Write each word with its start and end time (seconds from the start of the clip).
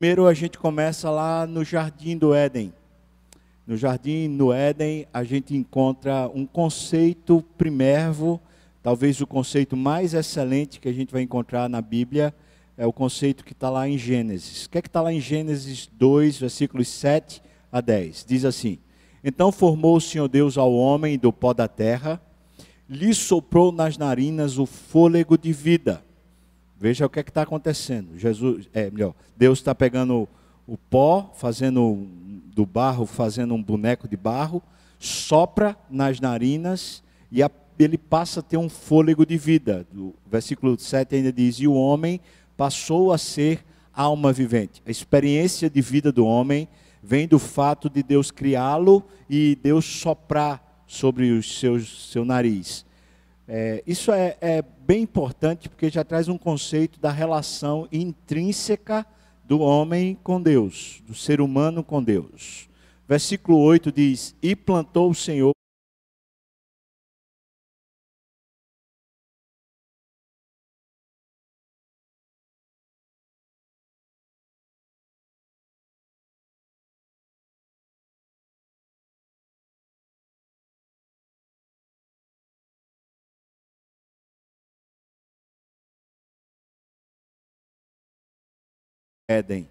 Primeiro 0.00 0.28
a 0.28 0.32
gente 0.32 0.56
começa 0.56 1.10
lá 1.10 1.44
no 1.44 1.64
Jardim 1.64 2.16
do 2.16 2.32
Éden. 2.32 2.72
No 3.66 3.76
Jardim 3.76 4.36
do 4.36 4.52
Éden 4.52 5.08
a 5.12 5.24
gente 5.24 5.56
encontra 5.56 6.30
um 6.32 6.46
conceito 6.46 7.44
primervo, 7.58 8.40
talvez 8.80 9.20
o 9.20 9.26
conceito 9.26 9.76
mais 9.76 10.14
excelente 10.14 10.78
que 10.78 10.88
a 10.88 10.92
gente 10.92 11.12
vai 11.12 11.22
encontrar 11.22 11.68
na 11.68 11.82
Bíblia, 11.82 12.32
é 12.76 12.86
o 12.86 12.92
conceito 12.92 13.44
que 13.44 13.50
está 13.50 13.68
lá 13.68 13.88
em 13.88 13.98
Gênesis. 13.98 14.66
O 14.66 14.70
que 14.70 14.78
é 14.78 14.82
que 14.82 14.86
está 14.86 15.02
lá 15.02 15.12
em 15.12 15.20
Gênesis 15.20 15.90
2, 15.94 16.38
versículos 16.38 16.86
7 16.86 17.42
a 17.72 17.80
10? 17.80 18.24
Diz 18.24 18.44
assim: 18.44 18.78
Então 19.24 19.50
formou 19.50 19.96
o 19.96 20.00
Senhor 20.00 20.28
Deus 20.28 20.56
ao 20.56 20.72
homem 20.72 21.18
do 21.18 21.32
pó 21.32 21.52
da 21.52 21.66
terra, 21.66 22.22
lhe 22.88 23.12
soprou 23.12 23.72
nas 23.72 23.98
narinas 23.98 24.58
o 24.58 24.64
fôlego 24.64 25.36
de 25.36 25.52
vida 25.52 26.04
Veja 26.78 27.06
o 27.06 27.10
que 27.10 27.18
é 27.18 27.22
está 27.22 27.42
acontecendo. 27.42 28.16
Jesus, 28.16 28.68
é 28.72 28.90
melhor, 28.90 29.14
Deus 29.36 29.58
está 29.58 29.74
pegando 29.74 30.28
o 30.66 30.76
pó, 30.76 31.32
fazendo 31.34 32.06
do 32.54 32.64
barro, 32.64 33.06
fazendo 33.06 33.54
um 33.54 33.62
boneco 33.62 34.06
de 34.06 34.16
barro, 34.16 34.62
sopra 34.98 35.76
nas 35.90 36.20
narinas 36.20 37.02
e 37.32 37.42
a, 37.42 37.50
ele 37.78 37.96
passa 37.96 38.40
a 38.40 38.42
ter 38.42 38.56
um 38.56 38.68
fôlego 38.68 39.24
de 39.24 39.36
vida. 39.36 39.86
O 39.94 40.14
versículo 40.30 40.78
7 40.78 41.16
ainda 41.16 41.32
diz: 41.32 41.56
E 41.56 41.66
o 41.66 41.74
homem 41.74 42.20
passou 42.56 43.12
a 43.12 43.18
ser 43.18 43.64
alma 43.92 44.32
vivente. 44.32 44.82
A 44.86 44.90
experiência 44.90 45.68
de 45.70 45.80
vida 45.80 46.12
do 46.12 46.26
homem 46.26 46.68
vem 47.02 47.26
do 47.26 47.38
fato 47.38 47.88
de 47.88 48.02
Deus 48.02 48.30
criá-lo 48.30 49.04
e 49.28 49.56
Deus 49.62 49.84
soprar 49.84 50.82
sobre 50.86 51.30
o 51.30 51.42
seu, 51.42 51.80
seu 51.80 52.24
nariz. 52.24 52.84
É, 53.50 53.82
isso 53.86 54.12
é, 54.12 54.36
é 54.42 54.62
bem 54.62 55.02
importante 55.02 55.70
porque 55.70 55.88
já 55.88 56.04
traz 56.04 56.28
um 56.28 56.36
conceito 56.36 57.00
da 57.00 57.10
relação 57.10 57.88
intrínseca 57.90 59.06
do 59.42 59.60
homem 59.60 60.18
com 60.22 60.40
Deus, 60.40 61.02
do 61.06 61.14
ser 61.14 61.40
humano 61.40 61.82
com 61.82 62.02
Deus. 62.02 62.68
Versículo 63.08 63.58
8 63.58 63.90
diz: 63.90 64.36
E 64.42 64.54
plantou 64.54 65.10
o 65.10 65.14
Senhor 65.14 65.52
Éden. 89.30 89.68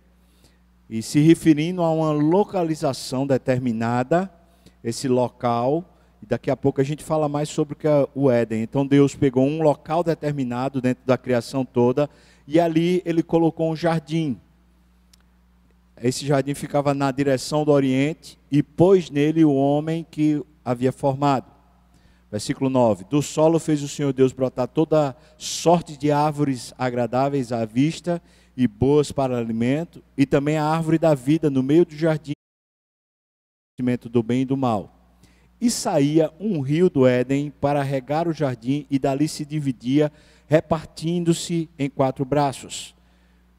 E 0.88 1.02
se 1.02 1.20
referindo 1.20 1.82
a 1.82 1.92
uma 1.92 2.12
localização 2.12 3.26
determinada, 3.26 4.32
esse 4.84 5.08
local, 5.08 5.84
e 6.22 6.28
daqui 6.28 6.52
a 6.52 6.56
pouco 6.56 6.80
a 6.80 6.84
gente 6.84 7.04
fala 7.04 7.28
mais 7.28 7.50
sobre 7.50 7.76
o 8.14 8.30
é 8.30 8.42
Éden. 8.42 8.62
Então 8.62 8.86
Deus 8.86 9.16
pegou 9.16 9.44
um 9.44 9.64
local 9.64 10.04
determinado 10.04 10.80
dentro 10.80 11.04
da 11.08 11.18
criação 11.18 11.66
toda, 11.66 12.08
e 12.48 12.60
ali 12.60 13.02
ele 13.04 13.24
colocou 13.24 13.72
um 13.72 13.76
jardim. 13.76 14.40
Esse 16.00 16.24
jardim 16.24 16.54
ficava 16.54 16.94
na 16.94 17.10
direção 17.10 17.66
do 17.66 17.72
Oriente, 17.72 18.38
e 18.52 18.62
pôs 18.62 19.10
nele 19.10 19.44
o 19.44 19.56
homem 19.56 20.06
que 20.10 20.40
havia 20.64 20.92
formado. 20.92 21.48
Versículo 22.32 22.70
9: 22.70 23.06
Do 23.10 23.24
solo 23.24 23.58
fez 23.58 23.82
o 23.82 23.88
Senhor 23.88 24.14
Deus 24.14 24.32
brotar 24.32 24.68
toda 24.68 25.18
sorte 25.36 25.98
de 25.98 26.12
árvores 26.12 26.76
agradáveis 26.78 27.52
à 27.52 27.66
vista 27.66 28.22
e 28.58 28.68
boas 28.68 29.12
para 29.12 29.38
alimento, 29.38 30.04
e 30.18 30.26
também 30.26 30.58
a 30.58 30.66
árvore 30.66 30.98
da 30.98 31.14
vida 31.14 31.48
no 31.48 31.62
meio 31.62 31.86
do 31.86 31.96
jardim, 31.96 32.34
do 34.10 34.24
bem 34.24 34.42
e 34.42 34.46
do 34.46 34.58
mal. 34.58 34.92
E 35.62 35.70
saía 35.70 36.34
um 36.40 36.60
rio 36.62 36.90
do 36.90 37.06
Éden 37.06 37.52
para 37.62 37.84
regar 37.84 38.28
o 38.28 38.34
jardim, 38.34 38.88
e 38.90 38.98
dali 38.98 39.28
se 39.28 39.46
dividia, 39.46 40.12
repartindo-se 40.48 41.70
em 41.78 41.88
quatro 41.88 42.26
braços. 42.26 42.96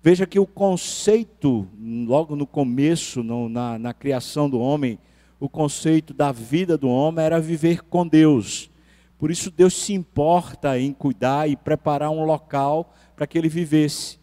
Veja 0.03 0.27
que 0.27 0.41
o 0.41 0.47
conceito, 0.47 1.69
logo 1.78 2.34
no 2.34 2.47
começo, 2.47 3.22
no, 3.22 3.49
na, 3.49 3.78
na 3.78 3.95
criação 3.95 4.51
do 4.51 4.59
homem, 4.59 4.99
o 5.39 5.49
conceito 5.49 6.12
da 6.12 6.33
vida 6.33 6.77
do 6.77 6.89
homem 6.89 7.25
era 7.25 7.41
viver 7.41 7.83
com 7.84 8.06
Deus. 8.06 8.69
Por 9.17 9.31
isso 9.31 9.51
Deus 9.51 9.75
se 9.75 9.93
importa 9.93 10.77
em 10.78 10.93
cuidar 10.93 11.49
e 11.49 11.56
preparar 11.56 12.11
um 12.11 12.25
local 12.25 12.93
para 13.15 13.27
que 13.27 13.39
ele 13.39 13.49
vivesse. 13.49 14.18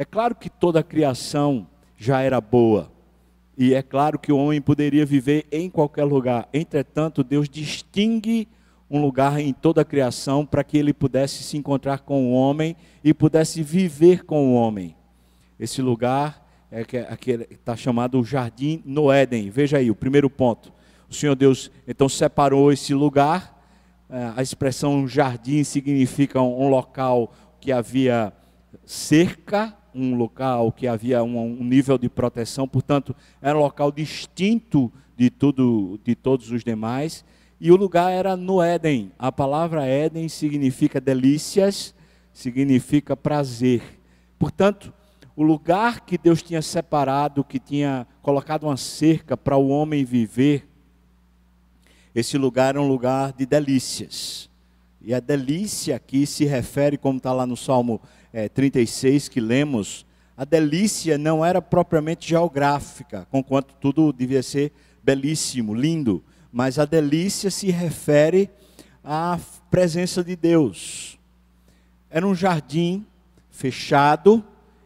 É 0.00 0.04
claro 0.06 0.34
que 0.34 0.48
toda 0.48 0.80
a 0.80 0.82
criação 0.82 1.66
já 1.94 2.22
era 2.22 2.40
boa. 2.40 2.90
E 3.54 3.74
é 3.74 3.82
claro 3.82 4.18
que 4.18 4.32
o 4.32 4.38
homem 4.38 4.58
poderia 4.58 5.04
viver 5.04 5.46
em 5.52 5.68
qualquer 5.68 6.04
lugar. 6.04 6.48
Entretanto, 6.54 7.22
Deus 7.22 7.50
distingue 7.50 8.48
um 8.88 8.98
lugar 8.98 9.38
em 9.38 9.52
toda 9.52 9.82
a 9.82 9.84
criação 9.84 10.46
para 10.46 10.64
que 10.64 10.78
ele 10.78 10.94
pudesse 10.94 11.42
se 11.42 11.58
encontrar 11.58 11.98
com 11.98 12.24
o 12.24 12.32
homem 12.32 12.74
e 13.04 13.12
pudesse 13.12 13.62
viver 13.62 14.24
com 14.24 14.48
o 14.48 14.54
homem. 14.54 14.96
Esse 15.58 15.82
lugar 15.82 16.48
é 16.70 16.82
que 16.82 16.96
é 16.96 17.46
está 17.50 17.76
chamado 17.76 18.18
o 18.18 18.24
Jardim 18.24 18.82
no 18.86 19.12
Éden. 19.12 19.50
Veja 19.50 19.76
aí 19.76 19.90
o 19.90 19.94
primeiro 19.94 20.30
ponto. 20.30 20.72
O 21.10 21.14
Senhor 21.14 21.34
Deus 21.34 21.70
então 21.86 22.08
separou 22.08 22.72
esse 22.72 22.94
lugar. 22.94 23.54
É, 24.08 24.32
a 24.34 24.40
expressão 24.40 25.06
jardim 25.06 25.62
significa 25.62 26.40
um 26.40 26.70
local 26.70 27.34
que 27.60 27.70
havia 27.70 28.32
cerca 28.86 29.76
um 29.94 30.14
local 30.14 30.72
que 30.72 30.86
havia 30.86 31.22
um, 31.22 31.38
um, 31.38 31.64
nível 31.64 31.98
de 31.98 32.08
proteção, 32.08 32.66
portanto, 32.66 33.14
era 33.40 33.56
um 33.56 33.60
local 33.60 33.90
distinto 33.90 34.92
de, 35.16 35.30
tudo, 35.30 35.98
de 36.04 36.14
todos 36.14 36.50
os 36.50 36.64
demais. 36.64 37.24
E 37.60 37.70
o 37.70 37.76
lugar 37.76 38.10
era 38.10 38.36
no 38.36 38.62
Éden. 38.62 39.12
A 39.18 39.30
palavra 39.30 39.84
Éden 39.84 40.28
significa 40.28 41.00
delícias, 41.00 41.94
significa 42.32 43.16
prazer. 43.16 43.82
Portanto, 44.38 44.92
o 45.36 45.42
lugar 45.42 46.00
que 46.00 46.16
Deus 46.16 46.42
tinha 46.42 46.62
separado, 46.62 47.44
que 47.44 47.58
tinha 47.58 48.06
colocado 48.22 48.64
uma 48.64 48.76
cerca 48.76 49.36
para 49.36 49.56
o 49.56 49.68
homem 49.68 50.04
viver, 50.04 50.66
esse 52.14 52.36
lugar 52.36 52.70
era 52.70 52.80
um 52.80 52.88
lugar 52.88 53.32
de 53.32 53.46
delícias. 53.46 54.50
E 55.00 55.14
a 55.14 55.20
delícia 55.20 55.96
aqui 55.96 56.26
se 56.26 56.44
refere, 56.44 56.98
como 56.98 57.16
está 57.16 57.32
lá 57.32 57.46
no 57.46 57.56
Salmo 57.56 58.00
é, 58.32 58.48
36 58.48 59.28
que 59.28 59.40
lemos, 59.40 60.06
a 60.36 60.44
delícia 60.44 61.18
não 61.18 61.44
era 61.44 61.60
propriamente 61.60 62.28
geográfica, 62.28 63.26
conquanto 63.30 63.74
tudo 63.74 64.12
devia 64.12 64.42
ser 64.42 64.72
belíssimo, 65.02 65.74
lindo, 65.74 66.24
mas 66.52 66.78
a 66.78 66.84
delícia 66.84 67.50
se 67.50 67.70
refere 67.70 68.48
à 69.04 69.38
presença 69.70 70.24
de 70.24 70.34
Deus. 70.34 71.18
Era 72.08 72.26
um 72.26 72.34
jardim 72.34 73.04
fechado, 73.50 74.42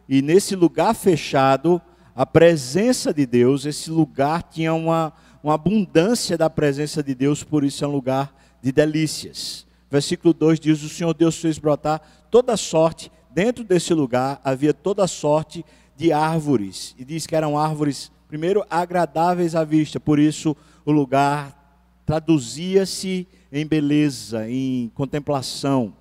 e 0.07 0.21
nesse 0.21 0.55
lugar 0.55 0.93
fechado, 0.93 1.81
a 2.15 2.25
presença 2.25 3.13
de 3.13 3.25
Deus, 3.25 3.65
esse 3.65 3.89
lugar 3.89 4.43
tinha 4.43 4.73
uma, 4.73 5.13
uma 5.43 5.53
abundância 5.53 6.37
da 6.37 6.49
presença 6.49 7.01
de 7.01 7.15
Deus, 7.15 7.43
por 7.43 7.63
isso 7.63 7.83
é 7.83 7.87
um 7.87 7.91
lugar 7.91 8.35
de 8.61 8.71
delícias. 8.71 9.65
Versículo 9.89 10.33
2 10.33 10.59
diz: 10.59 10.83
O 10.83 10.89
Senhor 10.89 11.13
Deus 11.13 11.37
fez 11.37 11.57
brotar 11.57 12.01
toda 12.29 12.57
sorte 12.57 13.11
dentro 13.35 13.65
desse 13.65 13.93
lugar 13.93 14.39
havia 14.45 14.73
toda 14.73 15.05
sorte 15.07 15.65
de 15.97 16.13
árvores. 16.13 16.95
E 16.97 17.03
diz 17.03 17.27
que 17.27 17.35
eram 17.35 17.57
árvores, 17.57 18.09
primeiro, 18.29 18.65
agradáveis 18.69 19.55
à 19.55 19.65
vista, 19.65 19.99
por 19.99 20.17
isso 20.17 20.55
o 20.85 20.91
lugar 20.91 21.83
traduzia-se 22.05 23.27
em 23.51 23.67
beleza, 23.67 24.49
em 24.49 24.89
contemplação. 24.95 25.93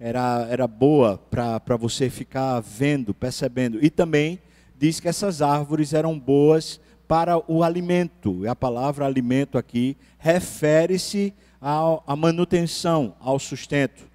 Era, 0.00 0.46
era 0.48 0.66
boa 0.66 1.18
para 1.18 1.76
você 1.76 2.08
ficar 2.08 2.58
vendo, 2.60 3.12
percebendo. 3.12 3.78
E 3.84 3.90
também 3.90 4.40
diz 4.78 4.98
que 4.98 5.08
essas 5.08 5.42
árvores 5.42 5.92
eram 5.92 6.18
boas 6.18 6.80
para 7.06 7.38
o 7.52 7.62
alimento. 7.62 8.44
E 8.44 8.48
a 8.48 8.56
palavra 8.56 9.04
alimento 9.04 9.58
aqui 9.58 9.96
refere-se 10.18 11.34
à 11.60 12.16
manutenção, 12.16 13.14
ao 13.20 13.38
sustento. 13.38 14.11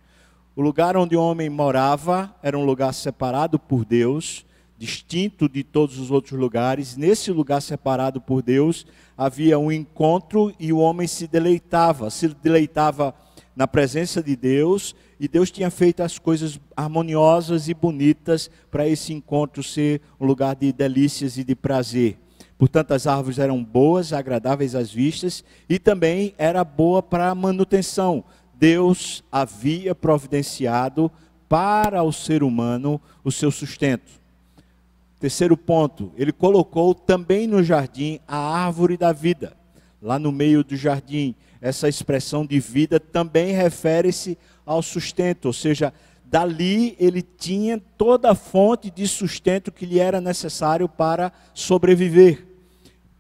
O 0.58 0.62
lugar 0.64 0.98
onde 0.98 1.16
o 1.16 1.22
homem 1.22 1.52
morava 1.52 2.36
era 2.42 2.58
um 2.58 2.66
lugar 2.66 2.92
separado 2.92 3.60
por 3.60 3.86
Deus, 3.86 4.44
distinto 4.76 5.48
de 5.48 5.64
todos 5.64 6.00
os 6.00 6.10
outros 6.10 6.40
lugares. 6.40 6.98
Nesse 6.98 7.32
lugar 7.32 7.62
separado 7.62 8.20
por 8.20 8.42
Deus 8.42 8.84
havia 9.16 9.60
um 9.60 9.72
encontro 9.72 10.52
e 10.60 10.74
o 10.74 10.80
homem 10.80 11.06
se 11.08 11.28
deleitava, 11.28 12.10
se 12.10 12.30
deleitava 12.30 13.14
na 13.56 13.68
presença 13.68 14.24
de 14.24 14.36
Deus, 14.36 14.96
e 15.20 15.28
Deus 15.28 15.52
tinha 15.52 15.70
feito 15.70 16.02
as 16.02 16.18
coisas 16.18 16.60
harmoniosas 16.76 17.68
e 17.68 17.76
bonitas 17.76 18.50
para 18.72 18.88
esse 18.88 19.14
encontro 19.14 19.62
ser 19.62 20.02
um 20.20 20.26
lugar 20.26 20.56
de 20.56 20.74
delícias 20.74 21.38
e 21.38 21.44
de 21.44 21.54
prazer. 21.54 22.18
Portanto, 22.58 22.94
as 22.94 23.06
árvores 23.06 23.38
eram 23.38 23.64
boas, 23.64 24.12
agradáveis 24.12 24.74
às 24.74 24.92
vistas, 24.92 25.44
e 25.70 25.78
também 25.78 26.34
era 26.36 26.64
boa 26.64 27.04
para 27.04 27.30
a 27.30 27.36
manutenção. 27.36 28.24
Deus 28.60 29.24
havia 29.32 29.94
providenciado 29.94 31.12
para 31.48 32.04
o 32.04 32.12
ser 32.12 32.44
humano 32.44 33.00
o 33.24 33.32
seu 33.32 33.52
sustento. 33.52 34.12
Terceiro 35.20 35.56
ponto, 35.58 36.12
ele 36.16 36.32
colocou 36.32 36.94
também 36.94 37.48
no 37.48 37.64
jardim 37.64 38.20
a 38.28 38.38
árvore 38.38 38.98
da 38.98 39.12
vida. 39.12 39.56
Lá 40.02 40.20
no 40.20 40.32
meio 40.32 40.64
do 40.64 40.76
jardim, 40.76 41.34
essa 41.60 41.90
expressão 41.90 42.46
de 42.46 42.60
vida 42.60 43.00
também 43.00 43.52
refere-se 43.52 44.38
ao 44.66 44.82
sustento, 44.82 45.46
ou 45.46 45.54
seja, 45.54 45.92
dali 46.24 46.96
ele 47.00 47.22
tinha 47.22 47.82
toda 47.98 48.32
a 48.32 48.36
fonte 48.36 48.92
de 48.92 49.08
sustento 49.08 49.72
que 49.72 49.86
lhe 49.86 50.00
era 50.00 50.22
necessário 50.22 50.88
para 50.88 51.32
sobreviver. 51.54 52.46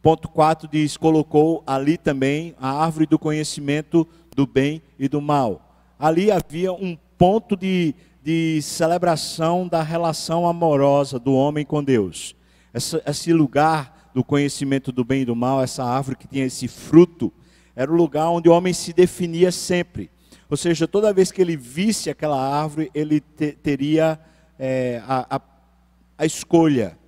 Ponto 0.02 0.30
4 0.30 0.70
diz: 0.72 0.98
colocou 0.98 1.64
ali 1.66 1.98
também 1.98 2.54
a 2.60 2.84
árvore 2.84 3.08
do 3.08 3.18
conhecimento 3.18 4.08
do 4.38 4.48
bem 4.48 4.82
e 4.98 5.10
do 5.10 5.20
mal. 5.20 5.62
Ali 6.00 6.32
havia 6.32 6.72
um 6.72 6.98
ponto 7.18 7.58
de 7.58 7.94
de 8.28 8.62
celebração 8.62 9.66
da 9.66 9.82
relação 9.82 10.46
amorosa 10.46 11.18
do 11.18 11.34
homem 11.34 11.66
com 11.66 11.82
Deus. 11.82 12.36
Esse, 12.74 13.32
lugar 13.32 14.12
do 14.14 14.22
conhecimento 14.22 14.92
do 14.92 15.06
bem 15.06 15.22
e 15.22 15.26
do 15.26 15.34
mal, 15.34 15.64
essa 15.64 15.82
árvore 15.86 16.18
que 16.18 16.28
tinha 16.28 16.44
esse 16.44 16.68
fruto, 16.68 17.32
era 17.74 17.90
o 17.90 17.96
lugar 17.96 18.28
onde 18.28 18.50
o 18.50 18.52
homem 18.52 18.74
se 18.74 18.92
definia 18.92 19.50
sempre. 19.50 20.12
Ou 20.50 20.58
seja, 20.58 20.86
toda 20.86 21.14
vez 21.14 21.32
que 21.32 21.42
ele 21.42 21.56
visse 21.56 22.10
aquela 22.10 22.38
árvore, 22.38 22.92
ele 22.94 23.22
te, 23.22 23.54
teria 23.54 24.20
é, 24.60 25.02
a, 25.08 25.38
a, 25.38 25.42
a 26.18 26.26
escolha: 26.26 27.00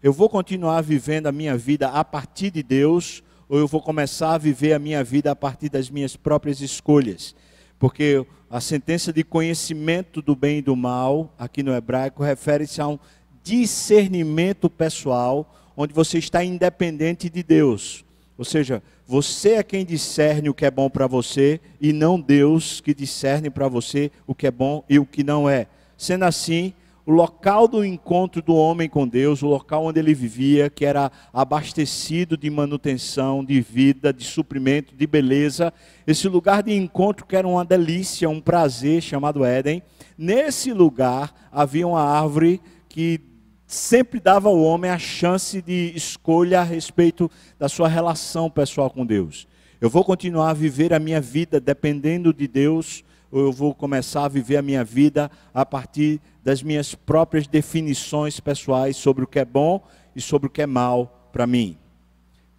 eu 0.00 0.12
vou 0.12 0.28
continuar 0.28 0.80
vivendo 0.80 1.26
a 1.26 1.32
minha 1.32 1.56
vida 1.56 1.88
a 1.88 2.04
partir 2.04 2.52
de 2.52 2.62
Deus, 2.62 3.20
ou 3.48 3.58
eu 3.58 3.66
vou 3.66 3.80
começar 3.80 4.34
a 4.34 4.38
viver 4.38 4.72
a 4.72 4.78
minha 4.78 5.02
vida 5.02 5.30
a 5.30 5.36
partir 5.36 5.68
das 5.68 5.88
minhas 5.88 6.16
próprias 6.16 6.60
escolhas. 6.60 7.34
Porque 7.78 8.24
a 8.50 8.60
sentença 8.60 9.12
de 9.12 9.24
conhecimento 9.24 10.20
do 10.20 10.34
bem 10.34 10.58
e 10.58 10.62
do 10.62 10.76
mal, 10.76 11.32
aqui 11.38 11.62
no 11.62 11.74
hebraico, 11.74 12.22
refere-se 12.22 12.80
a 12.80 12.88
um 12.88 12.98
discernimento 13.42 14.68
pessoal, 14.68 15.54
onde 15.76 15.94
você 15.94 16.18
está 16.18 16.44
independente 16.44 17.30
de 17.30 17.42
Deus. 17.42 18.04
Ou 18.36 18.44
seja, 18.44 18.82
você 19.06 19.54
é 19.54 19.62
quem 19.62 19.84
discerne 19.84 20.50
o 20.50 20.54
que 20.54 20.66
é 20.66 20.70
bom 20.70 20.90
para 20.90 21.06
você 21.06 21.60
e 21.80 21.92
não 21.92 22.20
Deus 22.20 22.80
que 22.80 22.92
discerne 22.92 23.48
para 23.48 23.66
você 23.66 24.10
o 24.26 24.34
que 24.34 24.46
é 24.46 24.50
bom 24.50 24.84
e 24.88 24.98
o 24.98 25.06
que 25.06 25.24
não 25.24 25.48
é. 25.48 25.66
Sendo 25.96 26.24
assim, 26.24 26.74
o 27.08 27.10
local 27.10 27.66
do 27.66 27.82
encontro 27.82 28.42
do 28.42 28.54
homem 28.54 28.86
com 28.86 29.08
Deus, 29.08 29.42
o 29.42 29.46
local 29.46 29.86
onde 29.86 29.98
ele 29.98 30.12
vivia, 30.12 30.68
que 30.68 30.84
era 30.84 31.10
abastecido 31.32 32.36
de 32.36 32.50
manutenção, 32.50 33.42
de 33.42 33.62
vida, 33.62 34.12
de 34.12 34.22
suprimento, 34.22 34.94
de 34.94 35.06
beleza, 35.06 35.72
esse 36.06 36.28
lugar 36.28 36.62
de 36.62 36.74
encontro 36.74 37.24
que 37.24 37.34
era 37.34 37.48
uma 37.48 37.64
delícia, 37.64 38.28
um 38.28 38.42
prazer, 38.42 39.00
chamado 39.00 39.42
Éden, 39.42 39.82
nesse 40.18 40.70
lugar 40.70 41.48
havia 41.50 41.88
uma 41.88 42.02
árvore 42.02 42.60
que 42.90 43.18
sempre 43.66 44.20
dava 44.20 44.50
ao 44.50 44.60
homem 44.60 44.90
a 44.90 44.98
chance 44.98 45.62
de 45.62 45.94
escolha 45.96 46.60
a 46.60 46.62
respeito 46.62 47.30
da 47.58 47.70
sua 47.70 47.88
relação 47.88 48.50
pessoal 48.50 48.90
com 48.90 49.06
Deus. 49.06 49.48
Eu 49.80 49.88
vou 49.88 50.04
continuar 50.04 50.50
a 50.50 50.54
viver 50.54 50.92
a 50.92 50.98
minha 50.98 51.22
vida 51.22 51.58
dependendo 51.58 52.34
de 52.34 52.46
Deus, 52.46 53.02
ou 53.30 53.40
eu 53.40 53.52
vou 53.52 53.74
começar 53.74 54.24
a 54.24 54.28
viver 54.28 54.56
a 54.56 54.62
minha 54.62 54.84
vida 54.84 55.30
a 55.52 55.64
partir 55.64 56.20
das 56.42 56.62
minhas 56.62 56.94
próprias 56.94 57.46
definições 57.46 58.40
pessoais 58.40 58.96
sobre 58.96 59.24
o 59.24 59.26
que 59.26 59.38
é 59.38 59.44
bom 59.44 59.82
e 60.16 60.20
sobre 60.20 60.46
o 60.46 60.50
que 60.50 60.62
é 60.62 60.66
mal 60.66 61.28
para 61.32 61.46
mim. 61.46 61.76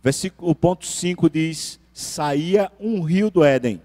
Versículo, 0.01 0.51
o 0.51 0.55
ponto 0.55 0.85
5 0.85 1.29
diz: 1.29 1.79
saía 1.93 2.71
um 2.79 3.01
rio 3.01 3.29
do 3.29 3.43
Éden. 3.43 3.81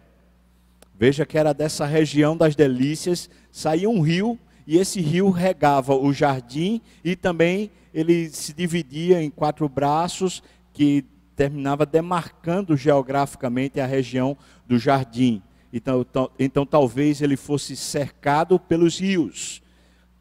Veja 0.96 1.26
que 1.26 1.36
era 1.36 1.52
dessa 1.52 1.84
região 1.84 2.36
das 2.36 2.54
delícias, 2.54 3.28
saía 3.50 3.90
um 3.90 4.00
rio 4.00 4.38
e 4.66 4.78
esse 4.78 5.00
rio 5.00 5.30
regava 5.30 5.94
o 5.94 6.12
jardim 6.12 6.80
e 7.04 7.16
também 7.16 7.70
ele 7.92 8.28
se 8.28 8.52
dividia 8.52 9.22
em 9.22 9.30
quatro 9.30 9.68
braços 9.68 10.42
que 10.72 11.04
terminava 11.34 11.84
demarcando 11.84 12.76
geograficamente 12.76 13.80
a 13.80 13.86
região 13.86 14.36
do 14.66 14.78
jardim. 14.78 15.42
Então, 15.76 16.06
então, 16.38 16.64
talvez 16.64 17.20
ele 17.20 17.36
fosse 17.36 17.74
cercado 17.74 18.60
pelos 18.60 19.00
rios. 19.00 19.60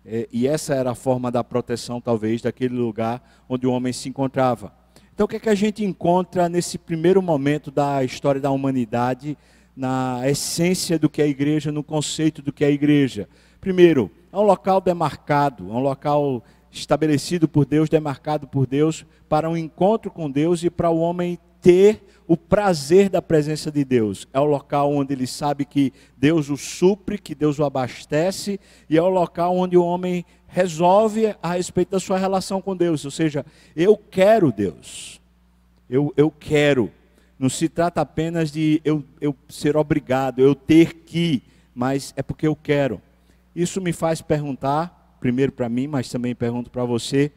É, 0.03 0.27
e 0.33 0.47
essa 0.47 0.73
era 0.73 0.89
a 0.89 0.95
forma 0.95 1.29
da 1.29 1.43
proteção, 1.43 2.01
talvez, 2.01 2.41
daquele 2.41 2.73
lugar 2.73 3.21
onde 3.47 3.67
o 3.67 3.71
homem 3.71 3.93
se 3.93 4.09
encontrava. 4.09 4.73
Então, 5.13 5.25
o 5.25 5.27
que 5.27 5.35
é 5.35 5.39
que 5.39 5.49
a 5.49 5.53
gente 5.53 5.85
encontra 5.85 6.49
nesse 6.49 6.79
primeiro 6.79 7.21
momento 7.21 7.69
da 7.69 8.03
história 8.03 8.41
da 8.41 8.49
humanidade, 8.49 9.37
na 9.77 10.21
essência 10.25 10.97
do 10.97 11.07
que 11.07 11.21
é 11.21 11.25
a 11.25 11.27
igreja, 11.27 11.71
no 11.71 11.83
conceito 11.83 12.41
do 12.41 12.51
que 12.51 12.63
é 12.63 12.67
a 12.69 12.71
igreja? 12.71 13.29
Primeiro, 13.61 14.09
é 14.31 14.37
um 14.37 14.41
local 14.41 14.81
demarcado, 14.81 15.69
é 15.69 15.73
um 15.73 15.81
local 15.81 16.43
estabelecido 16.71 17.47
por 17.47 17.63
Deus, 17.63 17.89
demarcado 17.89 18.47
por 18.47 18.65
Deus, 18.65 19.05
para 19.29 19.47
um 19.47 19.55
encontro 19.55 20.09
com 20.09 20.31
Deus 20.31 20.63
e 20.63 20.71
para 20.71 20.89
o 20.89 20.97
homem 20.97 21.37
ter 21.61 22.03
o 22.27 22.37
prazer 22.37 23.09
da 23.09 23.21
presença 23.21 23.71
de 23.71 23.83
Deus. 23.83 24.27
É 24.33 24.39
o 24.39 24.45
local 24.45 24.93
onde 24.93 25.13
ele 25.13 25.27
sabe 25.27 25.65
que 25.65 25.91
Deus 26.17 26.49
o 26.49 26.57
supre, 26.57 27.17
que 27.17 27.35
Deus 27.35 27.59
o 27.59 27.63
abastece, 27.63 28.59
e 28.89 28.97
é 28.97 29.01
o 29.01 29.09
local 29.09 29.55
onde 29.55 29.77
o 29.77 29.83
homem 29.83 30.25
resolve 30.47 31.35
a 31.41 31.53
respeito 31.53 31.89
da 31.91 31.99
sua 31.99 32.17
relação 32.17 32.61
com 32.61 32.75
Deus. 32.75 33.03
Ou 33.05 33.11
seja, 33.11 33.45
eu 33.75 33.97
quero 33.97 34.51
Deus. 34.51 35.19
Eu, 35.89 36.13
eu 36.15 36.31
quero. 36.31 36.91
Não 37.37 37.49
se 37.49 37.67
trata 37.67 38.01
apenas 38.01 38.51
de 38.51 38.79
eu, 38.85 39.03
eu 39.19 39.35
ser 39.49 39.75
obrigado, 39.75 40.39
eu 40.39 40.55
ter 40.55 40.93
que, 40.93 41.43
mas 41.73 42.13
é 42.15 42.23
porque 42.23 42.47
eu 42.47 42.55
quero. 42.55 43.01
Isso 43.55 43.81
me 43.81 43.91
faz 43.91 44.21
perguntar, 44.21 45.17
primeiro 45.19 45.51
para 45.51 45.67
mim, 45.67 45.87
mas 45.87 46.09
também 46.09 46.33
pergunto 46.33 46.69
para 46.69 46.85
você, 46.85 47.31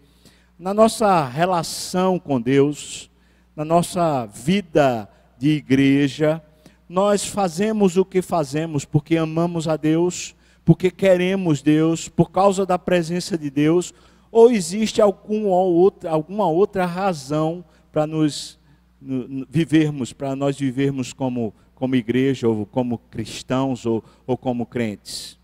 na 0.59 0.73
nossa 0.73 1.25
relação 1.27 2.19
com 2.19 2.41
Deus, 2.41 3.11
na 3.57 3.65
nossa 3.65 4.27
vida 4.27 5.09
de 5.39 5.49
igreja, 5.49 6.43
nós 6.87 7.27
fazemos 7.27 7.97
o 7.97 8.05
que 8.05 8.21
fazemos 8.21 8.85
porque 8.85 9.17
amamos 9.17 9.67
a 9.67 9.77
Deus, 9.77 10.37
porque 10.63 10.91
queremos 10.91 11.63
Deus, 11.63 12.07
por 12.07 12.31
causa 12.31 12.67
da 12.67 12.79
presença 12.79 13.39
de 13.39 13.49
Deus, 13.49 13.95
ou 14.31 14.51
existe 14.51 15.01
alguma 15.01 15.57
outra, 15.57 16.11
alguma 16.11 16.47
outra 16.47 16.85
razão 16.85 17.65
para 17.91 18.07
nos 18.07 18.59
no, 19.01 19.47
vivermos, 19.49 20.13
para 20.13 20.37
nós 20.37 20.59
vivermos 20.59 21.15
como, 21.15 21.55
como 21.75 21.97
igreja, 21.97 22.47
ou 22.47 22.67
como 22.67 22.99
cristãos, 22.99 23.87
ou, 23.87 24.05
ou 24.27 24.37
como 24.37 24.67
crentes? 24.67 25.39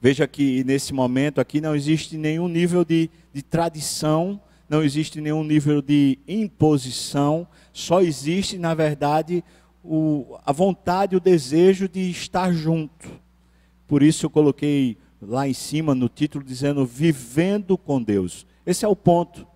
Veja 0.00 0.28
que 0.28 0.62
nesse 0.64 0.92
momento 0.92 1.40
aqui 1.40 1.60
não 1.60 1.74
existe 1.74 2.16
nenhum 2.18 2.46
nível 2.46 2.84
de, 2.84 3.10
de 3.32 3.42
tradição 3.42 4.40
não 4.68 4.82
existe 4.82 5.20
nenhum 5.20 5.42
nível 5.42 5.80
de 5.80 6.18
imposição, 6.28 7.46
só 7.72 8.02
existe, 8.02 8.58
na 8.58 8.74
verdade, 8.74 9.42
o, 9.82 10.36
a 10.44 10.52
vontade, 10.52 11.16
o 11.16 11.20
desejo 11.20 11.88
de 11.88 12.10
estar 12.10 12.52
junto. 12.52 13.08
Por 13.86 14.02
isso 14.02 14.26
eu 14.26 14.30
coloquei 14.30 14.98
lá 15.20 15.48
em 15.48 15.54
cima 15.54 15.94
no 15.94 16.08
título 16.08 16.44
dizendo 16.44 16.84
vivendo 16.84 17.78
com 17.78 18.02
Deus. 18.02 18.46
Esse 18.66 18.84
é 18.84 18.88
o 18.88 18.94
ponto. 18.94 19.46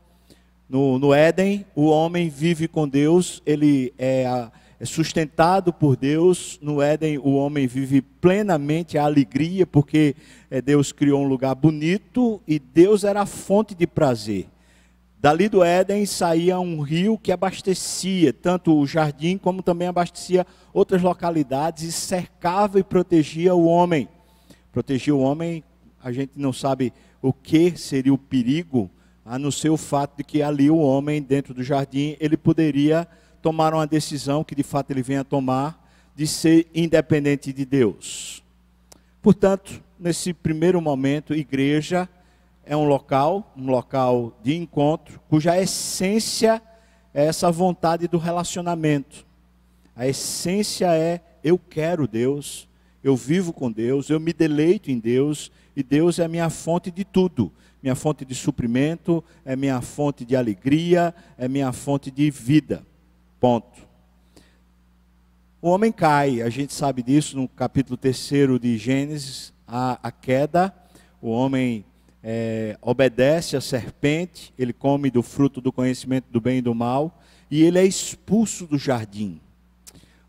No, 0.69 0.99
no 0.99 1.12
Éden, 1.12 1.66
o 1.75 1.85
homem 1.85 2.31
vive 2.31 2.66
com 2.66 2.88
Deus, 2.88 3.42
ele 3.45 3.92
é, 3.99 4.49
é 4.81 4.85
sustentado 4.87 5.71
por 5.71 5.97
Deus. 5.97 6.59
No 6.62 6.81
Éden, 6.81 7.19
o 7.19 7.35
homem 7.35 7.66
vive 7.66 8.00
plenamente 8.00 8.97
a 8.97 9.04
alegria, 9.04 9.66
porque 9.66 10.16
é, 10.50 10.62
Deus 10.62 10.90
criou 10.90 11.23
um 11.23 11.28
lugar 11.28 11.54
bonito 11.54 12.40
e 12.49 12.59
Deus 12.59 13.04
era 13.04 13.21
a 13.21 13.26
fonte 13.26 13.75
de 13.75 13.87
prazer. 13.87 14.49
Dali 15.23 15.49
do 15.49 15.62
Éden 15.62 16.05
saía 16.05 16.59
um 16.59 16.81
rio 16.81 17.17
que 17.17 17.31
abastecia 17.31 18.33
tanto 18.33 18.76
o 18.76 18.85
jardim 18.85 19.38
como 19.38 19.62
também 19.62 19.87
abastecia 19.87 20.45
outras 20.75 21.00
localidades 21.00 21.85
e 21.85 21.93
cercava 21.93 22.81
e 22.81 22.83
protegia 22.83 23.55
o 23.55 23.67
homem. 23.67 24.09
Protegia 24.73 25.14
o 25.14 25.21
homem, 25.21 25.62
a 26.02 26.11
gente 26.11 26.33
não 26.35 26.52
sabe 26.52 26.93
o 27.23 27.33
que 27.33 27.79
seria 27.79 28.12
o 28.12 28.19
perigo, 28.19 28.91
a 29.25 29.38
não 29.38 29.52
ser 29.52 29.71
o 29.71 29.76
fato 29.76 30.17
de 30.17 30.25
que 30.25 30.43
ali 30.43 30.69
o 30.69 30.79
homem, 30.79 31.23
dentro 31.23 31.55
do 31.55 31.62
jardim, 31.62 32.17
ele 32.19 32.37
poderia 32.37 33.07
tomar 33.41 33.73
uma 33.75 33.87
decisão 33.87 34.43
que 34.43 34.57
de 34.57 34.64
fato 34.64 34.91
ele 34.91 35.02
venha 35.02 35.23
tomar 35.23 35.88
de 36.17 36.26
ser 36.26 36.67
independente 36.75 37.52
de 37.52 37.64
Deus. 37.64 38.43
Portanto, 39.23 39.81
nesse 40.00 40.35
primeiro 40.35 40.83
momento, 40.83 41.33
igreja 41.33 42.09
é 42.64 42.76
um 42.76 42.85
local, 42.85 43.52
um 43.57 43.66
local 43.66 44.38
de 44.42 44.57
encontro, 44.57 45.21
cuja 45.28 45.61
essência 45.61 46.62
é 47.12 47.26
essa 47.26 47.50
vontade 47.50 48.09
do 48.09 48.19
relacionamento. 48.19 49.26
A 49.95 50.07
essência 50.07 50.95
é 50.95 51.21
eu 51.45 51.59
quero 51.59 52.07
Deus, 52.07 52.69
eu 53.02 53.16
vivo 53.16 53.52
com 53.52 53.71
Deus, 53.71 54.09
eu 54.09 54.21
me 54.21 54.33
deleito 54.33 54.90
em 54.90 54.99
Deus, 54.99 55.50
e 55.75 55.83
Deus 55.83 56.19
é 56.19 56.25
a 56.25 56.28
minha 56.28 56.49
fonte 56.49 56.90
de 56.90 57.04
tudo. 57.04 57.52
Minha 57.83 57.97
fonte 57.97 58.25
de 58.25 58.35
suprimento, 58.35 59.25
é 59.45 59.57
minha 59.57 59.81
fonte 59.81 60.25
de 60.25 60.37
alegria, 60.37 61.12
é 61.37 61.49
minha 61.49 61.73
fonte 61.73 62.12
de 62.12 62.31
vida. 62.31 62.87
Ponto. 63.40 63.90
O 65.61 65.69
homem 65.69 65.90
cai, 65.90 66.42
a 66.42 66.49
gente 66.49 66.73
sabe 66.73 67.02
disso 67.02 67.37
no 67.37 67.49
capítulo 67.49 67.97
3 67.97 68.31
de 68.61 68.78
Gênesis, 68.78 69.52
a, 69.66 69.99
a 70.00 70.12
queda, 70.12 70.73
o 71.21 71.31
homem 71.31 71.85
é, 72.23 72.76
obedece 72.81 73.57
à 73.57 73.61
serpente, 73.61 74.52
ele 74.59 74.73
come 74.73 75.11
do 75.11 75.23
fruto 75.23 75.61
do 75.61 75.73
conhecimento 75.73 76.26
do 76.31 76.41
bem 76.41 76.59
e 76.59 76.62
do 76.62 76.75
mal, 76.75 77.21
e 77.50 77.62
ele 77.62 77.79
é 77.79 77.85
expulso 77.85 78.67
do 78.67 78.79
jardim. 78.79 79.41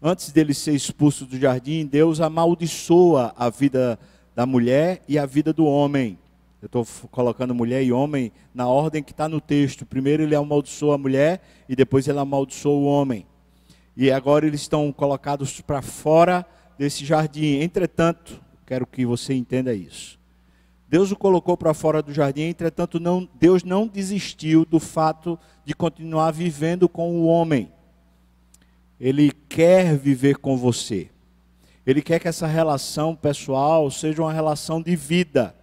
Antes 0.01 0.31
dele 0.31 0.53
ser 0.53 0.73
expulso 0.73 1.25
do 1.25 1.39
jardim, 1.39 1.85
Deus 1.85 2.19
amaldiçoa 2.19 3.33
a 3.37 3.49
vida 3.49 3.97
da 4.35 4.45
mulher 4.45 5.01
e 5.07 5.17
a 5.17 5.25
vida 5.25 5.53
do 5.53 5.65
homem. 5.65 6.19
Eu 6.61 6.65
estou 6.65 6.85
colocando 7.11 7.53
mulher 7.53 7.83
e 7.83 7.91
homem 7.91 8.31
na 8.53 8.67
ordem 8.67 9.03
que 9.03 9.11
está 9.11 9.29
no 9.29 9.39
texto. 9.39 9.85
Primeiro 9.85 10.23
ele 10.23 10.35
amaldiçoa 10.35 10.95
a 10.95 10.97
mulher 10.97 11.41
e 11.69 11.75
depois 11.75 12.07
ele 12.07 12.19
amaldiçoa 12.19 12.73
o 12.73 12.85
homem. 12.85 13.25
E 13.95 14.11
agora 14.11 14.45
eles 14.45 14.61
estão 14.61 14.91
colocados 14.91 15.61
para 15.61 15.81
fora 15.81 16.45
desse 16.77 17.05
jardim. 17.05 17.61
Entretanto, 17.61 18.41
quero 18.65 18.87
que 18.87 19.05
você 19.05 19.33
entenda 19.33 19.73
isso. 19.73 20.19
Deus 20.93 21.11
o 21.11 21.15
colocou 21.15 21.57
para 21.57 21.73
fora 21.73 22.03
do 22.03 22.13
jardim, 22.13 22.43
entretanto, 22.43 22.99
não, 22.99 23.27
Deus 23.39 23.63
não 23.63 23.87
desistiu 23.87 24.63
do 24.63 24.79
fato 24.79 25.39
de 25.65 25.73
continuar 25.73 26.29
vivendo 26.29 26.87
com 26.87 27.15
o 27.15 27.25
homem. 27.25 27.71
Ele 28.99 29.31
quer 29.49 29.97
viver 29.97 30.37
com 30.37 30.55
você. 30.55 31.09
Ele 31.83 31.99
quer 31.99 32.19
que 32.19 32.27
essa 32.27 32.45
relação 32.45 33.15
pessoal 33.15 33.89
seja 33.89 34.21
uma 34.21 34.31
relação 34.31 34.79
de 34.79 34.95
vida, 34.95 35.55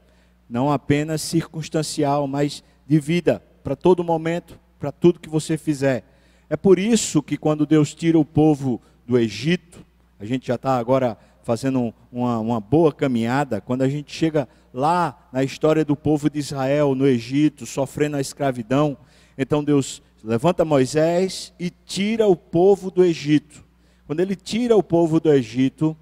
não 0.49 0.69
apenas 0.69 1.23
circunstancial, 1.23 2.27
mas 2.27 2.65
de 2.85 2.99
vida, 2.99 3.41
para 3.63 3.77
todo 3.77 4.03
momento, 4.03 4.59
para 4.81 4.91
tudo 4.91 5.21
que 5.21 5.29
você 5.29 5.57
fizer. 5.57 6.03
É 6.49 6.57
por 6.57 6.77
isso 6.77 7.23
que 7.23 7.37
quando 7.37 7.65
Deus 7.65 7.95
tira 7.95 8.19
o 8.19 8.25
povo 8.25 8.83
do 9.07 9.17
Egito, 9.17 9.87
a 10.19 10.25
gente 10.25 10.49
já 10.49 10.57
está 10.57 10.77
agora 10.77 11.17
fazendo 11.43 11.93
uma, 12.13 12.39
uma 12.39 12.61
boa 12.61 12.93
caminhada, 12.93 13.61
quando 13.61 13.83
a 13.83 13.89
gente 13.89 14.13
chega 14.13 14.49
lá 14.73 15.29
na 15.33 15.43
história 15.43 15.85
do 15.85 15.97
povo 15.97 16.31
de 16.31 16.39
Israel 16.39 16.95
no 16.95 17.07
Egito, 17.07 17.67
sofrendo 17.67 18.17
a 18.17 18.21
escravidão, 18.21 18.97
então 19.37 19.65
Deus 19.65 20.03
levanta 20.23 20.65
Moisés 20.65 21.53
e 21.59 21.71
tira 21.71 22.27
o 22.27 22.37
povo 22.37 22.91
do 22.91 23.05
Egito. 23.05 23.65
Quando 24.07 24.21
ele 24.21 24.37
tira 24.37 24.77
o 24.77 24.83
povo 24.83 25.21
do 25.21 25.33
Egito, 25.33 25.97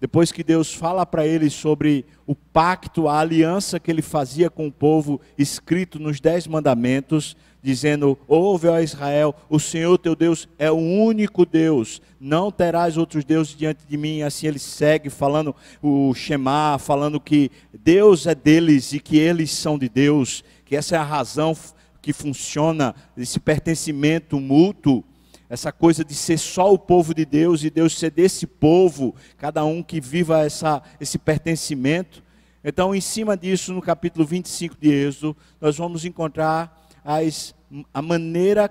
depois 0.00 0.32
que 0.32 0.42
Deus 0.42 0.74
fala 0.74 1.06
para 1.06 1.24
ele 1.24 1.48
sobre 1.48 2.04
o 2.26 2.34
pacto, 2.34 3.06
a 3.06 3.20
aliança 3.20 3.78
que 3.78 3.88
ele 3.88 4.02
fazia 4.02 4.50
com 4.50 4.66
o 4.66 4.72
povo, 4.72 5.20
escrito 5.38 6.00
nos 6.00 6.20
Dez 6.20 6.46
Mandamentos, 6.46 7.36
dizendo: 7.62 8.18
Ouve, 8.26 8.68
ó 8.68 8.80
Israel, 8.80 9.34
o 9.48 9.60
Senhor 9.60 9.96
teu 9.98 10.16
Deus 10.16 10.48
é 10.58 10.70
o 10.70 10.76
único 10.76 11.46
Deus, 11.46 12.02
não 12.20 12.50
terás 12.50 12.96
outros 12.96 13.24
deuses 13.24 13.56
diante 13.56 13.86
de 13.86 13.96
mim. 13.96 14.22
Assim 14.22 14.46
ele 14.46 14.58
segue 14.58 15.08
falando 15.08 15.54
o 15.82 16.12
Shema, 16.14 16.78
falando 16.78 17.20
que 17.20 17.50
Deus 17.72 18.26
é 18.26 18.34
deles 18.34 18.92
e 18.92 19.00
que 19.00 19.16
eles 19.16 19.50
são 19.50 19.78
de 19.78 19.88
Deus, 19.88 20.42
que 20.64 20.76
essa 20.76 20.96
é 20.96 20.98
a 20.98 21.04
razão 21.04 21.56
que 22.00 22.12
funciona, 22.12 22.94
esse 23.16 23.38
pertencimento 23.38 24.40
mútuo 24.40 25.04
essa 25.52 25.70
coisa 25.70 26.02
de 26.02 26.14
ser 26.14 26.38
só 26.38 26.72
o 26.72 26.78
povo 26.78 27.12
de 27.12 27.26
Deus 27.26 27.62
e 27.62 27.68
Deus 27.68 27.98
ser 27.98 28.10
desse 28.10 28.46
povo, 28.46 29.14
cada 29.36 29.62
um 29.62 29.82
que 29.82 30.00
viva 30.00 30.40
essa, 30.40 30.82
esse 30.98 31.18
pertencimento. 31.18 32.24
Então, 32.64 32.94
em 32.94 33.02
cima 33.02 33.36
disso, 33.36 33.70
no 33.70 33.82
capítulo 33.82 34.24
25 34.24 34.76
de 34.80 34.90
Êxodo, 34.90 35.36
nós 35.60 35.76
vamos 35.76 36.06
encontrar 36.06 36.81
as, 37.04 37.54
a 37.92 38.02
maneira 38.02 38.70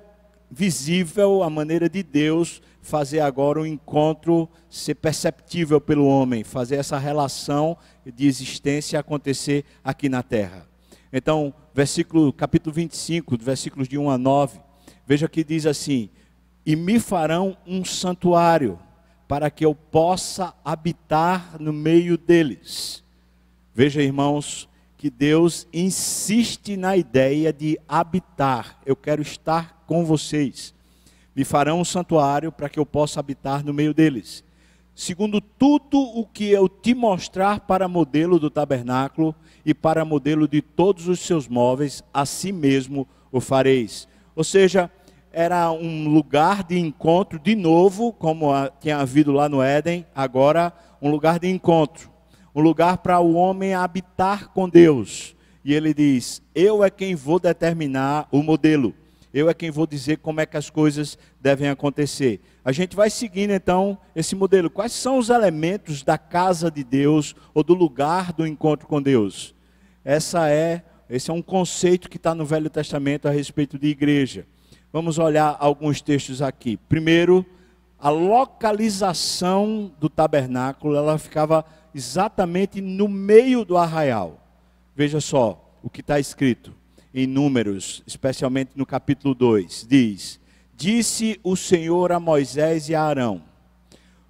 visível, 0.50 1.44
a 1.44 1.50
maneira 1.50 1.90
de 1.90 2.04
Deus 2.04 2.62
fazer 2.82 3.20
agora 3.20 3.62
o 3.62 3.66
encontro 3.66 4.50
ser 4.70 4.96
perceptível 4.96 5.80
pelo 5.80 6.08
homem, 6.08 6.44
fazer 6.44 6.76
essa 6.76 6.98
relação 6.98 7.78
de 8.06 8.28
existência 8.28 9.00
acontecer 9.00 9.64
aqui 9.84 10.10
na 10.10 10.24
terra. 10.24 10.68
Então, 11.14 11.54
versículo, 11.74 12.34
capítulo 12.34 12.74
25, 12.74 13.38
versículos 13.40 13.88
de 13.88 13.98
1 13.98 14.10
a 14.10 14.18
9, 14.18 14.60
veja 15.06 15.30
que 15.30 15.44
diz 15.44 15.66
assim: 15.66 16.10
e 16.66 16.76
me 16.76 17.00
farão 17.00 17.58
um 17.66 17.84
santuário, 17.84 18.80
para 19.28 19.50
que 19.50 19.66
eu 19.66 19.74
possa 19.74 20.54
habitar 20.64 21.58
no 21.60 21.72
meio 21.72 22.18
deles. 22.18 23.04
Veja, 23.74 24.02
irmãos, 24.02 24.68
que 25.02 25.10
Deus 25.10 25.68
insiste 25.74 26.78
na 26.78 26.96
ideia 26.96 27.52
de 27.52 27.76
habitar. 27.90 28.80
Eu 28.86 28.96
quero 28.96 29.20
estar 29.20 29.84
com 29.88 30.06
vocês. 30.06 30.76
Me 31.36 31.44
farão 31.44 31.82
um 31.82 31.84
santuário 31.84 32.52
para 32.52 32.70
que 32.70 32.78
eu 32.78 32.86
possa 32.86 33.20
habitar 33.20 33.66
no 33.66 33.74
meio 33.74 33.96
deles. 33.96 34.44
Segundo 34.94 35.42
tudo 35.42 36.00
o 36.00 36.24
que 36.24 36.52
eu 36.52 36.70
te 36.70 36.94
mostrar 36.94 37.62
para 37.62 37.88
modelo 37.88 38.38
do 38.38 38.52
tabernáculo 38.52 39.34
e 39.66 39.74
para 39.74 40.06
modelo 40.06 40.48
de 40.48 40.62
todos 40.62 41.08
os 41.08 41.20
seus 41.22 41.48
móveis, 41.48 42.04
assim 42.14 42.52
mesmo 42.52 43.08
o 43.32 43.42
fareis. 43.42 44.08
Ou 44.36 44.44
seja, 44.44 44.88
era 45.34 45.72
um 45.72 46.10
lugar 46.10 46.64
de 46.64 46.78
encontro, 46.78 47.40
de 47.40 47.56
novo, 47.56 48.14
como 48.14 48.52
tinha 48.80 48.98
havido 48.98 49.32
lá 49.32 49.50
no 49.50 49.64
Éden, 49.64 50.06
agora 50.14 50.72
um 51.02 51.10
lugar 51.10 51.40
de 51.40 51.50
encontro, 51.50 52.11
um 52.54 52.62
lugar 52.62 52.98
para 52.98 53.20
o 53.20 53.34
homem 53.34 53.74
habitar 53.74 54.50
com 54.50 54.68
Deus. 54.68 55.36
E 55.64 55.74
ele 55.74 55.94
diz: 55.94 56.42
Eu 56.54 56.84
é 56.84 56.90
quem 56.90 57.16
vou 57.16 57.40
determinar 57.40 58.28
o 58.32 58.42
modelo, 58.42 58.94
eu 59.34 59.50
é 59.50 59.54
quem 59.54 59.72
vou 59.72 59.88
dizer 59.88 60.18
como 60.18 60.42
é 60.42 60.46
que 60.46 60.58
as 60.58 60.70
coisas 60.70 61.18
devem 61.40 61.70
acontecer. 61.70 62.42
A 62.66 62.72
gente 62.72 62.96
vai 62.96 63.10
seguindo 63.10 63.52
então 63.52 63.98
esse 64.16 64.36
modelo. 64.36 64.70
Quais 64.70 64.92
são 64.92 65.18
os 65.18 65.30
elementos 65.30 66.04
da 66.04 66.18
casa 66.18 66.70
de 66.70 66.84
Deus 66.84 67.36
ou 67.54 67.64
do 67.64 67.74
lugar 67.74 68.34
do 68.34 68.46
encontro 68.46 68.88
com 68.88 69.02
Deus? 69.02 69.56
Essa 70.04 70.50
é, 70.50 70.84
esse 71.10 71.32
é 71.32 71.34
um 71.34 71.42
conceito 71.42 72.10
que 72.10 72.18
está 72.18 72.36
no 72.36 72.46
Velho 72.46 72.70
Testamento 72.70 73.28
a 73.28 73.32
respeito 73.32 73.80
de 73.80 73.88
igreja. 73.88 74.46
Vamos 74.92 75.18
olhar 75.18 75.56
alguns 75.60 76.02
textos 76.02 76.42
aqui. 76.42 76.76
Primeiro, 76.76 77.46
a 77.98 78.10
localização 78.10 79.92
do 80.00 80.10
tabernáculo, 80.10 80.96
ela 80.96 81.18
ficava 81.18 81.64
exatamente 81.94 82.82
no 82.82 83.08
meio 83.08 83.66
do 83.66 83.78
arraial. 83.78 84.40
Veja 84.96 85.20
só 85.22 85.78
o 85.82 85.90
que 85.90 86.02
está 86.02 86.20
escrito 86.20 86.74
em 87.14 87.28
Números, 87.28 88.04
especialmente 88.06 88.72
no 88.76 88.86
capítulo 88.86 89.34
2. 89.34 89.86
Diz: 89.90 90.40
Disse 90.76 91.40
o 91.44 91.56
Senhor 91.56 92.12
a 92.12 92.20
Moisés 92.20 92.90
e 92.90 92.96
a 92.96 93.04
Arão: 93.04 93.44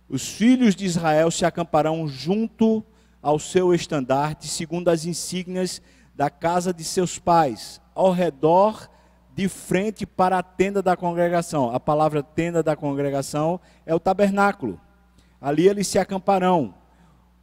Os 0.09 0.27
filhos 0.29 0.75
de 0.75 0.85
Israel 0.85 1.29
se 1.31 1.45
acamparão 1.45 2.07
junto 2.07 2.83
ao 3.21 3.37
seu 3.37 3.73
estandarte, 3.73 4.47
segundo 4.47 4.89
as 4.89 5.05
insígnias 5.05 5.81
da 6.15 6.29
casa 6.29 6.73
de 6.73 6.83
seus 6.83 7.19
pais, 7.19 7.79
ao 7.93 8.11
redor 8.11 8.89
de 9.33 9.47
frente 9.47 10.05
para 10.05 10.37
a 10.37 10.43
tenda 10.43 10.81
da 10.81 10.97
congregação. 10.97 11.73
A 11.73 11.79
palavra 11.79 12.21
tenda 12.21 12.61
da 12.61 12.75
congregação 12.75 13.59
é 13.85 13.95
o 13.95 13.99
tabernáculo. 13.99 14.79
Ali 15.39 15.67
eles 15.67 15.87
se 15.87 15.97
acamparão. 15.97 16.73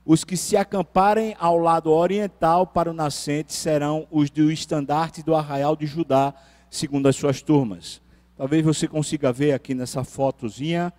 Os 0.09 0.25
que 0.25 0.39
se 0.39 0.57
acamparem 0.57 1.37
ao 1.39 1.59
lado 1.59 1.91
oriental 1.91 2.67
para 2.67 2.91
o 2.91 2.95
nascente 2.95 3.53
serão 3.53 4.09
os 4.11 4.31
do 4.31 4.51
estandarte 4.51 5.23
do 5.23 5.35
arraial 5.35 5.77
de 5.77 5.85
Judá, 5.85 6.33
segundo 6.71 7.09
as 7.09 7.15
suas 7.15 7.43
turmas. 7.43 8.01
Talvez 8.35 8.65
você 8.65 8.89
consiga 8.89 9.31
ver 9.31 9.53
aqui 9.53 9.75
nessa 9.75 10.03
fotozinha 10.05 10.95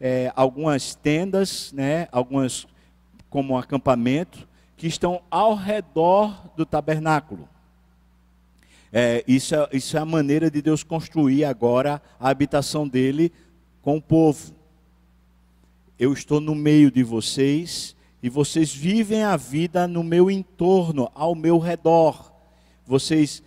é, 0.00 0.32
algumas 0.34 0.96
tendas, 0.96 1.72
né, 1.72 2.08
algumas 2.10 2.66
como 3.30 3.54
um 3.54 3.56
acampamento, 3.56 4.48
que 4.76 4.88
estão 4.88 5.22
ao 5.30 5.54
redor 5.54 6.50
do 6.56 6.66
tabernáculo. 6.66 7.48
É, 8.92 9.22
isso, 9.28 9.54
é, 9.54 9.68
isso 9.72 9.96
é 9.96 10.00
a 10.00 10.04
maneira 10.04 10.50
de 10.50 10.60
Deus 10.60 10.82
construir 10.82 11.44
agora 11.44 12.02
a 12.18 12.28
habitação 12.28 12.88
dele 12.88 13.32
com 13.80 13.98
o 13.98 14.02
povo. 14.02 14.52
Eu 15.96 16.12
estou 16.12 16.40
no 16.40 16.56
meio 16.56 16.90
de 16.90 17.04
vocês 17.04 17.96
e 18.22 18.28
vocês 18.28 18.74
vivem 18.74 19.22
a 19.22 19.36
vida 19.36 19.86
no 19.86 20.02
meu 20.02 20.30
entorno, 20.30 21.10
ao 21.14 21.34
meu 21.34 21.58
redor. 21.58 22.32
Vocês, 22.84 23.42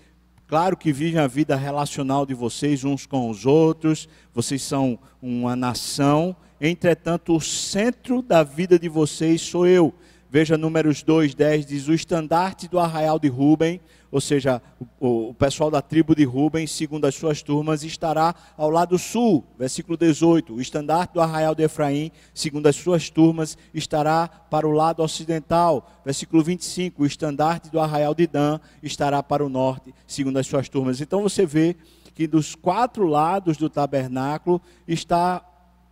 claro 0.47 0.77
que 0.77 0.93
vivem 0.93 1.19
a 1.19 1.27
vida 1.27 1.55
relacional 1.55 2.25
de 2.25 2.33
vocês 2.33 2.83
uns 2.83 3.05
com 3.05 3.29
os 3.29 3.45
outros, 3.45 4.07
vocês 4.33 4.61
são 4.61 4.97
uma 5.21 5.55
nação, 5.55 6.35
entretanto, 6.59 7.35
o 7.35 7.41
centro 7.41 8.21
da 8.21 8.43
vida 8.43 8.79
de 8.79 8.87
vocês 8.87 9.41
sou 9.41 9.67
eu. 9.67 9.93
Veja 10.29 10.57
Números 10.57 11.03
2, 11.03 11.35
10, 11.35 11.65
diz: 11.65 11.87
O 11.89 11.93
estandarte 11.93 12.69
do 12.69 12.79
arraial 12.79 13.19
de 13.19 13.27
Ruben 13.27 13.81
ou 14.12 14.20
seja, 14.20 14.62
o, 15.00 15.30
o, 15.30 15.34
pessoal 15.34 15.72
da 15.72 15.82
tribo 15.82 16.13
de 16.13 16.25
Ruben, 16.25 16.68
segundo 16.68 17.06
as 17.06 17.15
suas 17.15 17.41
turmas, 17.41 17.82
estará 17.84 18.36
ao 18.58 18.70
lado 18.70 19.00
sul, 19.00 19.46
versículo 19.58 19.98
18. 19.98 20.53
O 20.53 20.60
estandarte 20.60 21.13
do 21.13 21.22
arraial 21.22 21.56
de 21.56 21.63
Efraim, 21.63 22.12
segundo 22.34 22.68
as 22.68 22.75
suas 22.75 23.10
turmas, 23.10 23.58
estará 23.74 24.27
para 24.27 24.68
o 24.68 24.72
lado 24.72 25.01
ocidental, 25.01 25.89
versículo 26.03 26.44
25. 26.44 27.03
O 27.03 27.06
estandarte 27.06 27.70
do 27.72 27.80
arraial 27.80 28.13
de 28.13 28.27
Dan 28.27 28.60
estará 28.84 29.24
para 29.24 29.46
o 29.46 29.50
norte, 29.50 29.96
segundo 30.06 30.38
as 30.38 30.46
suas 30.46 30.68
turmas. 30.68 31.00
Então 31.00 31.22
você 31.22 31.46
vê 31.46 31.77
que 32.13 32.27
dos 32.27 32.53
quatro 32.53 33.06
lados 33.06 33.56
do 33.56 33.70
tabernáculo 33.70 34.62
está 34.86 35.41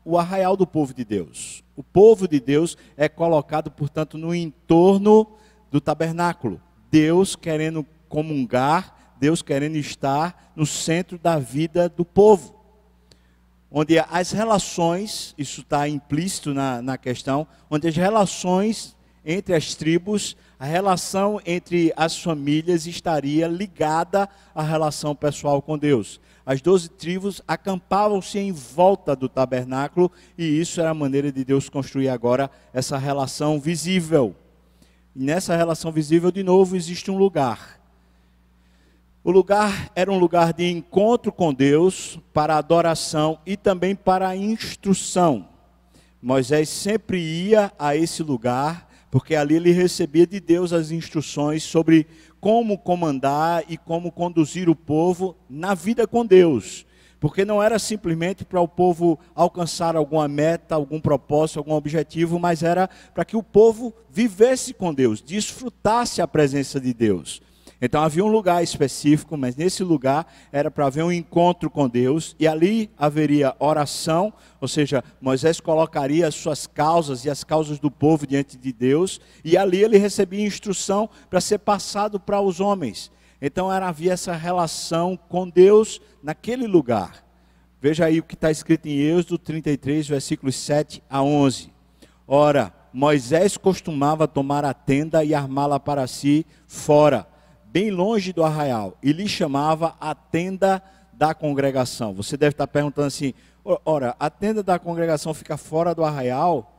o 0.03 0.17
arraial 0.17 0.57
do 0.57 0.67
povo 0.67 0.93
de 0.93 1.05
Deus. 1.05 1.63
O 1.73 1.83
povo 1.83 2.27
de 2.27 2.41
Deus 2.41 2.77
é 2.97 3.07
colocado, 3.07 3.71
portanto, 3.71 4.17
no 4.17 4.35
entorno 4.35 5.25
do 5.71 5.79
tabernáculo. 5.79 6.61
Deus 6.91 7.35
querendo 7.35 7.85
comungar, 8.09 9.15
Deus 9.19 9.41
querendo 9.41 9.75
estar 9.75 10.51
no 10.55 10.65
centro 10.65 11.17
da 11.17 11.37
vida 11.37 11.87
do 11.87 12.03
povo. 12.03 12.59
Onde 13.71 13.99
as 13.99 14.31
relações, 14.31 15.35
isso 15.37 15.61
está 15.61 15.87
implícito 15.87 16.53
na, 16.53 16.81
na 16.81 16.97
questão, 16.97 17.45
onde 17.69 17.87
as 17.87 17.95
relações 17.95 18.97
entre 19.23 19.53
as 19.53 19.75
tribos, 19.75 20.35
a 20.57 20.65
relação 20.65 21.39
entre 21.45 21.93
as 21.95 22.19
famílias 22.19 22.87
estaria 22.87 23.47
ligada 23.47 24.27
à 24.55 24.63
relação 24.63 25.15
pessoal 25.15 25.61
com 25.61 25.77
Deus. 25.77 26.19
As 26.45 26.61
doze 26.61 26.89
tribos 26.89 27.41
acampavam-se 27.47 28.39
em 28.39 28.51
volta 28.51 29.15
do 29.15 29.29
tabernáculo 29.29 30.11
e 30.35 30.43
isso 30.59 30.81
era 30.81 30.89
a 30.89 30.95
maneira 30.95 31.31
de 31.31 31.45
Deus 31.45 31.69
construir 31.69 32.09
agora 32.09 32.49
essa 32.73 32.97
relação 32.97 33.59
visível. 33.59 34.35
E 35.15 35.23
nessa 35.23 35.55
relação 35.55 35.91
visível, 35.91 36.31
de 36.31 36.41
novo, 36.41 36.75
existe 36.75 37.11
um 37.11 37.17
lugar 37.17 37.78
o 39.29 39.31
lugar 39.31 39.91
era 39.95 40.11
um 40.11 40.17
lugar 40.17 40.53
de 40.53 40.67
encontro 40.71 41.31
com 41.31 41.53
Deus, 41.53 42.19
para 42.33 42.57
adoração 42.57 43.37
e 43.45 43.55
também 43.55 43.93
para 43.93 44.35
instrução. 44.35 45.47
Moisés 46.19 46.67
sempre 46.67 47.19
ia 47.19 47.71
a 47.77 47.95
esse 47.95 48.23
lugar, 48.23 48.89
porque 49.11 49.35
ali 49.35 49.55
ele 49.55 49.71
recebia 49.71 50.25
de 50.25 50.39
Deus 50.39 50.73
as 50.73 50.89
instruções 50.89 51.61
sobre 51.61 52.07
como 52.39 52.75
comandar 52.75 53.63
e 53.69 53.77
como 53.77 54.11
conduzir 54.11 54.67
o 54.67 54.75
povo 54.75 55.37
na 55.47 55.75
vida 55.75 56.07
com 56.07 56.25
Deus. 56.25 56.83
Porque 57.19 57.45
não 57.45 57.61
era 57.61 57.77
simplesmente 57.77 58.43
para 58.43 58.59
o 58.59 58.67
povo 58.67 59.19
alcançar 59.35 59.95
alguma 59.95 60.27
meta, 60.27 60.73
algum 60.73 60.99
propósito, 60.99 61.59
algum 61.59 61.73
objetivo, 61.73 62.39
mas 62.39 62.63
era 62.63 62.89
para 63.13 63.23
que 63.23 63.37
o 63.37 63.43
povo 63.43 63.93
vivesse 64.09 64.73
com 64.73 64.91
Deus, 64.91 65.21
desfrutasse 65.21 66.19
a 66.19 66.27
presença 66.27 66.79
de 66.79 66.95
Deus. 66.95 67.47
Então 67.81 68.03
havia 68.03 68.25
um 68.25 68.27
lugar 68.27 68.61
específico, 68.61 69.37
mas 69.37 69.55
nesse 69.55 69.83
lugar 69.83 70.27
era 70.51 70.69
para 70.69 70.87
haver 70.87 71.03
um 71.03 71.11
encontro 71.11 71.69
com 71.69 71.87
Deus, 71.87 72.35
e 72.37 72.45
ali 72.45 72.89
haveria 72.97 73.55
oração, 73.57 74.33
ou 74.59 74.67
seja, 74.67 75.03
Moisés 75.21 75.61
colocaria 75.61 76.27
as 76.27 76.35
suas 76.35 76.67
causas 76.67 77.23
e 77.23 77.29
as 77.29 77.43
causas 77.43 77.79
do 77.79 77.89
povo 77.89 78.27
diante 78.27 78.57
de 78.57 78.73
Deus, 78.73 79.21
e 79.45 79.57
ali 79.57 79.81
ele 79.81 79.97
recebia 79.97 80.45
instrução 80.45 81.09
para 81.29 81.39
ser 81.39 81.59
passado 81.59 82.19
para 82.19 82.41
os 82.41 82.59
homens. 82.59 83.11
Então 83.41 83.71
era, 83.71 83.87
havia 83.87 84.11
essa 84.11 84.33
relação 84.33 85.17
com 85.29 85.47
Deus 85.47 86.01
naquele 86.21 86.67
lugar. 86.67 87.23
Veja 87.81 88.05
aí 88.05 88.19
o 88.19 88.23
que 88.23 88.33
está 88.33 88.51
escrito 88.51 88.87
em 88.87 88.99
Êxodo 88.99 89.37
33, 89.37 90.05
versículos 90.05 90.57
7 90.57 91.01
a 91.09 91.23
11. 91.23 91.71
Ora, 92.27 92.73
Moisés 92.91 93.55
costumava 93.55 94.27
tomar 94.27 94.65
a 94.65 94.73
tenda 94.73 95.23
e 95.23 95.33
armá-la 95.33 95.79
para 95.79 96.05
si 96.05 96.45
fora 96.67 97.25
bem 97.71 97.91
longe 97.91 98.33
do 98.33 98.43
arraial, 98.43 98.97
e 99.01 99.11
lhe 99.11 99.27
chamava 99.27 99.95
a 99.99 100.13
tenda 100.15 100.81
da 101.13 101.33
congregação. 101.33 102.13
Você 102.13 102.37
deve 102.37 102.53
estar 102.53 102.67
perguntando 102.67 103.07
assim: 103.07 103.33
ora, 103.85 104.15
a 104.19 104.29
tenda 104.29 104.63
da 104.63 104.79
congregação 104.79 105.33
fica 105.33 105.57
fora 105.57 105.93
do 105.93 106.03
arraial? 106.03 106.75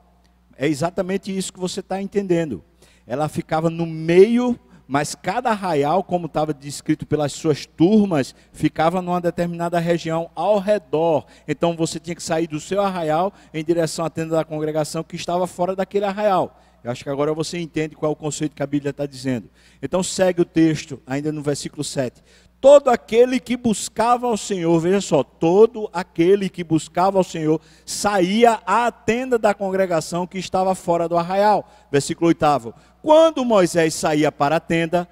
É 0.57 0.67
exatamente 0.67 1.37
isso 1.37 1.53
que 1.53 1.61
você 1.61 1.81
está 1.81 2.01
entendendo. 2.03 2.63
Ela 3.07 3.29
ficava 3.29 3.71
no 3.71 3.87
meio, 3.87 4.59
mas 4.87 5.15
cada 5.15 5.51
arraial, 5.51 6.03
como 6.03 6.27
estava 6.27 6.53
descrito 6.53 7.07
pelas 7.07 7.33
suas 7.33 7.65
turmas, 7.65 8.35
ficava 8.53 9.01
numa 9.01 9.21
determinada 9.21 9.79
região 9.79 10.31
ao 10.35 10.59
redor. 10.59 11.25
Então 11.47 11.77
você 11.77 11.99
tinha 11.99 12.15
que 12.15 12.23
sair 12.23 12.47
do 12.47 12.61
seu 12.61 12.83
arraial 12.83 13.33
em 13.55 13.65
direção 13.65 14.05
à 14.05 14.11
tenda 14.11 14.37
da 14.37 14.45
congregação 14.45 15.03
que 15.03 15.17
estava 15.17 15.47
fora 15.47 15.75
daquele 15.75 16.05
arraial. 16.05 16.59
Eu 16.83 16.91
acho 16.91 17.05
que 17.05 17.11
agora 17.11 17.35
você 17.35 17.59
entende 17.59 17.95
qual 17.95 18.11
é 18.11 18.13
o 18.13 18.17
conceito 18.17 18.57
que 18.57 18.63
a 18.63 18.67
Bíblia 18.67 18.91
está 18.91 19.07
dizendo. 19.07 19.49
Então 19.83 20.03
segue 20.03 20.41
o 20.41 20.45
texto, 20.45 21.01
ainda 21.07 21.31
no 21.31 21.43
versículo 21.43 21.85
7. 21.85 22.23
Todo 22.61 22.91
aquele 22.91 23.41
que 23.41 23.57
buscava 23.57 24.27
ao 24.27 24.37
Senhor, 24.37 24.79
veja 24.79 25.01
só, 25.01 25.23
todo 25.23 25.89
aquele 25.93 26.49
que 26.49 26.63
buscava 26.63 27.17
ao 27.17 27.25
Senhor 27.25 27.61
saía 27.87 28.61
à 28.67 28.93
tenda 28.93 29.39
da 29.39 29.55
congregação 29.55 30.27
que 30.27 30.39
estava 30.39 30.75
fora 30.75 31.09
do 31.09 31.17
arraial. 31.17 31.67
Versículo 31.91 32.29
8. 32.29 32.75
Quando 33.03 33.45
Moisés 33.45 33.95
saía 33.95 34.31
para 34.31 34.57
a 34.57 34.61
tenda, 34.61 35.09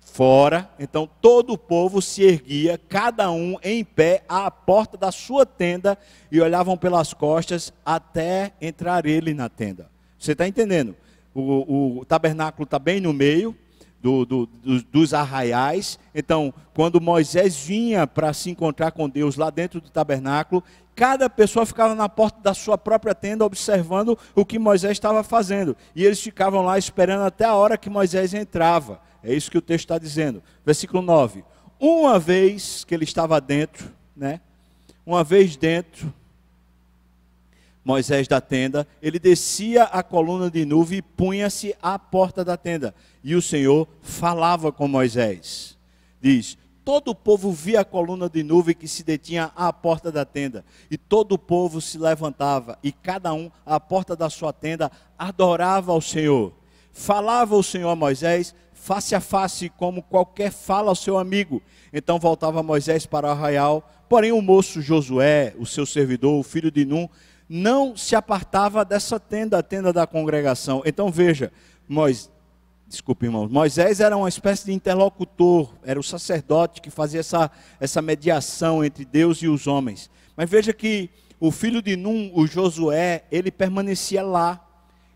fora, 0.00 0.68
então 0.78 1.08
todo 1.20 1.52
o 1.52 1.58
povo 1.58 2.00
se 2.00 2.22
erguia, 2.22 2.78
cada 2.88 3.30
um 3.30 3.56
em 3.62 3.84
pé, 3.84 4.24
à 4.28 4.50
porta 4.50 4.96
da 4.96 5.12
sua 5.12 5.44
tenda, 5.44 5.98
e 6.30 6.40
olhavam 6.40 6.76
pelas 6.76 7.12
costas 7.12 7.72
até 7.84 8.52
entrar 8.60 9.06
ele 9.06 9.34
na 9.34 9.48
tenda. 9.48 9.88
Você 10.18 10.32
está 10.32 10.46
entendendo? 10.46 10.96
O, 11.34 12.00
o 12.00 12.04
tabernáculo 12.04 12.64
está 12.64 12.78
bem 12.78 13.00
no 13.00 13.12
meio 13.12 13.56
do, 14.02 14.24
do, 14.24 14.46
do, 14.46 14.82
dos 14.82 15.14
arraiais. 15.14 15.98
Então, 16.14 16.52
quando 16.74 17.00
Moisés 17.00 17.56
vinha 17.56 18.06
para 18.06 18.32
se 18.32 18.50
encontrar 18.50 18.92
com 18.92 19.08
Deus 19.08 19.36
lá 19.36 19.50
dentro 19.50 19.80
do 19.80 19.90
tabernáculo, 19.90 20.62
cada 20.94 21.28
pessoa 21.28 21.66
ficava 21.66 21.94
na 21.94 22.08
porta 22.08 22.40
da 22.40 22.54
sua 22.54 22.76
própria 22.76 23.14
tenda 23.14 23.44
observando 23.44 24.18
o 24.34 24.44
que 24.44 24.58
Moisés 24.58 24.92
estava 24.92 25.22
fazendo. 25.22 25.76
E 25.94 26.04
eles 26.04 26.20
ficavam 26.20 26.62
lá 26.62 26.78
esperando 26.78 27.22
até 27.22 27.44
a 27.44 27.54
hora 27.54 27.78
que 27.78 27.90
Moisés 27.90 28.34
entrava. 28.34 29.00
É 29.22 29.32
isso 29.32 29.50
que 29.50 29.58
o 29.58 29.62
texto 29.62 29.84
está 29.84 29.98
dizendo. 29.98 30.42
Versículo 30.64 31.02
9. 31.02 31.44
Uma 31.78 32.18
vez 32.18 32.84
que 32.84 32.94
ele 32.94 33.04
estava 33.04 33.40
dentro, 33.40 33.92
né? 34.16 34.40
Uma 35.06 35.24
vez 35.24 35.56
dentro, 35.56 36.12
Moisés 37.88 38.28
da 38.28 38.38
tenda, 38.38 38.86
ele 39.00 39.18
descia 39.18 39.84
a 39.84 40.02
coluna 40.02 40.50
de 40.50 40.66
nuvem 40.66 40.98
e 40.98 41.02
punha-se 41.02 41.74
à 41.80 41.98
porta 41.98 42.44
da 42.44 42.54
tenda. 42.54 42.94
E 43.24 43.34
o 43.34 43.40
Senhor 43.40 43.88
falava 44.02 44.70
com 44.70 44.86
Moisés. 44.86 45.78
Diz: 46.20 46.58
Todo 46.84 47.12
o 47.12 47.14
povo 47.14 47.50
via 47.50 47.80
a 47.80 47.84
coluna 47.86 48.28
de 48.28 48.42
nuvem 48.42 48.74
que 48.74 48.86
se 48.86 49.02
detinha 49.02 49.50
à 49.56 49.72
porta 49.72 50.12
da 50.12 50.26
tenda, 50.26 50.66
e 50.90 50.98
todo 50.98 51.32
o 51.32 51.38
povo 51.38 51.80
se 51.80 51.96
levantava, 51.96 52.78
e 52.82 52.92
cada 52.92 53.32
um 53.32 53.50
à 53.64 53.80
porta 53.80 54.14
da 54.14 54.28
sua 54.28 54.52
tenda 54.52 54.92
adorava 55.18 55.90
ao 55.90 56.02
Senhor. 56.02 56.52
Falava 56.92 57.56
o 57.56 57.62
Senhor 57.62 57.88
a 57.88 57.96
Moisés, 57.96 58.54
face 58.74 59.14
a 59.14 59.20
face, 59.20 59.70
como 59.70 60.02
qualquer 60.02 60.52
fala 60.52 60.90
ao 60.90 60.94
seu 60.94 61.16
amigo. 61.16 61.62
Então 61.90 62.18
voltava 62.18 62.62
Moisés 62.62 63.06
para 63.06 63.28
o 63.28 63.30
arraial, 63.30 63.90
porém 64.10 64.32
o 64.32 64.42
moço 64.42 64.82
Josué, 64.82 65.54
o 65.58 65.64
seu 65.64 65.86
servidor, 65.86 66.38
o 66.38 66.42
filho 66.42 66.70
de 66.70 66.84
Num, 66.84 67.08
não 67.48 67.96
se 67.96 68.14
apartava 68.14 68.84
dessa 68.84 69.18
tenda, 69.18 69.58
a 69.58 69.62
tenda 69.62 69.92
da 69.92 70.06
congregação. 70.06 70.82
Então 70.84 71.10
veja, 71.10 71.52
Moisés, 71.88 72.30
desculpe 72.86 73.26
irmãos, 73.26 73.50
Moisés 73.50 74.00
era 74.00 74.16
uma 74.16 74.28
espécie 74.28 74.66
de 74.66 74.72
interlocutor, 74.72 75.72
era 75.82 75.98
o 75.98 76.02
sacerdote 76.02 76.80
que 76.80 76.90
fazia 76.90 77.20
essa, 77.20 77.50
essa 77.80 78.02
mediação 78.02 78.84
entre 78.84 79.04
Deus 79.04 79.38
e 79.38 79.48
os 79.48 79.66
homens. 79.66 80.10
Mas 80.36 80.48
veja 80.48 80.72
que 80.72 81.10
o 81.40 81.50
filho 81.50 81.80
de 81.80 81.96
Num, 81.96 82.30
o 82.34 82.46
Josué, 82.46 83.24
ele 83.30 83.50
permanecia 83.50 84.22
lá. 84.22 84.64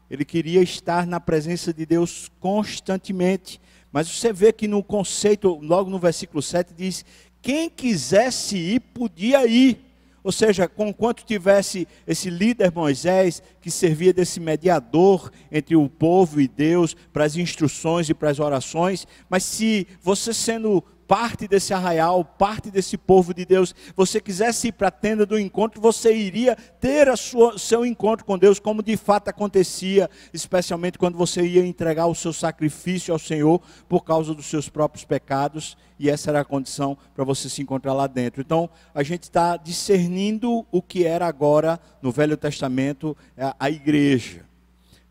Ele 0.09 0.25
queria 0.25 0.63
estar 0.63 1.07
na 1.07 1.19
presença 1.19 1.73
de 1.73 1.87
Deus 1.87 2.31
constantemente. 2.39 3.61
Mas 3.91 4.09
você 4.09 4.33
vê 4.33 4.53
que 4.53 4.69
no 4.69 4.83
conceito, 4.83 5.59
logo 5.63 5.91
no 5.91 5.99
versículo 5.99 6.43
7, 6.43 6.75
diz: 6.75 7.05
quem 7.43 7.69
quisesse 7.69 8.57
ir, 8.57 8.81
podia 8.81 9.45
ir. 9.47 9.81
Ou 10.25 10.31
seja, 10.31 10.69
conquanto 10.69 11.25
tivesse 11.25 11.87
esse 12.07 12.31
líder 12.31 12.73
Moisés, 12.73 13.43
que 13.61 13.71
servia 13.71 14.13
desse 14.13 14.39
mediador 14.39 15.31
entre 15.51 15.75
o 15.75 15.89
povo 15.89 16.41
e 16.41 16.47
Deus, 16.47 16.97
para 17.13 17.25
as 17.25 17.37
instruções 17.37 18.09
e 18.09 18.15
para 18.15 18.31
as 18.31 18.39
orações, 18.39 19.07
mas 19.29 19.43
se 19.43 19.87
você 20.01 20.33
sendo 20.33 20.85
parte 21.13 21.47
desse 21.47 21.75
arraial, 21.75 22.25
parte 22.25 22.71
desse 22.71 22.97
povo 22.97 23.35
de 23.35 23.45
Deus, 23.45 23.75
você 23.95 24.19
quisesse 24.19 24.69
ir 24.69 24.73
para 24.73 24.89
a 24.89 24.91
tenda 24.91 25.27
do 25.27 25.39
encontro, 25.39 25.79
você 25.79 26.17
iria 26.17 26.57
ter 26.81 27.15
sua, 27.19 27.59
seu 27.59 27.85
encontro 27.85 28.25
com 28.25 28.39
Deus, 28.39 28.59
como 28.59 28.83
de 28.83 28.97
fato 28.97 29.29
acontecia, 29.29 30.09
especialmente 30.33 30.97
quando 30.97 31.19
você 31.19 31.43
ia 31.43 31.67
entregar 31.67 32.07
o 32.07 32.15
seu 32.15 32.33
sacrifício 32.33 33.13
ao 33.13 33.19
Senhor 33.19 33.61
por 33.91 34.05
causa 34.05 34.35
dos 34.35 34.47
seus 34.47 34.71
próprios 34.71 35.05
pecados, 35.05 35.77
e 35.99 36.09
essa 36.09 36.31
era 36.31 36.41
a 36.41 36.47
condição 36.47 36.97
para 37.15 37.25
você 37.25 37.47
se 37.51 37.61
encontrar 37.61 37.93
lá 37.93 38.07
dentro. 38.07 38.41
Então, 38.41 38.71
a 38.95 39.03
gente 39.03 39.25
está 39.25 39.59
discernindo 39.59 40.65
o 40.73 40.81
que 40.81 41.05
era 41.05 41.27
agora 41.27 41.79
no 42.01 42.11
Velho 42.11 42.39
Testamento 42.39 43.15
a, 43.37 43.55
a 43.61 43.71
igreja. 43.71 44.47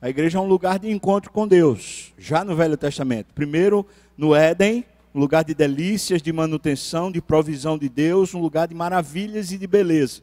A 0.01 0.09
igreja 0.09 0.39
é 0.39 0.41
um 0.41 0.47
lugar 0.47 0.79
de 0.79 0.89
encontro 0.89 1.31
com 1.31 1.47
Deus, 1.47 2.11
já 2.17 2.43
no 2.43 2.55
Velho 2.55 2.75
Testamento. 2.75 3.35
Primeiro, 3.35 3.85
no 4.17 4.35
Éden, 4.35 4.83
um 5.13 5.19
lugar 5.19 5.43
de 5.43 5.53
delícias, 5.53 6.21
de 6.21 6.31
manutenção, 6.31 7.11
de 7.11 7.21
provisão 7.21 7.77
de 7.77 7.89
Deus, 7.89 8.33
um 8.33 8.39
lugar 8.39 8.67
de 8.67 8.75
maravilhas 8.75 9.51
e 9.51 9.57
de 9.57 9.67
beleza, 9.67 10.21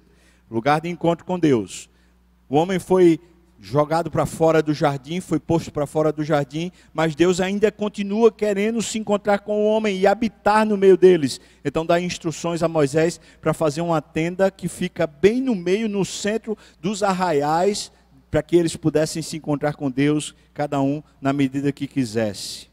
lugar 0.50 0.80
de 0.80 0.88
encontro 0.88 1.24
com 1.24 1.38
Deus. 1.38 1.90
O 2.48 2.56
homem 2.56 2.78
foi 2.78 3.20
jogado 3.60 4.10
para 4.10 4.24
fora 4.24 4.62
do 4.62 4.72
jardim, 4.72 5.20
foi 5.20 5.38
posto 5.38 5.72
para 5.72 5.86
fora 5.86 6.12
do 6.12 6.22
jardim, 6.24 6.70
mas 6.92 7.14
Deus 7.14 7.40
ainda 7.40 7.72
continua 7.72 8.30
querendo 8.30 8.80
se 8.80 8.98
encontrar 8.98 9.40
com 9.40 9.60
o 9.60 9.66
homem 9.66 9.98
e 9.98 10.06
habitar 10.06 10.64
no 10.64 10.76
meio 10.76 10.96
deles. 10.96 11.40
Então 11.64 11.84
dá 11.84 12.00
instruções 12.00 12.62
a 12.62 12.68
Moisés 12.68 13.20
para 13.40 13.52
fazer 13.52 13.80
uma 13.80 14.00
tenda 14.00 14.50
que 14.50 14.68
fica 14.68 15.06
bem 15.06 15.40
no 15.40 15.54
meio, 15.54 15.88
no 15.88 16.04
centro 16.04 16.56
dos 16.80 17.02
arraiais, 17.02 17.90
para 18.30 18.42
que 18.42 18.56
eles 18.56 18.76
pudessem 18.76 19.22
se 19.22 19.36
encontrar 19.36 19.74
com 19.74 19.90
Deus, 19.90 20.34
cada 20.54 20.80
um 20.80 21.02
na 21.20 21.32
medida 21.32 21.72
que 21.72 21.86
quisesse. 21.86 22.67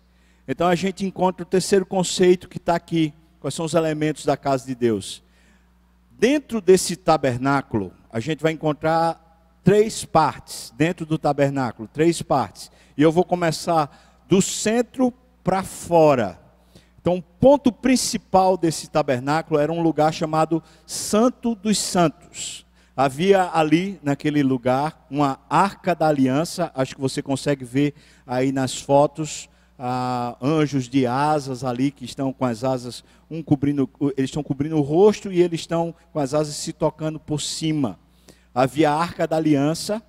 Então 0.47 0.67
a 0.67 0.75
gente 0.75 1.05
encontra 1.05 1.43
o 1.43 1.49
terceiro 1.49 1.85
conceito 1.85 2.47
que 2.47 2.57
está 2.57 2.75
aqui. 2.75 3.13
Quais 3.39 3.53
são 3.53 3.65
os 3.65 3.73
elementos 3.73 4.25
da 4.25 4.37
casa 4.37 4.65
de 4.65 4.75
Deus? 4.75 5.23
Dentro 6.11 6.61
desse 6.61 6.95
tabernáculo, 6.95 7.91
a 8.11 8.19
gente 8.19 8.41
vai 8.41 8.53
encontrar 8.53 9.59
três 9.63 10.05
partes 10.05 10.71
dentro 10.77 11.05
do 11.05 11.17
tabernáculo, 11.17 11.87
três 11.87 12.21
partes. 12.21 12.71
E 12.95 13.01
eu 13.01 13.11
vou 13.11 13.23
começar 13.23 14.23
do 14.27 14.41
centro 14.41 15.13
para 15.43 15.63
fora. 15.63 16.39
Então, 17.01 17.17
o 17.17 17.21
ponto 17.21 17.71
principal 17.71 18.57
desse 18.57 18.89
tabernáculo 18.89 19.59
era 19.59 19.71
um 19.71 19.81
lugar 19.81 20.11
chamado 20.13 20.63
Santo 20.87 21.53
dos 21.53 21.77
Santos. 21.77 22.65
Havia 22.97 23.51
ali, 23.53 23.99
naquele 24.01 24.41
lugar, 24.41 25.05
uma 25.11 25.39
arca 25.49 25.93
da 25.93 26.07
aliança, 26.07 26.71
acho 26.73 26.95
que 26.95 27.01
você 27.01 27.21
consegue 27.21 27.65
ver 27.65 27.93
aí 28.25 28.51
nas 28.51 28.79
fotos, 28.79 29.49
ah, 29.77 30.37
anjos 30.41 30.87
de 30.87 31.05
asas 31.05 31.63
ali 31.63 31.91
que 31.91 32.05
estão 32.05 32.31
com 32.31 32.45
as 32.45 32.63
asas, 32.63 33.03
um 33.29 33.43
cobrindo, 33.43 33.89
eles 34.17 34.29
estão 34.29 34.43
cobrindo 34.43 34.77
o 34.77 34.81
rosto 34.81 35.31
e 35.31 35.41
eles 35.41 35.61
estão 35.61 35.93
com 36.13 36.19
as 36.19 36.33
asas 36.33 36.55
se 36.55 36.71
tocando 36.71 37.19
por 37.19 37.41
cima. 37.41 37.99
Havia 38.53 38.91
a 38.91 38.95
arca 38.95 39.27
da 39.27 39.35
aliança, 39.35 40.01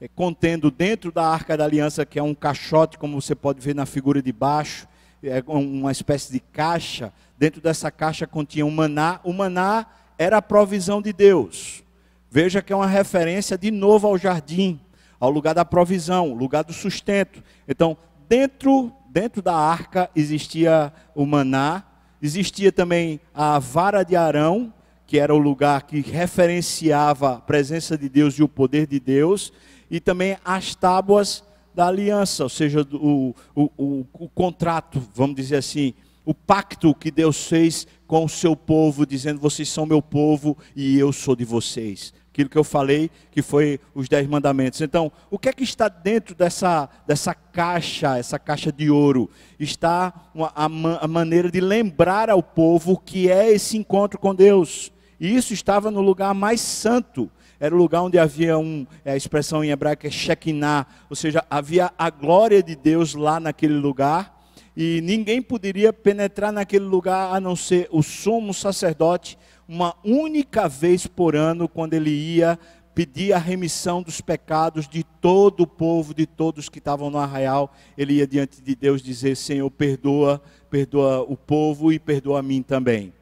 eh, 0.00 0.08
contendo 0.08 0.70
dentro 0.70 1.12
da 1.12 1.26
arca 1.26 1.56
da 1.56 1.64
aliança, 1.64 2.06
que 2.06 2.18
é 2.18 2.22
um 2.22 2.34
caixote, 2.34 2.98
como 2.98 3.20
você 3.20 3.34
pode 3.34 3.60
ver 3.60 3.74
na 3.74 3.84
figura 3.84 4.22
de 4.22 4.32
baixo, 4.32 4.88
é 5.22 5.42
uma 5.46 5.92
espécie 5.92 6.32
de 6.32 6.40
caixa. 6.40 7.12
Dentro 7.38 7.60
dessa 7.60 7.90
caixa 7.90 8.26
continha 8.26 8.64
um 8.64 8.70
maná. 8.70 9.20
O 9.22 9.32
maná 9.32 9.86
era 10.16 10.38
a 10.38 10.42
provisão 10.42 11.02
de 11.02 11.12
Deus. 11.12 11.82
Veja 12.30 12.62
que 12.62 12.72
é 12.72 12.76
uma 12.76 12.86
referência 12.86 13.58
de 13.58 13.70
novo 13.70 14.06
ao 14.06 14.16
jardim, 14.16 14.80
ao 15.18 15.30
lugar 15.30 15.54
da 15.54 15.64
provisão, 15.64 16.32
lugar 16.32 16.64
do 16.64 16.72
sustento. 16.72 17.42
Então, 17.68 17.96
dentro 18.28 18.92
dentro 19.10 19.42
da 19.42 19.54
arca 19.54 20.08
existia 20.14 20.92
o 21.14 21.26
maná, 21.26 21.84
existia 22.22 22.70
também 22.70 23.20
a 23.34 23.58
vara 23.58 24.04
de 24.04 24.14
Arão, 24.14 24.72
que 25.06 25.18
era 25.18 25.34
o 25.34 25.38
lugar 25.38 25.82
que 25.82 26.00
referenciava 26.00 27.34
a 27.34 27.40
presença 27.40 27.98
de 27.98 28.08
Deus 28.08 28.34
e 28.34 28.42
o 28.42 28.48
poder 28.48 28.86
de 28.86 29.00
Deus, 29.00 29.52
e 29.90 29.98
também 29.98 30.38
as 30.44 30.74
tábuas 30.76 31.42
da 31.74 31.88
aliança, 31.88 32.44
ou 32.44 32.48
seja, 32.48 32.86
o, 32.92 33.34
o, 33.54 33.70
o, 33.76 34.06
o 34.12 34.28
contrato, 34.28 35.02
vamos 35.14 35.34
dizer 35.34 35.56
assim, 35.56 35.94
o 36.24 36.32
pacto 36.32 36.94
que 36.94 37.10
Deus 37.10 37.48
fez 37.48 37.88
com 38.06 38.24
o 38.24 38.28
seu 38.28 38.54
povo, 38.54 39.04
dizendo: 39.04 39.40
vocês 39.40 39.68
são 39.68 39.86
meu 39.86 40.02
povo 40.02 40.56
e 40.76 40.96
eu 40.98 41.12
sou 41.12 41.34
de 41.34 41.44
vocês 41.44 42.12
aquilo 42.32 42.48
que 42.48 42.58
eu 42.58 42.64
falei, 42.64 43.10
que 43.30 43.42
foi 43.42 43.80
os 43.94 44.08
dez 44.08 44.26
mandamentos. 44.26 44.80
Então, 44.80 45.10
o 45.30 45.38
que 45.38 45.48
é 45.48 45.52
que 45.52 45.64
está 45.64 45.88
dentro 45.88 46.34
dessa, 46.34 46.88
dessa 47.06 47.34
caixa, 47.34 48.16
essa 48.18 48.38
caixa 48.38 48.72
de 48.72 48.88
ouro? 48.88 49.28
Está 49.58 50.30
uma, 50.34 50.52
a, 50.54 50.64
a 51.04 51.08
maneira 51.08 51.50
de 51.50 51.60
lembrar 51.60 52.30
ao 52.30 52.42
povo 52.42 52.96
que 52.96 53.30
é 53.30 53.50
esse 53.50 53.76
encontro 53.76 54.18
com 54.18 54.34
Deus. 54.34 54.92
E 55.18 55.34
isso 55.34 55.52
estava 55.52 55.90
no 55.90 56.00
lugar 56.00 56.32
mais 56.32 56.60
santo. 56.60 57.30
Era 57.58 57.74
o 57.74 57.78
lugar 57.78 58.02
onde 58.02 58.18
havia 58.18 58.56
um, 58.56 58.86
é 59.04 59.12
a 59.12 59.16
expressão 59.16 59.62
em 59.62 59.70
hebraico 59.70 60.06
é 60.06 60.10
Shekinah, 60.10 60.86
ou 61.10 61.16
seja, 61.16 61.44
havia 61.50 61.92
a 61.98 62.08
glória 62.08 62.62
de 62.62 62.74
Deus 62.74 63.14
lá 63.14 63.38
naquele 63.38 63.74
lugar 63.74 64.40
e 64.74 65.00
ninguém 65.02 65.42
poderia 65.42 65.92
penetrar 65.92 66.52
naquele 66.52 66.86
lugar 66.86 67.34
a 67.34 67.40
não 67.40 67.54
ser 67.54 67.86
o 67.90 68.02
sumo 68.02 68.54
sacerdote 68.54 69.36
uma 69.70 69.94
única 70.04 70.68
vez 70.68 71.06
por 71.06 71.36
ano, 71.36 71.68
quando 71.68 71.94
ele 71.94 72.10
ia 72.10 72.58
pedir 72.92 73.32
a 73.32 73.38
remissão 73.38 74.02
dos 74.02 74.20
pecados 74.20 74.88
de 74.88 75.04
todo 75.04 75.60
o 75.60 75.66
povo, 75.66 76.12
de 76.12 76.26
todos 76.26 76.68
que 76.68 76.78
estavam 76.80 77.08
no 77.08 77.18
arraial, 77.18 77.72
ele 77.96 78.14
ia 78.14 78.26
diante 78.26 78.60
de 78.60 78.74
Deus 78.74 79.00
dizer: 79.00 79.36
Senhor, 79.36 79.70
perdoa, 79.70 80.42
perdoa 80.68 81.22
o 81.22 81.36
povo 81.36 81.92
e 81.92 82.00
perdoa 82.00 82.40
a 82.40 82.42
mim 82.42 82.62
também. 82.62 83.12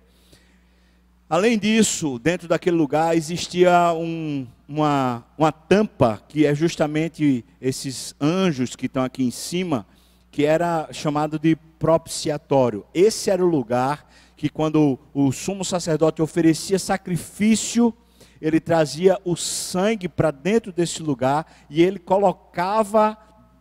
Além 1.29 1.59
disso, 1.59 2.19
dentro 2.19 2.49
daquele 2.49 2.77
lugar 2.79 3.15
existia 3.15 3.93
um, 3.93 4.47
uma, 4.67 5.27
uma 5.37 5.53
tampa, 5.53 6.19
que 6.27 6.47
é 6.47 6.55
justamente 6.55 7.45
esses 7.61 8.15
anjos 8.19 8.75
que 8.75 8.87
estão 8.87 9.05
aqui 9.05 9.23
em 9.23 9.31
cima, 9.31 9.87
que 10.31 10.47
era 10.47 10.89
chamado 10.95 11.39
de 11.39 11.55
propiciatório. 11.79 12.87
Esse 12.95 13.29
era 13.29 13.45
o 13.45 13.49
lugar 13.49 14.08
que 14.39 14.49
quando 14.49 14.97
o 15.13 15.33
sumo 15.33 15.65
sacerdote 15.65 16.23
oferecia 16.23 16.79
sacrifício, 16.79 17.93
ele 18.41 18.61
trazia 18.61 19.19
o 19.25 19.35
sangue 19.35 20.09
para 20.09 20.31
dentro 20.31 20.73
desse 20.73 21.03
lugar 21.03 21.45
e 21.69 21.83
ele 21.83 21.99
colocava 21.99 23.19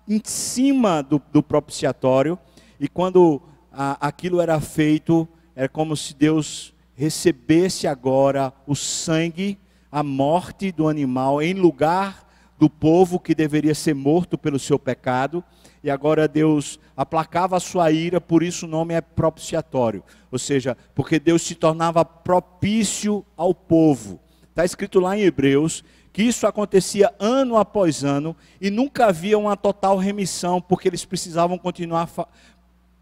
em 0.07 0.21
cima 0.23 1.01
do, 1.01 1.19
do 1.33 1.41
propiciatório. 1.41 2.37
E 2.79 2.87
quando 2.87 3.41
a, 3.71 4.07
aquilo 4.07 4.39
era 4.39 4.61
feito, 4.61 5.27
era 5.55 5.67
como 5.67 5.97
se 5.97 6.13
Deus 6.13 6.75
recebesse 6.93 7.87
agora 7.87 8.53
o 8.67 8.75
sangue, 8.75 9.57
a 9.91 10.03
morte 10.03 10.71
do 10.71 10.87
animal, 10.87 11.41
em 11.41 11.55
lugar 11.55 12.23
do 12.59 12.69
povo 12.69 13.19
que 13.19 13.33
deveria 13.33 13.73
ser 13.73 13.95
morto 13.95 14.37
pelo 14.37 14.59
seu 14.59 14.77
pecado 14.77 15.43
e 15.83 15.89
agora 15.89 16.27
Deus 16.27 16.79
aplacava 16.95 17.57
a 17.57 17.59
sua 17.59 17.91
ira, 17.91 18.19
por 18.19 18.43
isso 18.43 18.65
o 18.65 18.69
nome 18.69 18.93
é 18.93 19.01
propiciatório. 19.01 20.03
Ou 20.31 20.39
seja, 20.39 20.77
porque 20.93 21.19
Deus 21.19 21.41
se 21.41 21.55
tornava 21.55 22.03
propício 22.03 23.25
ao 23.35 23.53
povo. 23.53 24.19
Está 24.49 24.65
escrito 24.65 24.99
lá 24.99 25.17
em 25.17 25.21
Hebreus 25.21 25.83
que 26.11 26.23
isso 26.23 26.47
acontecia 26.47 27.13
ano 27.19 27.57
após 27.57 28.03
ano 28.03 28.35
e 28.59 28.71
nunca 28.71 29.05
havia 29.05 29.37
uma 29.37 29.55
total 29.55 29.97
remissão, 29.97 30.59
porque 30.59 30.87
eles 30.87 31.05
precisavam 31.05 31.59
continuar 31.59 32.09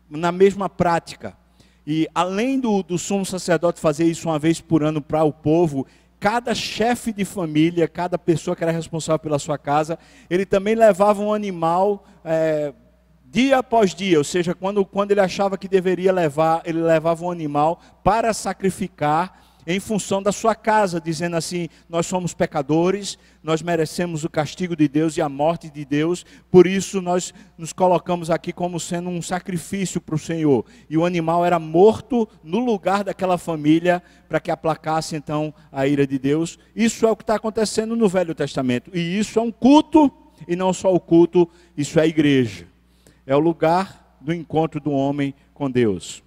na 0.10 0.34
mesma 0.34 0.68
prática. 0.68 1.38
E 1.88 2.10
além 2.14 2.60
do, 2.60 2.84
do 2.84 2.98
sumo 2.98 3.26
sacerdote 3.26 3.80
fazer 3.80 4.06
isso 4.06 4.28
uma 4.28 4.38
vez 4.38 4.60
por 4.60 4.84
ano 4.84 5.02
para 5.02 5.24
o 5.24 5.32
povo, 5.32 5.88
cada 6.26 6.56
chefe 6.56 7.14
de 7.14 7.24
família, 7.24 7.88
cada 7.88 8.18
pessoa 8.18 8.56
que 8.56 8.64
era 8.64 8.72
responsável 8.72 9.20
pela 9.20 9.38
sua 9.38 9.60
casa, 9.60 10.00
ele 10.28 10.44
também 10.44 10.74
levava 10.74 11.22
um 11.22 11.32
animal 11.32 12.04
é, 12.24 12.74
dia 13.26 13.60
após 13.60 13.94
dia, 13.94 14.18
ou 14.18 14.24
seja, 14.24 14.56
quando, 14.56 14.84
quando 14.84 15.12
ele 15.12 15.20
achava 15.20 15.56
que 15.56 15.68
deveria 15.68 16.12
levar, 16.12 16.64
ele 16.66 16.82
levava 16.82 17.24
um 17.24 17.30
animal 17.30 17.80
para 18.04 18.34
sacrificar 18.34 19.45
em 19.68 19.80
função 19.80 20.22
da 20.22 20.32
sua 20.32 20.54
casa, 20.54 21.02
dizendo 21.02 21.36
assim: 21.36 21.68
nós 21.90 22.06
somos 22.06 22.34
pecadores, 22.34 23.18
nós 23.44 23.62
merecemos 23.62 24.24
o 24.24 24.30
castigo 24.30 24.76
de 24.76 24.88
Deus 24.88 25.18
e 25.18 25.22
a 25.22 25.30
morte 25.30 25.70
de 25.70 25.84
Deus, 25.84 26.26
por 26.52 26.68
isso 26.68 27.02
nós 27.02 27.34
nos 27.58 27.74
colocamos 27.74 28.30
aqui 28.30 28.52
como 28.52 28.80
sendo 28.80 29.10
um 29.10 29.22
sacrifício 29.22 30.00
para 30.00 30.16
o 30.16 30.20
Senhor. 30.20 30.66
E 30.90 30.98
o 30.98 31.06
animal 31.06 31.46
era 31.46 31.60
morto 31.60 32.28
no 32.44 32.60
lugar 32.60 33.04
daquela 33.04 33.38
família 33.38 34.02
para 34.28 34.40
que 34.40 34.52
aplacasse 34.52 35.16
então 35.16 35.54
a 35.72 35.88
ira 35.88 36.06
de 36.06 36.20
Deus. 36.20 36.58
Isso 36.76 37.06
é 37.06 37.12
o 37.12 37.16
que 37.16 37.24
está 37.24 37.36
acontecendo 37.36 37.96
no 37.96 38.08
Velho 38.08 38.36
Testamento, 38.36 38.92
e 38.94 39.18
isso 39.18 39.40
é 39.40 39.42
um 39.42 39.52
culto, 39.52 40.12
e 40.48 40.56
não 40.56 40.74
só 40.74 40.94
o 40.94 41.00
culto, 41.00 41.50
isso 41.78 42.00
é 42.00 42.04
a 42.04 42.08
igreja, 42.08 42.68
é 43.26 43.36
o 43.36 43.40
lugar 43.40 44.18
do 44.20 44.34
encontro 44.34 44.80
do 44.80 44.92
homem 44.92 45.34
com 45.54 45.70
Deus. 45.70 46.25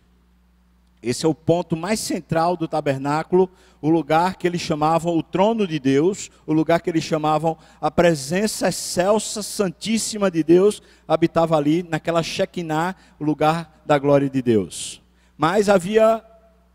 Esse 1.03 1.25
é 1.25 1.29
o 1.29 1.35
ponto 1.35 1.77
mais 1.77 2.01
central 2.01 2.57
do 2.57 2.67
tabernáculo, 2.67 3.49
o 3.81 3.89
lugar 3.89 4.37
que 4.37 4.47
eles 4.47 4.61
chamavam 4.61 5.17
o 5.17 5.23
trono 5.23 5.67
de 5.67 5.79
Deus, 5.79 6.29
o 6.45 6.53
lugar 6.53 6.81
que 6.81 6.91
eles 6.91 7.05
chamavam 7.05 7.57
a 7.81 7.91
presença 7.91 8.69
excelsa, 8.69 9.43
santíssima 9.43 10.29
de 10.31 10.43
Deus, 10.43 10.83
habitava 11.07 11.57
ali, 11.57 11.85
naquela 11.89 12.23
Shekinah, 12.23 12.97
o 13.21 13.25
lugar 13.25 13.81
da 13.87 13.97
glória 13.97 14.29
de 14.29 14.43
Deus. 14.43 15.01
Mas 15.37 15.69
havia 15.69 16.23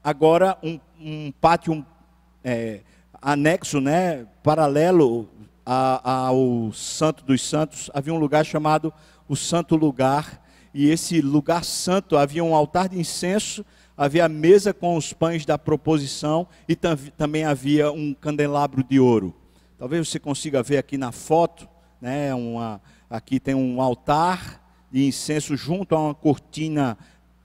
agora 0.01 0.57
um, 0.63 0.79
um 0.99 1.33
pátio 1.41 1.85
é, 2.41 2.79
anexo, 3.21 3.81
né, 3.81 4.25
paralelo 4.41 5.29
ao 5.65 6.71
Santo 6.73 7.25
dos 7.25 7.41
Santos, 7.41 7.89
havia 7.93 8.13
um 8.13 8.19
lugar 8.19 8.45
chamado 8.45 8.93
o 9.27 9.35
Santo 9.35 9.75
Lugar, 9.75 10.41
e 10.73 10.89
esse 10.89 11.21
lugar 11.21 11.63
santo 11.63 12.17
havia 12.17 12.43
um 12.43 12.55
altar 12.55 12.89
de 12.89 12.99
incenso, 12.99 13.63
havia 13.97 14.25
a 14.25 14.29
mesa 14.29 14.73
com 14.73 14.97
os 14.97 15.13
pães 15.13 15.45
da 15.45 15.57
proposição 15.57 16.47
e 16.67 16.75
tam 16.75 16.95
também 17.17 17.45
havia 17.45 17.91
um 17.91 18.13
candelabro 18.13 18.83
de 18.83 18.99
ouro. 18.99 19.33
Talvez 19.77 20.07
você 20.07 20.19
consiga 20.19 20.63
ver 20.63 20.77
aqui 20.77 20.97
na 20.97 21.11
foto, 21.11 21.67
né, 22.01 22.33
uma, 22.33 22.81
aqui 23.09 23.39
tem 23.39 23.55
um 23.55 23.81
altar 23.81 24.61
de 24.91 25.05
incenso 25.05 25.55
junto 25.55 25.95
a 25.95 25.99
uma 25.99 26.13
cortina 26.13 26.97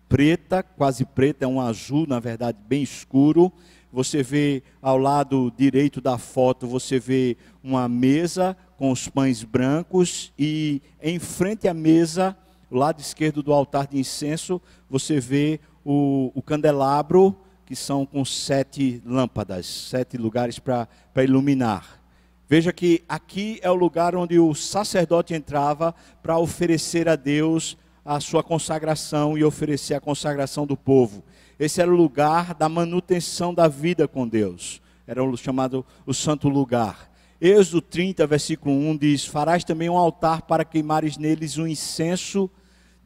preta, 0.08 0.62
quase 0.62 1.04
preta, 1.04 1.44
é 1.44 1.48
um 1.48 1.60
azul, 1.60 2.06
na 2.06 2.18
verdade, 2.18 2.58
bem 2.66 2.82
escuro. 2.82 3.52
Você 3.92 4.22
vê 4.22 4.62
ao 4.82 4.98
lado 4.98 5.52
direito 5.56 6.00
da 6.00 6.18
foto, 6.18 6.66
você 6.66 6.98
vê 6.98 7.36
uma 7.62 7.88
mesa 7.88 8.56
com 8.76 8.90
os 8.90 9.08
pães 9.08 9.42
brancos 9.42 10.32
e 10.38 10.82
em 11.02 11.18
frente 11.18 11.66
à 11.66 11.74
mesa, 11.74 12.36
do 12.70 12.76
lado 12.76 13.00
esquerdo 13.00 13.42
do 13.42 13.52
altar 13.52 13.86
de 13.86 13.98
incenso, 13.98 14.60
você 14.90 15.18
vê 15.18 15.58
o, 15.90 16.30
o 16.34 16.42
candelabro, 16.42 17.34
que 17.64 17.74
são 17.74 18.04
com 18.04 18.22
sete 18.22 19.02
lâmpadas, 19.06 19.64
sete 19.64 20.18
lugares 20.18 20.58
para 20.58 20.86
iluminar. 21.24 22.02
Veja 22.46 22.74
que 22.74 23.02
aqui 23.08 23.58
é 23.62 23.70
o 23.70 23.74
lugar 23.74 24.14
onde 24.14 24.38
o 24.38 24.54
sacerdote 24.54 25.32
entrava 25.32 25.94
para 26.22 26.38
oferecer 26.38 27.08
a 27.08 27.16
Deus 27.16 27.74
a 28.04 28.20
sua 28.20 28.42
consagração 28.42 29.38
e 29.38 29.42
oferecer 29.42 29.94
a 29.94 30.00
consagração 30.00 30.66
do 30.66 30.76
povo. 30.76 31.24
Esse 31.58 31.80
era 31.80 31.90
o 31.90 31.96
lugar 31.96 32.54
da 32.54 32.68
manutenção 32.68 33.54
da 33.54 33.66
vida 33.66 34.06
com 34.06 34.28
Deus. 34.28 34.82
Era 35.06 35.24
o 35.24 35.36
chamado 35.38 35.86
o 36.04 36.12
santo 36.12 36.50
lugar. 36.50 37.10
Êxodo 37.40 37.80
30, 37.80 38.26
versículo 38.26 38.74
1 38.74 38.98
diz: 38.98 39.24
Farás 39.24 39.64
também 39.64 39.88
um 39.88 39.96
altar 39.96 40.42
para 40.42 40.66
queimares 40.66 41.16
neles 41.16 41.56
um 41.56 41.66
incenso 41.66 42.50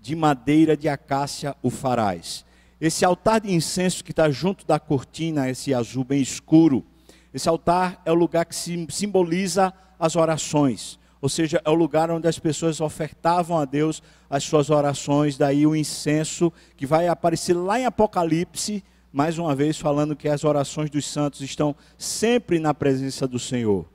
de 0.01 0.17
madeira 0.17 0.77
de 0.77 0.89
acácia, 0.89 1.55
o 1.63 1.71
farás. 1.71 2.45
Esse 2.83 3.05
altar 3.05 3.41
de 3.41 3.55
incenso 3.55 4.03
que 4.03 4.11
está 4.11 4.29
junto 4.29 4.67
da 4.67 4.81
cortina, 4.81 5.49
esse 5.49 5.73
azul 5.73 6.03
bem 6.03 6.21
escuro, 6.21 6.85
esse 7.33 7.49
altar 7.49 8.03
é 8.05 8.11
o 8.11 8.15
lugar 8.17 8.45
que 8.45 8.57
simboliza 8.57 9.73
as 9.97 10.17
orações. 10.17 10.99
Ou 11.21 11.29
seja, 11.29 11.63
é 11.65 11.71
o 11.71 11.75
lugar 11.75 12.11
onde 12.11 12.27
as 12.27 12.41
pessoas 12.41 12.81
ofertavam 12.81 13.57
a 13.57 13.65
Deus 13.65 14.03
as 14.29 14.43
suas 14.43 14.69
orações, 14.69 15.39
daí 15.39 15.65
o 15.65 15.77
incenso 15.77 16.53
que 16.77 16.85
vai 16.85 17.07
aparecer 17.07 17.55
lá 17.55 17.79
em 17.79 17.87
Apocalipse, 17.87 18.83
mais 19.13 19.39
uma 19.39 19.55
vez 19.55 19.79
falando 19.79 20.17
que 20.17 20.29
as 20.29 20.43
orações 20.43 20.91
dos 20.91 21.07
santos 21.07 21.41
estão 21.41 21.77
sempre 21.97 22.59
na 22.59 22.75
presença 22.75 23.29
do 23.29 23.39
Senhor. 23.39 23.87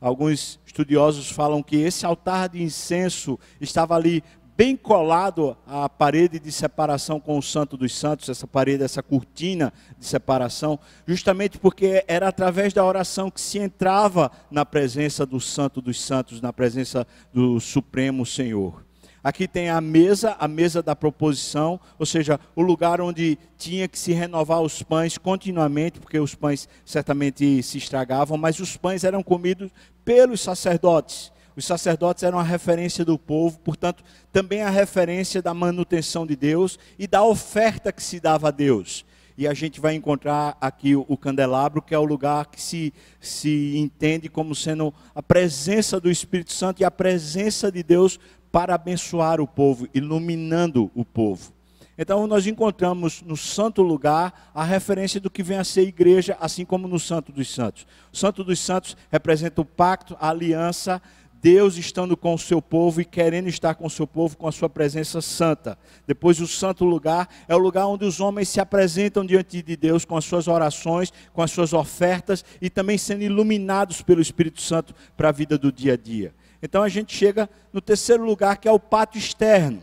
Alguns 0.00 0.58
estudiosos 0.64 1.30
falam 1.30 1.62
que 1.62 1.76
esse 1.76 2.06
altar 2.06 2.48
de 2.48 2.62
incenso 2.62 3.38
estava 3.60 3.94
ali 3.94 4.24
bem 4.60 4.76
colado 4.76 5.56
à 5.66 5.88
parede 5.88 6.38
de 6.38 6.52
separação 6.52 7.18
com 7.18 7.38
o 7.38 7.42
Santo 7.42 7.78
dos 7.78 7.96
Santos, 7.96 8.28
essa 8.28 8.46
parede, 8.46 8.84
essa 8.84 9.02
cortina 9.02 9.72
de 9.98 10.04
separação, 10.04 10.78
justamente 11.06 11.56
porque 11.56 12.04
era 12.06 12.28
através 12.28 12.74
da 12.74 12.84
oração 12.84 13.30
que 13.30 13.40
se 13.40 13.58
entrava 13.58 14.30
na 14.50 14.66
presença 14.66 15.24
do 15.24 15.40
Santo 15.40 15.80
dos 15.80 15.98
Santos, 15.98 16.42
na 16.42 16.52
presença 16.52 17.06
do 17.32 17.58
Supremo 17.58 18.26
Senhor. 18.26 18.84
Aqui 19.24 19.48
tem 19.48 19.70
a 19.70 19.80
mesa, 19.80 20.36
a 20.38 20.46
mesa 20.46 20.82
da 20.82 20.94
proposição, 20.94 21.80
ou 21.98 22.04
seja, 22.04 22.38
o 22.54 22.60
lugar 22.60 23.00
onde 23.00 23.38
tinha 23.56 23.88
que 23.88 23.98
se 23.98 24.12
renovar 24.12 24.60
os 24.60 24.82
pães 24.82 25.16
continuamente, 25.16 25.98
porque 25.98 26.20
os 26.20 26.34
pães 26.34 26.68
certamente 26.84 27.62
se 27.62 27.78
estragavam, 27.78 28.36
mas 28.36 28.60
os 28.60 28.76
pães 28.76 29.04
eram 29.04 29.22
comidos 29.22 29.70
pelos 30.04 30.42
sacerdotes. 30.42 31.32
Os 31.56 31.64
sacerdotes 31.64 32.22
eram 32.22 32.38
a 32.38 32.42
referência 32.42 33.04
do 33.04 33.18
povo, 33.18 33.58
portanto, 33.60 34.02
também 34.32 34.62
a 34.62 34.70
referência 34.70 35.42
da 35.42 35.52
manutenção 35.52 36.26
de 36.26 36.36
Deus 36.36 36.78
e 36.98 37.06
da 37.06 37.24
oferta 37.24 37.92
que 37.92 38.02
se 38.02 38.20
dava 38.20 38.48
a 38.48 38.50
Deus. 38.50 39.04
E 39.36 39.48
a 39.48 39.54
gente 39.54 39.80
vai 39.80 39.94
encontrar 39.94 40.56
aqui 40.60 40.94
o 40.94 41.16
candelabro, 41.16 41.80
que 41.80 41.94
é 41.94 41.98
o 41.98 42.04
lugar 42.04 42.46
que 42.46 42.60
se, 42.60 42.92
se 43.18 43.74
entende 43.76 44.28
como 44.28 44.54
sendo 44.54 44.92
a 45.14 45.22
presença 45.22 45.98
do 45.98 46.10
Espírito 46.10 46.52
Santo 46.52 46.82
e 46.82 46.84
a 46.84 46.90
presença 46.90 47.72
de 47.72 47.82
Deus 47.82 48.20
para 48.52 48.74
abençoar 48.74 49.40
o 49.40 49.46
povo, 49.46 49.88
iluminando 49.94 50.90
o 50.94 51.04
povo. 51.04 51.52
Então 51.96 52.26
nós 52.26 52.46
encontramos 52.46 53.20
no 53.20 53.36
santo 53.36 53.82
lugar 53.82 54.50
a 54.54 54.64
referência 54.64 55.20
do 55.20 55.28
que 55.28 55.42
vem 55.42 55.58
a 55.58 55.64
ser 55.64 55.82
igreja, 55.82 56.34
assim 56.40 56.64
como 56.64 56.88
no 56.88 56.98
Santo 56.98 57.30
dos 57.30 57.52
Santos. 57.52 57.86
O 58.10 58.16
Santo 58.16 58.42
dos 58.42 58.58
Santos 58.58 58.96
representa 59.10 59.60
o 59.60 59.66
pacto, 59.66 60.16
a 60.18 60.30
aliança, 60.30 61.00
Deus 61.40 61.76
estando 61.76 62.16
com 62.16 62.34
o 62.34 62.38
seu 62.38 62.60
povo 62.60 63.00
e 63.00 63.04
querendo 63.04 63.48
estar 63.48 63.74
com 63.74 63.86
o 63.86 63.90
seu 63.90 64.06
povo 64.06 64.36
com 64.36 64.46
a 64.46 64.52
sua 64.52 64.68
presença 64.68 65.22
santa. 65.22 65.78
Depois, 66.06 66.38
o 66.38 66.46
santo 66.46 66.84
lugar 66.84 67.28
é 67.48 67.54
o 67.54 67.58
lugar 67.58 67.86
onde 67.86 68.04
os 68.04 68.20
homens 68.20 68.48
se 68.48 68.60
apresentam 68.60 69.24
diante 69.24 69.62
de 69.62 69.76
Deus 69.76 70.04
com 70.04 70.16
as 70.16 70.24
suas 70.24 70.48
orações, 70.48 71.12
com 71.32 71.40
as 71.40 71.50
suas 71.50 71.72
ofertas 71.72 72.44
e 72.60 72.68
também 72.68 72.98
sendo 72.98 73.22
iluminados 73.22 74.02
pelo 74.02 74.20
Espírito 74.20 74.60
Santo 74.60 74.94
para 75.16 75.30
a 75.30 75.32
vida 75.32 75.56
do 75.56 75.72
dia 75.72 75.94
a 75.94 75.96
dia. 75.96 76.34
Então, 76.62 76.82
a 76.82 76.88
gente 76.88 77.16
chega 77.16 77.48
no 77.72 77.80
terceiro 77.80 78.22
lugar, 78.22 78.58
que 78.58 78.68
é 78.68 78.72
o 78.72 78.78
pátio 78.78 79.18
externo. 79.18 79.82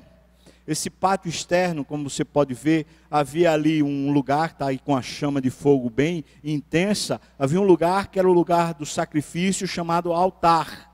Esse 0.67 0.89
pátio 0.89 1.29
externo, 1.29 1.85
como 1.85 2.07
você 2.07 2.25
pode 2.25 2.53
ver, 2.53 2.85
havia 3.09 3.51
ali 3.51 3.81
um 3.81 4.11
lugar, 4.11 4.51
está 4.51 4.67
aí 4.67 4.77
com 4.77 4.95
a 4.95 5.01
chama 5.01 5.41
de 5.41 5.49
fogo 5.49 5.89
bem 5.89 6.25
intensa. 6.43 7.21
Havia 7.39 7.59
um 7.59 7.63
lugar 7.63 8.09
que 8.09 8.19
era 8.19 8.29
o 8.29 8.33
lugar 8.33 8.73
do 8.73 8.85
sacrifício, 8.85 9.65
chamado 9.65 10.11
altar. 10.11 10.87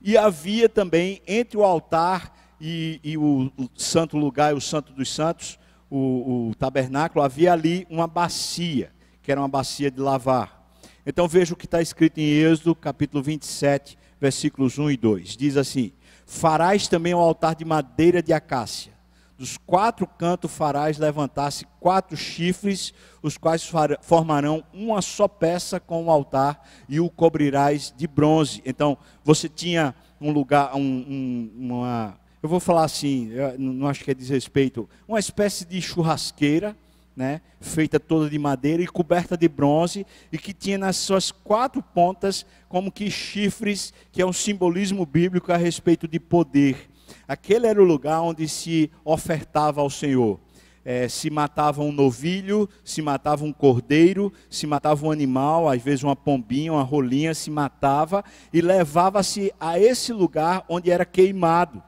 E 0.00 0.16
havia 0.16 0.68
também 0.68 1.20
entre 1.26 1.58
o 1.58 1.64
altar 1.64 2.34
e, 2.60 3.00
e 3.02 3.16
o, 3.16 3.52
o, 3.56 3.68
santo 3.74 4.16
lugar 4.16 4.54
o 4.54 4.60
santo 4.60 4.92
dos 4.92 5.12
santos, 5.12 5.58
o, 5.90 6.48
o 6.48 6.54
tabernáculo, 6.54 7.24
havia 7.24 7.52
ali 7.52 7.86
uma 7.90 8.06
bacia, 8.06 8.92
que 9.22 9.30
era 9.30 9.40
uma 9.40 9.48
bacia 9.48 9.90
de 9.90 10.00
lavar. 10.00 10.60
Então 11.04 11.26
veja 11.26 11.54
o 11.54 11.56
que 11.56 11.64
está 11.64 11.80
escrito 11.80 12.18
em 12.18 12.28
Êxodo, 12.28 12.74
capítulo 12.74 13.22
27, 13.22 13.98
versículos 14.20 14.78
1 14.78 14.90
e 14.90 14.96
2. 14.96 15.36
Diz 15.36 15.56
assim: 15.56 15.92
Farás 16.26 16.86
também 16.86 17.14
um 17.14 17.18
altar 17.18 17.54
de 17.54 17.64
madeira 17.64 18.22
de 18.22 18.32
acácia. 18.32 18.92
Dos 19.40 19.56
quatro 19.56 20.06
cantos 20.06 20.52
farás 20.52 20.98
levantar-se 20.98 21.66
quatro 21.80 22.14
chifres, 22.14 22.92
os 23.22 23.38
quais 23.38 23.66
formarão 24.02 24.62
uma 24.70 25.00
só 25.00 25.26
peça 25.26 25.80
com 25.80 26.04
o 26.04 26.10
altar, 26.10 26.62
e 26.86 27.00
o 27.00 27.08
cobrirás 27.08 27.90
de 27.96 28.06
bronze. 28.06 28.60
Então, 28.66 28.98
você 29.24 29.48
tinha 29.48 29.94
um 30.20 30.30
lugar, 30.30 30.76
um, 30.76 30.82
um, 30.82 31.50
uma. 31.58 32.20
Eu 32.42 32.50
vou 32.50 32.60
falar 32.60 32.84
assim, 32.84 33.30
não 33.58 33.88
acho 33.88 34.04
que 34.04 34.10
é 34.10 34.14
desrespeito, 34.14 34.86
uma 35.08 35.18
espécie 35.18 35.64
de 35.64 35.80
churrasqueira, 35.80 36.76
né, 37.16 37.40
feita 37.62 37.98
toda 37.98 38.28
de 38.28 38.38
madeira 38.38 38.82
e 38.82 38.86
coberta 38.86 39.38
de 39.38 39.48
bronze, 39.48 40.06
e 40.30 40.36
que 40.36 40.52
tinha 40.52 40.76
nas 40.76 40.96
suas 40.96 41.30
quatro 41.30 41.82
pontas 41.82 42.44
como 42.68 42.92
que 42.92 43.10
chifres, 43.10 43.94
que 44.12 44.20
é 44.20 44.26
um 44.26 44.34
simbolismo 44.34 45.06
bíblico 45.06 45.50
a 45.50 45.56
respeito 45.56 46.06
de 46.06 46.20
poder. 46.20 46.89
Aquele 47.30 47.68
era 47.68 47.80
o 47.80 47.84
lugar 47.84 48.20
onde 48.22 48.48
se 48.48 48.90
ofertava 49.04 49.80
ao 49.80 49.88
Senhor. 49.88 50.40
É, 50.84 51.06
se 51.06 51.30
matava 51.30 51.80
um 51.80 51.92
novilho, 51.92 52.68
se 52.84 53.00
matava 53.00 53.44
um 53.44 53.52
cordeiro, 53.52 54.32
se 54.50 54.66
matava 54.66 55.06
um 55.06 55.12
animal, 55.12 55.68
às 55.68 55.80
vezes 55.80 56.02
uma 56.02 56.16
pombinha, 56.16 56.72
uma 56.72 56.82
rolinha, 56.82 57.32
se 57.32 57.48
matava 57.48 58.24
e 58.52 58.60
levava-se 58.60 59.54
a 59.60 59.78
esse 59.78 60.12
lugar 60.12 60.64
onde 60.68 60.90
era 60.90 61.04
queimado. 61.04 61.80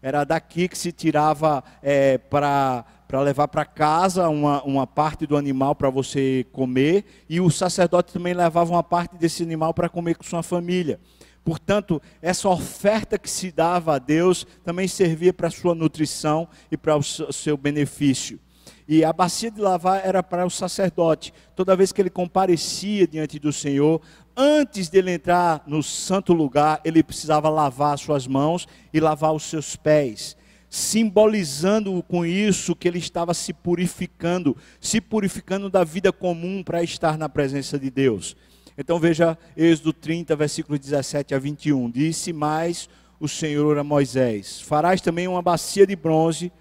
Era 0.00 0.22
daqui 0.22 0.68
que 0.68 0.78
se 0.78 0.92
tirava 0.92 1.64
é, 1.82 2.16
para 2.18 2.84
para 3.08 3.20
levar 3.20 3.48
para 3.48 3.64
casa 3.64 4.28
uma, 4.28 4.62
uma 4.64 4.86
parte 4.86 5.26
do 5.26 5.36
animal 5.36 5.74
para 5.74 5.90
você 5.90 6.44
comer, 6.52 7.04
e 7.28 7.40
o 7.40 7.50
sacerdote 7.50 8.12
também 8.12 8.34
levava 8.34 8.72
uma 8.72 8.82
parte 8.82 9.16
desse 9.16 9.42
animal 9.42 9.72
para 9.72 9.88
comer 9.88 10.16
com 10.16 10.24
sua 10.24 10.42
família. 10.42 11.00
Portanto, 11.46 12.02
essa 12.20 12.48
oferta 12.48 13.16
que 13.16 13.30
se 13.30 13.52
dava 13.52 13.94
a 13.94 13.98
Deus 14.00 14.44
também 14.64 14.88
servia 14.88 15.32
para 15.32 15.46
a 15.46 15.50
sua 15.52 15.76
nutrição 15.76 16.48
e 16.72 16.76
para 16.76 16.96
o 16.96 17.02
seu 17.04 17.56
benefício. 17.56 18.40
E 18.88 19.04
a 19.04 19.12
bacia 19.12 19.48
de 19.48 19.60
lavar 19.60 20.04
era 20.04 20.24
para 20.24 20.44
o 20.44 20.50
sacerdote. 20.50 21.32
Toda 21.54 21.76
vez 21.76 21.92
que 21.92 22.02
ele 22.02 22.10
comparecia 22.10 23.06
diante 23.06 23.38
do 23.38 23.52
Senhor, 23.52 24.02
antes 24.36 24.88
dele 24.88 25.12
entrar 25.12 25.62
no 25.68 25.84
santo 25.84 26.32
lugar, 26.32 26.80
ele 26.84 27.00
precisava 27.00 27.48
lavar 27.48 27.96
suas 27.96 28.26
mãos 28.26 28.66
e 28.92 28.98
lavar 28.98 29.32
os 29.32 29.44
seus 29.44 29.76
pés, 29.76 30.36
simbolizando 30.68 32.02
com 32.08 32.26
isso 32.26 32.74
que 32.74 32.88
ele 32.88 32.98
estava 32.98 33.32
se 33.34 33.52
purificando, 33.52 34.56
se 34.80 35.00
purificando 35.00 35.70
da 35.70 35.84
vida 35.84 36.12
comum 36.12 36.64
para 36.64 36.82
estar 36.82 37.16
na 37.16 37.28
presença 37.28 37.78
de 37.78 37.88
Deus. 37.88 38.34
Então 38.78 38.98
veja 38.98 39.38
Êxodo 39.56 39.92
30, 39.92 40.36
versículos 40.36 40.78
17 40.80 41.34
a 41.34 41.38
21. 41.38 41.90
Disse 41.90 42.32
mais 42.32 42.88
o 43.18 43.26
Senhor 43.26 43.78
a 43.78 43.84
Moisés: 43.84 44.60
Farás 44.60 45.00
também 45.00 45.26
uma 45.26 45.40
bacia 45.40 45.86
de 45.86 45.96
bronze 45.96 46.52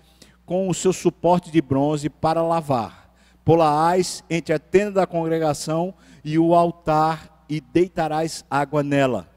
com 0.45 0.69
o 0.69 0.73
seu 0.73 0.93
suporte 0.93 1.51
de 1.51 1.61
bronze 1.61 2.09
para 2.09 2.41
lavar. 2.41 3.13
Polaás 3.43 4.23
entre 4.29 4.53
a 4.53 4.59
tenda 4.59 4.91
da 4.91 5.07
congregação 5.07 5.93
e 6.23 6.39
o 6.39 6.55
altar 6.55 7.45
e 7.49 7.59
deitarás 7.59 8.45
água 8.49 8.81
nela. 8.81 9.29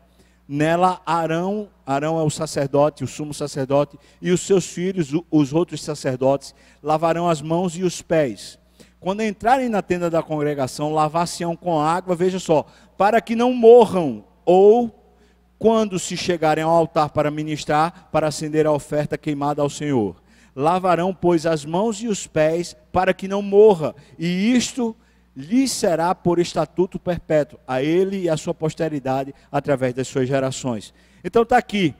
Nela 0.47 1.03
Arão, 1.05 1.69
Arão 1.85 2.19
é 2.19 2.23
o 2.23 2.31
sacerdote, 2.31 3.05
o 3.05 3.07
sumo 3.07 3.35
sacerdote, 3.35 3.99
e 4.23 4.31
os 4.31 4.41
seus 4.41 4.65
filhos, 4.65 5.13
os 5.31 5.53
outros 5.53 5.83
sacerdotes, 5.83 6.55
lavarão 6.83 7.29
as 7.29 7.43
mãos 7.43 7.77
e 7.77 7.83
os 7.83 8.01
pés 8.01 8.58
quando 9.01 9.23
entrarem 9.23 9.69
na 9.69 9.81
tenda 9.81 10.11
da 10.11 10.23
congregação, 10.23 10.93
lavar-se-ão 10.93 11.55
com 11.55 11.81
água, 11.81 12.17
veja 12.17 12.39
só, 12.39 12.67
para 12.97 13.21
que 13.21 13.37
não 13.37 13.53
morram, 13.53 14.25
ou 14.45 14.95
quando 15.59 15.99
se 15.99 16.17
chegarem 16.17 16.65
ao 16.65 16.71
altar 16.71 17.11
para 17.11 17.31
ministrar, 17.31 18.09
para 18.11 18.29
acender 18.29 18.67
a 18.67 18.73
oferta 18.73 19.19
queimada 19.19 19.63
ao 19.63 19.71
Senhor. 19.71 20.17
Lavarão, 20.55 21.15
pois, 21.15 21.47
as 21.47 21.65
mãos 21.65 22.03
e 22.03 22.09
os 22.09 22.27
pés, 22.27 22.77
para 22.93 23.15
que 23.15 23.29
não 23.29 23.43
morra, 23.43 23.95
e 24.19 24.53
isto 24.55 24.97
lhe 25.37 25.69
será 25.69 26.13
por 26.15 26.41
estatuto 26.41 26.99
perpétuo, 26.99 27.61
a 27.67 27.81
ele 27.81 28.23
e 28.23 28.29
a 28.29 28.37
sua 28.37 28.53
posteridade, 28.53 29.33
através 29.53 29.95
das 29.95 30.09
suas 30.09 30.27
gerações. 30.29 30.93
Então 31.23 31.43
está 31.43 31.57
aqui, 31.57 31.95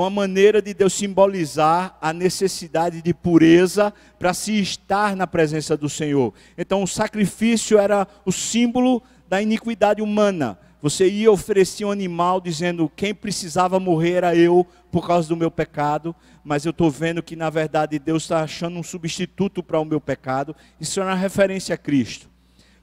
uma 0.00 0.10
maneira 0.10 0.60
de 0.60 0.74
Deus 0.74 0.92
simbolizar 0.92 1.96
a 2.00 2.12
necessidade 2.12 3.00
de 3.02 3.14
pureza 3.14 3.92
para 4.18 4.34
se 4.34 4.60
estar 4.60 5.16
na 5.16 5.26
presença 5.26 5.76
do 5.76 5.88
Senhor. 5.88 6.34
Então, 6.56 6.82
o 6.82 6.86
sacrifício 6.86 7.78
era 7.78 8.06
o 8.24 8.32
símbolo 8.32 9.02
da 9.28 9.40
iniquidade 9.40 10.02
humana, 10.02 10.58
você 10.86 11.08
ia 11.08 11.32
oferecer 11.32 11.84
um 11.84 11.90
animal 11.90 12.40
dizendo 12.40 12.88
quem 12.94 13.14
precisava 13.14 13.80
morrer 13.80 14.12
era 14.12 14.36
eu 14.36 14.64
por 14.92 15.04
causa 15.04 15.28
do 15.28 15.36
meu 15.36 15.50
pecado, 15.50 16.14
mas 16.44 16.64
eu 16.64 16.70
estou 16.70 16.90
vendo 16.90 17.22
que 17.22 17.34
na 17.34 17.50
verdade 17.50 17.98
Deus 17.98 18.22
está 18.22 18.42
achando 18.42 18.78
um 18.78 18.84
substituto 18.84 19.64
para 19.64 19.80
o 19.80 19.84
meu 19.84 20.00
pecado. 20.00 20.54
Isso 20.80 21.00
é 21.00 21.02
uma 21.02 21.16
referência 21.16 21.74
a 21.74 21.78
Cristo. 21.78 22.30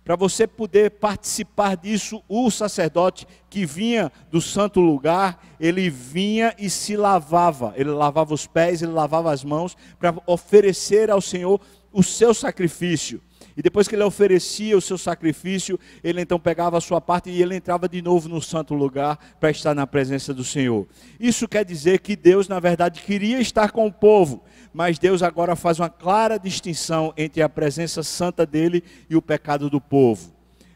Para 0.04 0.18
você 0.18 0.46
poder 0.46 0.92
participar 0.92 1.78
disso, 1.78 2.22
o 2.28 2.52
sacerdote 2.52 3.26
que 3.50 3.66
vinha 3.66 4.12
do 4.30 4.42
santo 4.42 4.82
lugar, 4.82 5.42
ele 5.60 5.90
vinha 5.90 6.54
e 6.60 6.70
se 6.70 6.98
lavava. 6.98 7.74
Ele 7.78 7.90
lavava 7.90 8.34
os 8.34 8.46
pés, 8.46 8.82
ele 8.82 8.92
lavava 8.92 9.32
as 9.32 9.44
mãos 9.44 9.78
para 9.98 10.14
oferecer 10.28 11.10
ao 11.10 11.22
Senhor 11.22 11.62
o 11.92 12.04
seu 12.04 12.34
sacrifício. 12.34 13.22
E 13.56 13.62
depois 13.62 13.88
que 13.88 13.96
ele 13.96 14.04
oferecia 14.04 14.78
o 14.78 14.82
seu 14.82 14.98
sacrifício, 14.98 15.80
ele 16.04 16.22
então 16.22 16.40
pegava 16.40 16.78
a 16.78 16.82
sua 16.82 17.00
parte 17.00 17.30
e 17.30 17.42
ele 17.42 17.56
entrava 17.56 17.88
de 17.88 18.02
novo 18.02 18.28
no 18.28 18.42
santo 18.42 18.74
lugar 18.74 19.18
para 19.40 19.52
estar 19.52 19.76
na 19.76 19.86
presença 19.86 20.34
do 20.34 20.44
Senhor. 20.44 20.88
Isso 21.20 21.48
quer 21.48 21.64
dizer 21.64 22.00
que 22.00 22.16
Deus, 22.16 22.48
na 22.48 22.60
verdade, 22.60 23.02
queria 23.02 23.40
estar 23.40 23.72
com 23.72 23.86
o 23.86 23.92
povo, 23.92 24.44
mas 24.74 24.98
Deus 24.98 25.22
agora 25.22 25.56
faz 25.56 25.80
uma 25.80 25.90
clara 25.90 26.40
distinção 26.40 27.14
entre 27.16 27.42
a 27.42 27.48
presença 27.48 28.02
santa 28.02 28.46
dele 28.46 28.84
e 29.10 29.16
o 29.16 29.22
pecado 29.22 29.70
do 29.70 29.80
povo. 29.80 30.34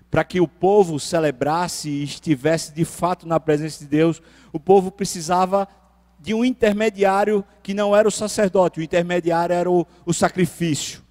Para 0.09 0.23
que 0.23 0.39
o 0.39 0.47
povo 0.47 0.99
celebrasse 0.99 1.89
e 1.89 2.03
estivesse 2.03 2.73
de 2.73 2.85
fato 2.85 3.27
na 3.27 3.39
presença 3.39 3.79
de 3.79 3.87
Deus, 3.87 4.21
o 4.53 4.59
povo 4.59 4.91
precisava 4.91 5.67
de 6.19 6.33
um 6.33 6.45
intermediário 6.45 7.43
que 7.63 7.73
não 7.73 7.95
era 7.95 8.07
o 8.07 8.11
sacerdote, 8.11 8.79
o 8.79 8.83
intermediário 8.83 9.53
era 9.53 9.69
o, 9.69 9.85
o 10.05 10.13
sacrifício. 10.13 11.06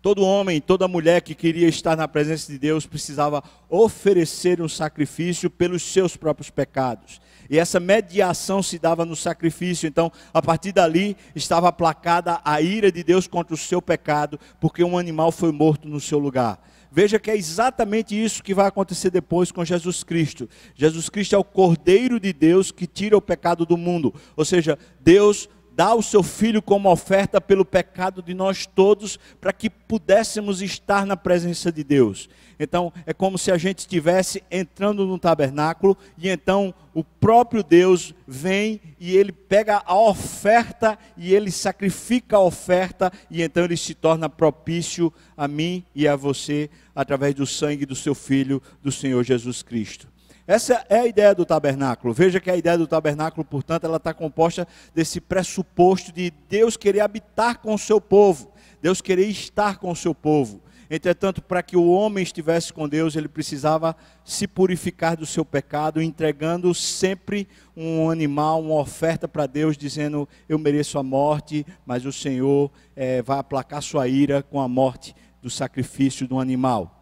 Todo 0.00 0.24
homem, 0.24 0.60
toda 0.60 0.86
mulher 0.86 1.22
que 1.22 1.34
queria 1.34 1.66
estar 1.66 1.96
na 1.96 2.06
presença 2.06 2.52
de 2.52 2.58
Deus 2.58 2.86
precisava 2.86 3.42
oferecer 3.68 4.62
um 4.62 4.68
sacrifício 4.68 5.50
pelos 5.50 5.82
seus 5.82 6.16
próprios 6.16 6.50
pecados. 6.50 7.20
E 7.50 7.58
essa 7.58 7.80
mediação 7.80 8.62
se 8.62 8.78
dava 8.78 9.04
no 9.04 9.16
sacrifício. 9.16 9.88
Então, 9.88 10.12
a 10.32 10.40
partir 10.40 10.70
dali, 10.70 11.16
estava 11.34 11.68
aplacada 11.68 12.40
a 12.44 12.60
ira 12.60 12.92
de 12.92 13.02
Deus 13.02 13.26
contra 13.26 13.54
o 13.54 13.58
seu 13.58 13.82
pecado, 13.82 14.38
porque 14.60 14.84
um 14.84 14.96
animal 14.96 15.32
foi 15.32 15.50
morto 15.50 15.88
no 15.88 16.00
seu 16.00 16.18
lugar. 16.18 16.62
Veja 16.92 17.18
que 17.18 17.30
é 17.30 17.36
exatamente 17.36 18.14
isso 18.14 18.42
que 18.42 18.54
vai 18.54 18.66
acontecer 18.66 19.10
depois 19.10 19.50
com 19.50 19.64
Jesus 19.64 20.02
Cristo. 20.04 20.48
Jesus 20.74 21.08
Cristo 21.08 21.34
é 21.34 21.38
o 21.38 21.44
Cordeiro 21.44 22.20
de 22.20 22.32
Deus 22.32 22.70
que 22.70 22.86
tira 22.86 23.16
o 23.16 23.22
pecado 23.22 23.66
do 23.66 23.76
mundo. 23.76 24.14
Ou 24.36 24.44
seja, 24.44 24.78
Deus 25.00 25.48
dá 25.78 25.94
o 25.94 26.02
seu 26.02 26.24
filho 26.24 26.60
como 26.60 26.90
oferta 26.90 27.40
pelo 27.40 27.64
pecado 27.64 28.20
de 28.20 28.34
nós 28.34 28.66
todos, 28.66 29.16
para 29.40 29.52
que 29.52 29.70
pudéssemos 29.70 30.60
estar 30.60 31.06
na 31.06 31.16
presença 31.16 31.70
de 31.70 31.84
Deus. 31.84 32.28
Então, 32.58 32.92
é 33.06 33.14
como 33.14 33.38
se 33.38 33.52
a 33.52 33.56
gente 33.56 33.78
estivesse 33.78 34.42
entrando 34.50 35.06
no 35.06 35.16
tabernáculo 35.20 35.96
e 36.18 36.28
então 36.28 36.74
o 36.92 37.04
próprio 37.04 37.62
Deus 37.62 38.12
vem 38.26 38.80
e 38.98 39.16
ele 39.16 39.30
pega 39.30 39.80
a 39.86 39.96
oferta 39.96 40.98
e 41.16 41.32
ele 41.32 41.52
sacrifica 41.52 42.38
a 42.38 42.42
oferta 42.42 43.12
e 43.30 43.40
então 43.40 43.62
ele 43.62 43.76
se 43.76 43.94
torna 43.94 44.28
propício 44.28 45.12
a 45.36 45.46
mim 45.46 45.84
e 45.94 46.08
a 46.08 46.16
você 46.16 46.68
através 46.92 47.36
do 47.36 47.46
sangue 47.46 47.86
do 47.86 47.94
seu 47.94 48.16
filho, 48.16 48.60
do 48.82 48.90
Senhor 48.90 49.22
Jesus 49.22 49.62
Cristo. 49.62 50.08
Essa 50.48 50.82
é 50.88 51.00
a 51.00 51.06
ideia 51.06 51.34
do 51.34 51.44
tabernáculo. 51.44 52.14
Veja 52.14 52.40
que 52.40 52.50
a 52.50 52.56
ideia 52.56 52.78
do 52.78 52.86
tabernáculo, 52.86 53.44
portanto, 53.44 53.84
ela 53.84 53.98
está 53.98 54.14
composta 54.14 54.66
desse 54.94 55.20
pressuposto 55.20 56.10
de 56.10 56.32
Deus 56.48 56.74
querer 56.74 57.00
habitar 57.00 57.58
com 57.58 57.74
o 57.74 57.78
seu 57.78 58.00
povo, 58.00 58.50
Deus 58.80 59.02
querer 59.02 59.26
estar 59.26 59.76
com 59.76 59.90
o 59.90 59.94
seu 59.94 60.14
povo. 60.14 60.62
Entretanto, 60.90 61.42
para 61.42 61.62
que 61.62 61.76
o 61.76 61.90
homem 61.90 62.22
estivesse 62.22 62.72
com 62.72 62.88
Deus, 62.88 63.14
ele 63.14 63.28
precisava 63.28 63.94
se 64.24 64.48
purificar 64.48 65.18
do 65.18 65.26
seu 65.26 65.44
pecado, 65.44 66.00
entregando 66.00 66.72
sempre 66.72 67.46
um 67.76 68.08
animal, 68.08 68.62
uma 68.62 68.80
oferta 68.80 69.28
para 69.28 69.44
Deus, 69.44 69.76
dizendo: 69.76 70.26
Eu 70.48 70.58
mereço 70.58 70.98
a 70.98 71.02
morte, 71.02 71.66
mas 71.84 72.06
o 72.06 72.12
Senhor 72.12 72.70
é, 72.96 73.20
vai 73.20 73.38
aplacar 73.38 73.82
sua 73.82 74.08
ira 74.08 74.42
com 74.42 74.58
a 74.58 74.66
morte 74.66 75.14
do 75.42 75.50
sacrifício 75.50 76.26
do 76.26 76.40
animal. 76.40 76.97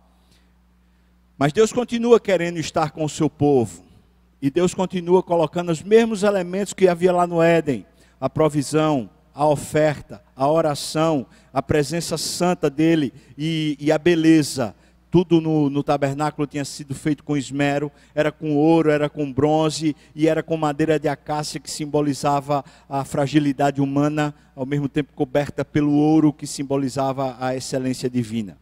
Mas 1.38 1.52
Deus 1.52 1.70
continua 1.70 2.18
querendo 2.18 2.58
estar 2.58 2.92
com 2.92 3.04
o 3.04 3.08
seu 3.08 3.28
povo. 3.28 3.82
E 4.40 4.50
Deus 4.50 4.72
continua 4.72 5.22
colocando 5.22 5.70
os 5.70 5.82
mesmos 5.82 6.22
elementos 6.22 6.72
que 6.72 6.88
havia 6.88 7.12
lá 7.12 7.26
no 7.26 7.42
Éden: 7.42 7.84
a 8.20 8.28
provisão, 8.28 9.10
a 9.34 9.46
oferta, 9.46 10.22
a 10.34 10.50
oração, 10.50 11.26
a 11.52 11.62
presença 11.62 12.16
santa 12.16 12.70
dele 12.70 13.12
e, 13.36 13.76
e 13.78 13.92
a 13.92 13.98
beleza. 13.98 14.74
Tudo 15.10 15.40
no, 15.40 15.70
no, 15.70 15.82
tabernáculo 15.82 16.46
tinha 16.46 16.64
sido 16.64 16.94
feito 16.94 17.22
com 17.22 17.36
esmero, 17.36 17.92
era 18.14 18.32
com 18.32 18.56
ouro, 18.56 18.90
era 18.90 19.08
com 19.08 19.32
bronze 19.32 19.94
e 20.14 20.26
era 20.26 20.42
com 20.42 20.56
madeira 20.56 20.98
de 20.98 21.08
acácia 21.08 21.60
que 21.60 21.70
simbolizava 21.70 22.64
a 22.88 23.04
fragilidade 23.04 23.80
humana, 23.80 24.34
ao 24.54 24.66
mesmo 24.66 24.88
tempo 24.88 25.12
coberta 25.14 25.64
pelo 25.64 25.92
ouro 25.92 26.32
que 26.32 26.46
simbolizava 26.46 27.36
a 27.38 27.54
excelência 27.54 28.10
divina. 28.10 28.58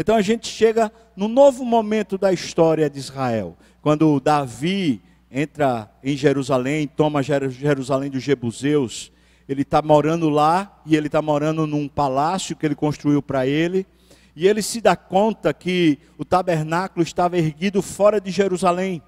Então 0.00 0.14
a 0.14 0.22
gente 0.22 0.46
chega 0.46 0.92
no 1.16 1.26
novo 1.26 1.64
momento 1.64 2.16
da 2.16 2.32
história 2.32 2.88
de 2.88 3.00
Israel, 3.00 3.56
quando 3.82 4.20
Davi 4.20 5.02
entra 5.28 5.90
em 6.04 6.16
Jerusalém, 6.16 6.86
toma 6.86 7.20
Jerusalém 7.20 8.08
dos 8.08 8.22
Jebuseus, 8.22 9.10
ele 9.48 9.62
está 9.62 9.82
morando 9.82 10.28
lá 10.28 10.80
e 10.86 10.94
ele 10.94 11.08
está 11.08 11.20
morando 11.20 11.66
num 11.66 11.88
palácio 11.88 12.54
que 12.54 12.64
ele 12.64 12.76
construiu 12.76 13.20
para 13.20 13.44
ele, 13.44 13.84
e 14.36 14.46
ele 14.46 14.62
se 14.62 14.80
dá 14.80 14.94
conta 14.94 15.52
que 15.52 15.98
o 16.16 16.24
tabernáculo 16.24 17.02
estava 17.02 17.36
erguido 17.36 17.82
fora 17.82 18.20
de 18.20 18.30
Jerusalém. 18.30 19.02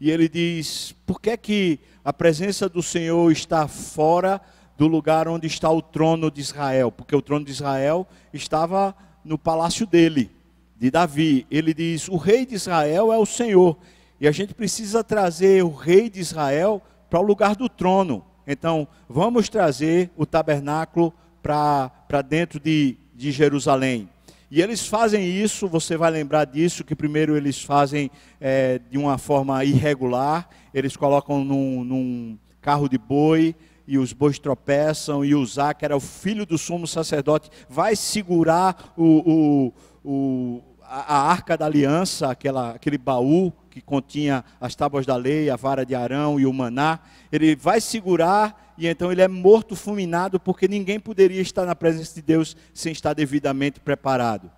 E 0.00 0.08
ele 0.08 0.28
diz: 0.28 0.94
por 1.04 1.20
que, 1.20 1.36
que 1.36 1.80
a 2.04 2.12
presença 2.12 2.68
do 2.68 2.80
Senhor 2.80 3.32
está 3.32 3.66
fora 3.66 4.40
do 4.78 4.86
lugar 4.86 5.26
onde 5.26 5.48
está 5.48 5.68
o 5.68 5.82
trono 5.82 6.30
de 6.30 6.40
Israel? 6.40 6.92
Porque 6.92 7.16
o 7.16 7.22
trono 7.22 7.44
de 7.44 7.50
Israel 7.50 8.06
estava 8.32 8.94
no 9.26 9.36
palácio 9.36 9.86
dele, 9.86 10.30
de 10.78 10.90
Davi. 10.90 11.46
Ele 11.50 11.74
diz: 11.74 12.08
O 12.08 12.16
rei 12.16 12.46
de 12.46 12.54
Israel 12.54 13.12
é 13.12 13.18
o 13.18 13.26
Senhor. 13.26 13.76
E 14.20 14.26
a 14.26 14.32
gente 14.32 14.54
precisa 14.54 15.04
trazer 15.04 15.62
o 15.62 15.74
rei 15.74 16.08
de 16.08 16.20
Israel 16.20 16.80
para 17.10 17.20
o 17.20 17.22
lugar 17.22 17.54
do 17.54 17.68
trono. 17.68 18.24
Então, 18.46 18.88
vamos 19.08 19.48
trazer 19.48 20.10
o 20.16 20.24
tabernáculo 20.24 21.12
para 21.42 22.22
dentro 22.26 22.58
de, 22.58 22.96
de 23.14 23.30
Jerusalém. 23.30 24.08
E 24.48 24.62
eles 24.62 24.86
fazem 24.86 25.28
isso, 25.28 25.68
você 25.68 25.96
vai 25.96 26.10
lembrar 26.10 26.44
disso, 26.44 26.84
que 26.84 26.94
primeiro 26.94 27.36
eles 27.36 27.62
fazem 27.62 28.10
é, 28.40 28.80
de 28.90 28.96
uma 28.96 29.18
forma 29.18 29.64
irregular, 29.64 30.48
eles 30.72 30.96
colocam 30.96 31.44
num, 31.44 31.82
num 31.82 32.38
carro 32.60 32.88
de 32.88 32.96
boi, 32.96 33.56
e 33.86 33.98
os 33.98 34.12
bois 34.12 34.38
tropeçam, 34.38 35.24
e 35.24 35.34
Uzá, 35.34 35.72
que 35.72 35.84
era 35.84 35.96
o 35.96 36.00
filho 36.00 36.44
do 36.44 36.58
sumo 36.58 36.86
sacerdote, 36.86 37.50
vai 37.68 37.94
segurar 37.94 38.92
o, 38.96 39.72
o, 40.04 40.10
o, 40.10 40.62
a, 40.82 41.16
a 41.16 41.30
arca 41.30 41.56
da 41.56 41.66
aliança, 41.66 42.30
aquela, 42.30 42.70
aquele 42.70 42.98
baú 42.98 43.52
que 43.70 43.80
continha 43.80 44.44
as 44.60 44.74
tábuas 44.74 45.04
da 45.04 45.16
lei, 45.16 45.50
a 45.50 45.56
vara 45.56 45.84
de 45.84 45.94
Arão 45.94 46.40
e 46.40 46.46
o 46.46 46.52
maná. 46.52 46.98
Ele 47.30 47.54
vai 47.54 47.80
segurar 47.80 48.74
e 48.78 48.86
então 48.86 49.10
ele 49.10 49.22
é 49.22 49.28
morto, 49.28 49.74
fulminado, 49.74 50.38
porque 50.38 50.68
ninguém 50.68 51.00
poderia 51.00 51.40
estar 51.40 51.64
na 51.64 51.74
presença 51.74 52.14
de 52.14 52.22
Deus 52.22 52.56
sem 52.74 52.92
estar 52.92 53.14
devidamente 53.14 53.80
preparado. 53.80 54.50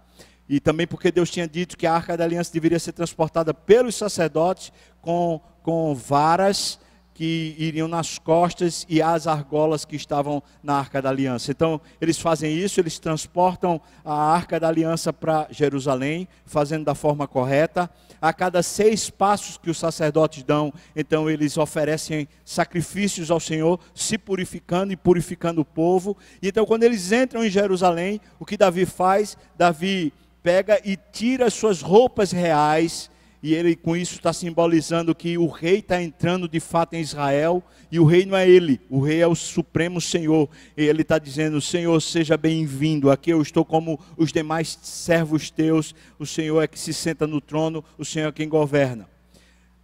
E 0.48 0.58
também 0.58 0.86
porque 0.86 1.12
Deus 1.12 1.30
tinha 1.30 1.46
dito 1.46 1.76
que 1.76 1.86
a 1.86 1.92
arca 1.92 2.16
da 2.16 2.24
aliança 2.24 2.52
deveria 2.52 2.78
ser 2.78 2.92
transportada 2.92 3.52
pelos 3.52 3.94
sacerdotes 3.94 4.72
com, 5.02 5.40
com 5.62 5.94
varas 5.94 6.78
que 7.18 7.56
iriam 7.58 7.88
nas 7.88 8.16
costas 8.16 8.86
e 8.88 9.02
as 9.02 9.26
argolas 9.26 9.84
que 9.84 9.96
estavam 9.96 10.40
na 10.62 10.74
Arca 10.74 11.02
da 11.02 11.08
Aliança. 11.08 11.50
Então, 11.50 11.80
eles 12.00 12.16
fazem 12.16 12.56
isso, 12.56 12.78
eles 12.78 13.00
transportam 13.00 13.80
a 14.04 14.14
Arca 14.14 14.60
da 14.60 14.68
Aliança 14.68 15.12
para 15.12 15.48
Jerusalém, 15.50 16.28
fazendo 16.46 16.84
da 16.84 16.94
forma 16.94 17.26
correta. 17.26 17.90
A 18.22 18.32
cada 18.32 18.62
seis 18.62 19.10
passos 19.10 19.58
que 19.58 19.68
os 19.68 19.78
sacerdotes 19.78 20.44
dão, 20.44 20.72
então 20.94 21.28
eles 21.28 21.58
oferecem 21.58 22.28
sacrifícios 22.44 23.32
ao 23.32 23.40
Senhor, 23.40 23.80
se 23.92 24.16
purificando 24.16 24.92
e 24.92 24.96
purificando 24.96 25.62
o 25.62 25.64
povo. 25.64 26.16
E 26.40 26.46
então, 26.46 26.64
quando 26.64 26.84
eles 26.84 27.10
entram 27.10 27.44
em 27.44 27.50
Jerusalém, 27.50 28.20
o 28.38 28.46
que 28.46 28.56
Davi 28.56 28.86
faz? 28.86 29.36
Davi 29.56 30.12
pega 30.40 30.80
e 30.84 30.96
tira 30.96 31.46
as 31.46 31.54
suas 31.54 31.82
roupas 31.82 32.30
reais 32.30 33.10
e 33.42 33.54
ele 33.54 33.76
com 33.76 33.96
isso 33.96 34.16
está 34.16 34.32
simbolizando 34.32 35.14
que 35.14 35.38
o 35.38 35.46
rei 35.46 35.78
está 35.78 36.02
entrando 36.02 36.48
de 36.48 36.58
fato 36.58 36.94
em 36.94 37.00
Israel, 37.00 37.62
e 37.90 38.00
o 38.00 38.04
rei 38.04 38.26
não 38.26 38.36
é 38.36 38.48
ele, 38.48 38.80
o 38.90 39.00
rei 39.00 39.20
é 39.20 39.26
o 39.26 39.34
supremo 39.34 40.00
Senhor. 40.00 40.48
E 40.76 40.84
ele 40.84 41.02
está 41.02 41.18
dizendo: 41.18 41.60
Senhor, 41.60 42.00
seja 42.00 42.36
bem-vindo. 42.36 43.10
Aqui 43.10 43.30
eu 43.30 43.40
estou 43.40 43.64
como 43.64 43.98
os 44.16 44.32
demais 44.32 44.78
servos 44.82 45.50
teus. 45.50 45.94
O 46.18 46.26
Senhor 46.26 46.60
é 46.60 46.66
que 46.66 46.78
se 46.78 46.92
senta 46.92 47.26
no 47.26 47.40
trono, 47.40 47.84
o 47.96 48.04
Senhor 48.04 48.28
é 48.28 48.32
quem 48.32 48.48
governa. 48.48 49.08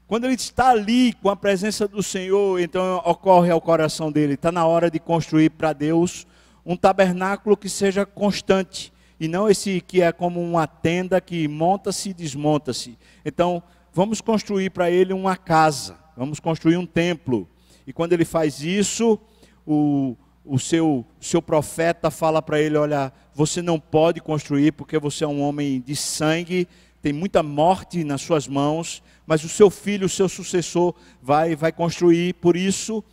Quando 0.07 0.25
ele 0.25 0.35
está 0.35 0.71
ali 0.71 1.13
com 1.15 1.31
a 1.31 1.37
presença 1.37 1.89
do 1.89 2.03
Senhor, 2.03 2.61
então 2.61 3.01
ocorre 3.05 3.51
ao 3.51 3.61
coração 3.61 4.11
dele: 4.11 4.35
está 4.35 4.51
na 4.51 4.67
hora 4.67 4.91
de 4.91 4.99
construir 4.99 5.51
para 5.51 5.73
Deus 5.73 6.27
um 6.67 6.77
tabernáculo 6.77 7.57
que 7.57 7.69
seja 7.69 8.05
constante 8.05 8.93
e 9.19 9.29
não 9.29 9.49
esse 9.49 9.81
que 9.81 10.03
é 10.03 10.13
como 10.13 10.41
uma 10.41 10.67
tenda 10.67 11.21
que 11.21 11.47
monta-se 11.47 12.11
e 12.11 12.15
desmonta-se. 12.15 12.99
Então, 13.25 13.63
vamos 13.93 14.21
construir 14.21 14.71
para 14.71 14.91
ele 14.91 15.13
uma 15.13 15.37
casa, 15.37 15.97
vamos 16.17 16.41
construir 16.41 16.77
um 16.77 16.87
templo. 16.87 17.49
E 17.87 17.93
quando 17.93 18.13
ele 18.13 18.25
faz 18.25 18.61
isso, 18.61 19.19
o, 19.67 20.17
o 20.45 20.59
seu, 20.59 21.05
seu 21.21 21.41
profeta 21.41 22.11
fala 22.11 22.43
para 22.43 22.61
ele: 22.61 22.77
Olha, 22.77 23.13
você 23.35 23.63
não 23.63 23.79
pode 23.79 24.21
construir 24.21 24.73
porque 24.73 24.99
você 24.99 25.25
é 25.25 25.29
um 25.29 25.41
homem 25.41 25.81
de 25.81 25.95
sangue, 25.95 26.69
tem 27.01 27.13
muita 27.13 27.43
morte 27.43 28.03
nas 28.03 28.23
suas 28.23 28.49
mãos, 28.49 29.03
mas 29.27 29.45
o 29.45 29.49
seu 29.49 29.71
filho, 29.71 30.07
o 30.07 30.11
seu 30.11 30.29
sucessor, 30.29 30.95
vai, 31.23 31.55
vai 31.55 31.71
construir. 31.71 32.35
Por 32.35 32.57
isso, 32.57 33.05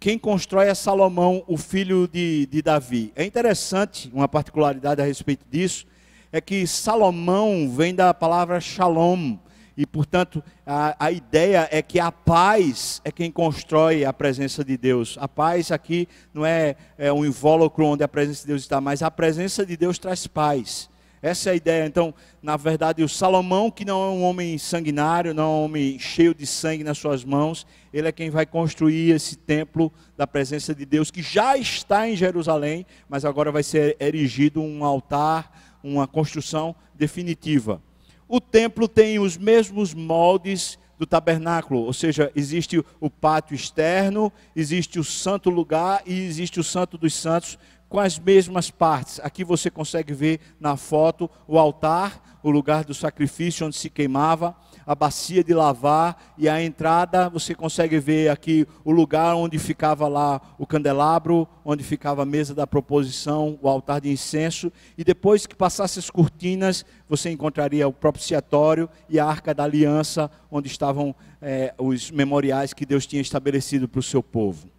quem 0.00 0.18
constrói 0.18 0.68
é 0.68 0.74
Salomão, 0.74 1.42
o 1.46 1.56
filho 1.56 2.06
de, 2.06 2.46
de 2.46 2.62
Davi. 2.62 3.12
É 3.16 3.24
interessante, 3.24 4.10
uma 4.14 4.28
particularidade 4.28 5.02
a 5.02 5.04
respeito 5.04 5.44
disso, 5.50 5.86
é 6.30 6.40
que 6.40 6.66
Salomão 6.66 7.68
vem 7.74 7.94
da 7.94 8.14
palavra 8.14 8.60
shalom, 8.60 9.36
e, 9.76 9.86
portanto, 9.86 10.42
a, 10.66 11.06
a, 11.06 11.12
ideia 11.12 11.68
é 11.70 11.80
que 11.80 12.00
a 12.00 12.10
paz 12.10 13.00
é 13.04 13.12
quem 13.12 13.30
constrói 13.30 14.04
a 14.04 14.12
presença 14.12 14.64
de 14.64 14.76
Deus. 14.76 15.16
A 15.20 15.28
paz 15.28 15.70
aqui 15.70 16.08
não 16.34 16.44
é, 16.44 16.74
é 16.98 17.12
um 17.12 17.24
invólucro 17.24 17.86
onde 17.86 18.02
a 18.02 18.08
presença 18.08 18.40
de 18.40 18.48
Deus 18.48 18.62
está, 18.62 18.80
mas 18.80 19.04
a 19.04 19.10
presença 19.10 19.64
de 19.64 19.76
Deus 19.76 19.96
traz 19.96 20.26
paz. 20.26 20.90
Essa 21.20 21.50
é 21.50 21.52
a 21.52 21.56
ideia. 21.56 21.86
Então, 21.86 22.14
na 22.42 22.56
verdade, 22.56 23.02
o 23.02 23.08
Salomão, 23.08 23.70
que 23.70 23.84
não 23.84 24.02
é 24.02 24.10
um 24.10 24.22
homem 24.22 24.58
sanguinário, 24.58 25.34
não 25.34 25.42
é 25.42 25.46
um 25.46 25.64
homem 25.64 25.98
cheio 25.98 26.34
de 26.34 26.46
sangue 26.46 26.84
nas 26.84 26.98
suas 26.98 27.24
mãos, 27.24 27.66
ele 27.92 28.08
é 28.08 28.12
quem 28.12 28.30
vai 28.30 28.46
construir 28.46 29.10
esse 29.10 29.36
templo 29.36 29.92
da 30.16 30.26
presença 30.26 30.74
de 30.74 30.84
Deus, 30.84 31.10
que 31.10 31.22
já 31.22 31.56
está 31.56 32.08
em 32.08 32.16
Jerusalém, 32.16 32.86
mas 33.08 33.24
agora 33.24 33.50
vai 33.50 33.62
ser 33.62 33.96
erigido 34.00 34.60
um 34.60 34.84
altar, 34.84 35.78
uma 35.82 36.06
construção 36.06 36.74
definitiva 36.94 37.80
o 38.28 38.40
templo 38.40 38.86
tem 38.86 39.18
os 39.18 39.38
mesmos 39.38 39.94
moldes 39.94 40.78
do 40.98 41.06
tabernáculo, 41.06 41.80
ou 41.80 41.92
seja, 41.92 42.30
existe 42.34 42.84
o 43.00 43.08
pátio 43.08 43.54
externo, 43.54 44.32
existe 44.54 44.98
o 44.98 45.04
santo 45.04 45.48
lugar 45.48 46.02
e 46.04 46.26
existe 46.26 46.60
o 46.60 46.64
santo 46.64 46.98
dos 46.98 47.14
santos 47.14 47.58
com 47.88 47.98
as 47.98 48.18
mesmas 48.18 48.70
partes. 48.70 49.20
Aqui 49.22 49.44
você 49.44 49.70
consegue 49.70 50.12
ver 50.12 50.40
na 50.60 50.76
foto 50.76 51.30
o 51.46 51.58
altar, 51.58 52.38
o 52.42 52.50
lugar 52.50 52.84
do 52.84 52.94
sacrifício 52.94 53.66
onde 53.66 53.76
se 53.76 53.90
queimava, 53.90 54.54
a 54.86 54.94
bacia 54.94 55.42
de 55.42 55.52
lavar 55.52 56.34
e 56.38 56.48
a 56.48 56.62
entrada, 56.62 57.28
você 57.28 57.54
consegue 57.54 57.98
ver 57.98 58.30
aqui 58.30 58.66
o 58.84 58.90
lugar 58.90 59.34
onde 59.34 59.58
ficava 59.58 60.06
lá 60.08 60.40
o 60.56 60.66
candelabro, 60.66 61.48
onde 61.64 61.82
ficava 61.82 62.22
a 62.22 62.26
mesa 62.26 62.54
da 62.54 62.66
proposição, 62.66 63.58
o 63.60 63.68
altar 63.68 64.00
de 64.00 64.10
incenso, 64.10 64.72
e 64.96 65.04
depois 65.04 65.46
que 65.46 65.54
passasse 65.54 65.98
as 65.98 66.08
cortinas, 66.08 66.84
você 67.08 67.30
encontraria 67.30 67.88
o 67.88 67.92
propiciatório 67.92 68.88
e 69.08 69.18
a 69.18 69.26
arca 69.26 69.52
da 69.52 69.64
aliança, 69.64 70.30
onde 70.50 70.68
estavam 70.68 71.14
é, 71.42 71.74
os 71.76 72.10
memoriais 72.10 72.72
que 72.72 72.86
Deus 72.86 73.06
tinha 73.06 73.20
estabelecido 73.20 73.88
para 73.88 74.00
o 74.00 74.02
seu 74.02 74.22
povo. 74.22 74.77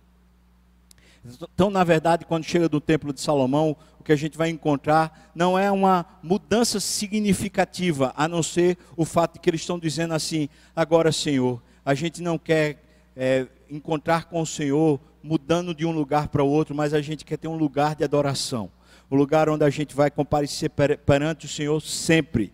Então, 1.53 1.69
na 1.69 1.84
verdade, 1.84 2.25
quando 2.25 2.43
chega 2.43 2.67
do 2.67 2.82
templo 2.82 3.13
de 3.13 3.21
Salomão, 3.21 3.75
o 3.99 4.03
que 4.03 4.11
a 4.11 4.15
gente 4.15 4.38
vai 4.38 4.49
encontrar 4.49 5.32
não 5.36 5.57
é 5.57 5.69
uma 5.71 6.05
mudança 6.23 6.80
significativa, 6.80 8.13
a 8.15 8.27
não 8.27 8.41
ser 8.41 8.77
o 8.95 9.05
fato 9.05 9.34
de 9.34 9.39
que 9.39 9.49
eles 9.49 9.61
estão 9.61 9.77
dizendo 9.77 10.13
assim: 10.13 10.49
agora, 10.75 11.11
Senhor, 11.11 11.61
a 11.86 11.93
gente 11.93 12.21
não 12.21 12.38
quer 12.38 12.82
é, 13.15 13.47
encontrar 13.69 14.25
com 14.25 14.41
o 14.41 14.45
Senhor 14.45 14.99
mudando 15.21 15.73
de 15.75 15.86
um 15.86 15.91
lugar 15.91 16.30
para 16.30 16.43
o 16.43 16.49
outro, 16.49 16.73
mas 16.73 16.93
a 16.93 17.01
gente 17.01 17.25
quer 17.25 17.38
ter 17.38 17.47
um 17.47 17.57
lugar 17.57 17.95
de 17.95 18.03
adoração, 18.03 18.71
um 19.11 19.15
lugar 19.15 19.49
onde 19.49 19.63
a 19.63 19.69
gente 19.69 19.95
vai 19.95 20.09
comparecer 20.09 20.69
perante 21.05 21.45
o 21.45 21.49
Senhor 21.49 21.80
sempre. 21.82 22.53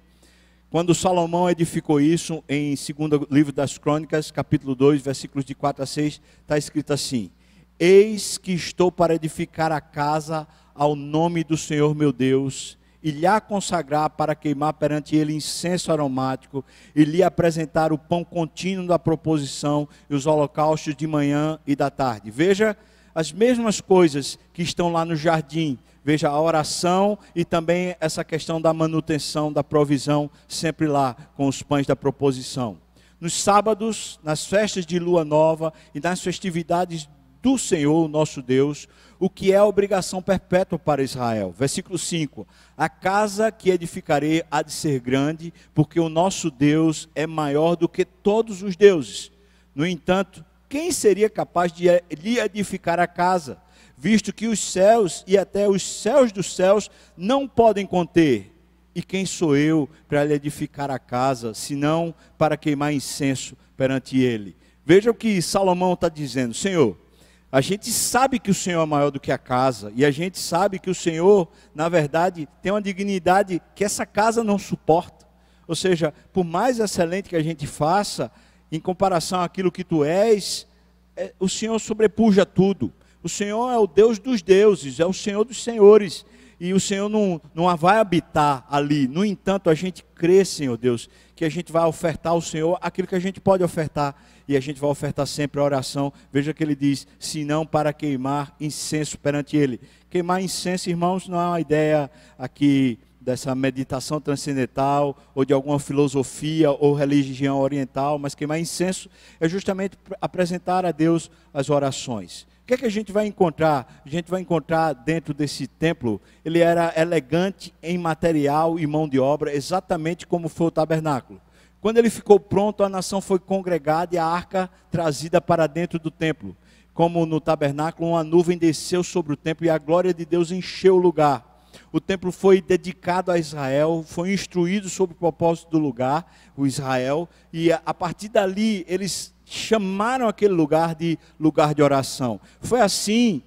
Quando 0.70 0.96
Salomão 0.96 1.50
edificou 1.50 2.02
isso, 2.02 2.44
em 2.50 2.76
2 2.76 3.30
livro 3.32 3.54
das 3.54 3.78
Crônicas, 3.78 4.32
capítulo 4.32 4.76
2, 4.76 5.02
versículos 5.02 5.46
de 5.46 5.56
4 5.56 5.84
a 5.84 5.86
6, 5.86 6.22
está 6.42 6.58
escrito 6.58 6.92
assim: 6.92 7.32
Eis 7.80 8.38
que 8.38 8.54
estou 8.54 8.90
para 8.90 9.16
edificar 9.16 9.72
a 9.72 9.82
casa 9.82 10.48
ao 10.74 10.96
nome 10.96 11.44
do 11.44 11.58
Senhor 11.58 11.94
meu 11.94 12.14
Deus, 12.14 12.78
e 13.04 13.12
lhe 13.12 13.28
a 13.28 13.40
consagrar 13.40 14.10
para 14.10 14.34
queimar 14.34 14.74
perante 14.74 15.16
ele 15.16 15.34
incenso 15.34 15.92
aromático, 15.92 16.64
e 16.96 17.04
lhe 17.04 17.22
apresentar 17.22 17.92
o 17.92 17.98
pão 17.98 18.24
contínuo 18.24 18.88
da 18.88 18.98
proposição 18.98 19.88
e 20.10 20.16
os 20.16 20.26
holocaustos 20.26 20.96
de 20.96 21.06
manhã 21.06 21.60
e 21.68 21.76
da 21.76 21.90
tarde. 21.90 22.32
Veja 22.32 22.78
as 23.14 23.32
mesmas 23.32 23.80
coisas 23.80 24.40
que 24.54 24.62
estão 24.62 24.92
lá 24.92 25.06
no 25.06 25.16
jardim. 25.16 25.78
Veja 26.04 26.30
a 26.30 26.40
oração 26.40 27.18
e 27.36 27.44
também 27.44 27.96
essa 28.00 28.24
questão 28.24 28.62
da 28.62 28.74
manutenção, 28.74 29.52
da 29.52 29.64
provisão, 29.64 30.30
sempre 30.48 30.88
lá 30.88 31.16
com 31.36 31.48
os 31.48 31.62
pães 31.62 31.88
da 31.88 31.96
proposição. 31.96 32.78
Nos 33.20 33.42
sábados, 33.42 34.20
nas 34.24 34.46
festas 34.46 34.86
de 34.86 35.00
lua 35.00 35.26
nova 35.26 35.74
e 35.94 36.00
nas 36.00 36.22
festividades 36.22 37.10
do 37.46 37.60
Senhor, 37.60 38.10
nosso 38.10 38.42
Deus, 38.42 38.88
o 39.20 39.30
que 39.30 39.54
é 39.54 39.62
obrigação 39.62 40.20
perpétua 40.20 40.80
para 40.80 41.04
Israel. 41.04 41.54
Versículo 41.56 41.96
5: 41.96 42.48
A 42.76 42.90
casa 42.90 43.52
que 43.52 43.70
edificarei 43.70 44.44
há 44.50 44.64
de 44.64 44.74
ser 44.74 45.00
grande, 45.00 45.54
porque 45.72 46.00
o 46.00 46.10
nosso 46.10 46.50
Deus 46.50 47.08
é 47.14 47.28
maior 47.28 47.76
do 47.76 47.88
que 47.88 48.04
todos 48.04 48.64
os 48.64 48.76
deuses. 48.76 49.32
No 49.76 49.86
entanto, 49.86 50.44
quem 50.68 50.92
seria 50.92 51.30
capaz 51.30 51.72
de 51.72 51.86
lhe 52.20 52.40
edificar 52.40 53.00
a 53.00 53.06
casa, 53.06 53.60
visto 53.96 54.34
que 54.34 54.48
os 54.48 54.60
céus 54.60 55.24
e 55.28 55.38
até 55.38 55.70
os 55.70 55.84
céus 55.84 56.32
dos 56.32 56.56
céus 56.56 56.90
não 57.16 57.48
podem 57.48 57.86
conter? 57.86 58.56
E 58.96 59.04
quem 59.04 59.24
sou 59.24 59.56
eu 59.56 59.88
para 60.08 60.24
lhe 60.24 60.34
edificar 60.34 60.90
a 60.90 60.98
casa, 60.98 61.54
senão 61.54 62.12
para 62.40 62.58
queimar 62.58 62.92
incenso 62.92 63.56
perante 63.78 64.18
ele? 64.18 64.56
Veja 64.84 65.12
o 65.12 65.16
que 65.16 65.40
Salomão 65.44 65.94
está 65.94 66.10
dizendo: 66.10 66.52
Senhor, 66.52 67.05
a 67.52 67.62
gente 67.62 67.90
sabe 67.92 68.40
que 68.40 68.52
o 68.52 68.54
Senhor 68.54 68.82
é 68.82 68.86
maior 68.86 69.12
do 69.12 69.20
que 69.20 69.32
a 69.32 69.38
casa, 69.38 69.92
e 69.96 70.06
a 70.06 70.12
gente 70.12 70.38
sabe 70.40 70.80
que 70.80 70.90
o 70.90 70.96
Senhor, 70.96 71.48
na 71.74 71.88
verdade, 71.88 72.48
tem 72.62 72.72
uma 72.72 72.82
dignidade 72.82 73.62
que 73.74 73.84
essa 73.84 74.06
casa 74.06 74.44
não 74.44 74.58
suporta. 74.58 75.26
Ou 75.68 75.76
seja, 75.76 76.14
por 76.34 76.44
mais 76.44 76.80
excelente 76.80 77.30
que 77.30 77.36
a 77.36 77.44
gente 77.44 77.66
faça, 77.66 78.32
em 78.72 78.80
comparação 78.80 79.42
àquilo 79.42 79.72
que 79.72 79.84
tu 79.84 80.04
és, 80.04 80.68
é, 81.16 81.34
o 81.40 81.48
Senhor 81.48 81.80
sobrepuja 81.80 82.46
tudo. 82.46 82.92
O 83.24 83.30
Senhor 83.30 83.72
é 83.72 83.78
o 83.78 83.88
Deus 83.88 84.20
dos 84.20 84.42
deuses, 84.42 85.00
é 85.00 85.06
o 85.06 85.14
Senhor 85.14 85.44
dos 85.44 85.64
senhores 85.64 86.26
e 86.60 86.74
o 86.74 86.80
Senhor 86.80 87.10
não, 87.10 87.42
não 87.54 87.76
vai 87.76 87.98
habitar 87.98 88.66
ali. 88.70 89.08
No 89.08 89.26
entanto, 89.26 89.70
a 89.70 89.74
gente 89.74 90.04
crê, 90.16 90.46
Senhor 90.46 90.78
Deus, 90.78 91.10
que 91.36 91.44
a 91.44 91.50
gente 91.50 91.72
vai 91.72 91.86
ofertar 91.86 92.34
ao 92.34 92.42
Senhor 92.42 92.78
aquilo 92.82 93.08
que 93.08 93.16
a 93.16 93.20
gente 93.20 93.42
pode 93.42 93.64
ofertar. 93.64 94.16
E 94.48 94.56
a 94.56 94.60
gente 94.60 94.80
vai 94.80 94.90
ofertar 94.90 95.28
sempre 95.28 95.60
a 95.60 95.64
oração. 95.64 96.14
Veja 96.32 96.54
que 96.54 96.64
ele 96.64 96.76
diz: 96.76 97.08
se 97.20 97.44
não 97.44 97.66
para 97.66 97.92
queimar 97.92 98.56
incenso 98.60 99.18
perante 99.18 99.58
Ele. 99.58 99.82
Queimar 100.10 100.42
incenso, 100.42 100.90
irmãos, 100.90 101.28
não 101.28 101.40
é 101.40 101.46
uma 101.46 101.60
ideia 101.60 102.10
aqui 102.38 102.98
dessa 103.20 103.56
meditação 103.56 104.22
transcendental 104.22 105.18
ou 105.34 105.44
de 105.44 105.52
alguma 105.52 105.80
filosofia 105.80 106.72
ou 106.72 106.94
religião 106.94 107.60
oriental, 107.60 108.20
mas 108.20 108.36
queimar 108.36 108.60
incenso 108.60 109.10
é 109.40 109.50
justamente 109.50 109.98
apresentar 110.22 110.86
a 110.86 110.92
Deus 110.92 111.32
as 111.52 111.72
orações. 111.72 112.46
O 112.66 112.68
que, 112.68 112.74
é 112.74 112.78
que 112.78 112.86
a 112.88 112.90
gente 112.90 113.12
vai 113.12 113.28
encontrar? 113.28 114.02
A 114.04 114.10
gente 114.10 114.28
vai 114.28 114.42
encontrar 114.42 114.92
dentro 114.92 115.36
desse 115.36 115.68
templo, 115.68 116.20
ele 116.44 116.62
era 116.62 116.92
elegante 117.00 117.72
em 117.80 117.96
material 117.96 118.80
e 118.80 118.88
mão 118.88 119.08
de 119.08 119.20
obra, 119.20 119.54
exatamente 119.54 120.26
como 120.26 120.50
foi 120.50 120.66
o 120.66 120.72
tabernáculo. 120.72 121.40
Quando 121.80 122.00
ele 122.00 122.10
ficou 122.10 122.40
pronto, 122.40 122.84
a 122.84 122.90
nação 122.90 123.22
foi 123.22 123.38
congregada 123.38 124.16
e 124.16 124.18
a 124.18 124.26
arca 124.26 124.68
trazida 124.90 125.40
para 125.40 125.68
dentro 125.68 126.00
do 126.00 126.10
templo. 126.10 126.58
Como 126.92 127.24
no 127.28 127.40
tabernáculo, 127.40 128.10
uma 128.10 128.24
nuvem 128.24 128.58
desceu 128.58 129.04
sobre 129.04 129.34
o 129.34 129.38
templo 129.38 129.68
e 129.68 129.70
a 129.70 129.78
glória 129.78 130.12
de 130.12 130.26
Deus 130.26 130.50
encheu 130.50 130.96
o 130.96 131.00
lugar. 131.00 131.68
O 131.92 132.02
templo 132.02 132.32
foi 132.32 132.64
dedicado 132.64 133.32
a 133.32 133.38
Israel, 133.38 134.04
foi 134.08 134.34
instruído 134.34 134.90
sobre 134.90 135.16
o 135.16 135.20
propósito 135.20 135.70
do 135.70 135.78
lugar, 135.78 136.36
o 136.58 136.66
Israel, 136.66 137.30
e 137.54 137.72
a 137.72 137.94
partir 137.94 138.30
dali 138.30 138.84
eles 138.88 139.35
chamaram 139.46 140.28
aquele 140.28 140.54
lugar 140.54 140.96
de 140.96 141.18
lugar 141.40 141.74
de 141.74 141.82
oração. 141.82 142.40
Foi 142.60 142.82
assim 142.82 143.42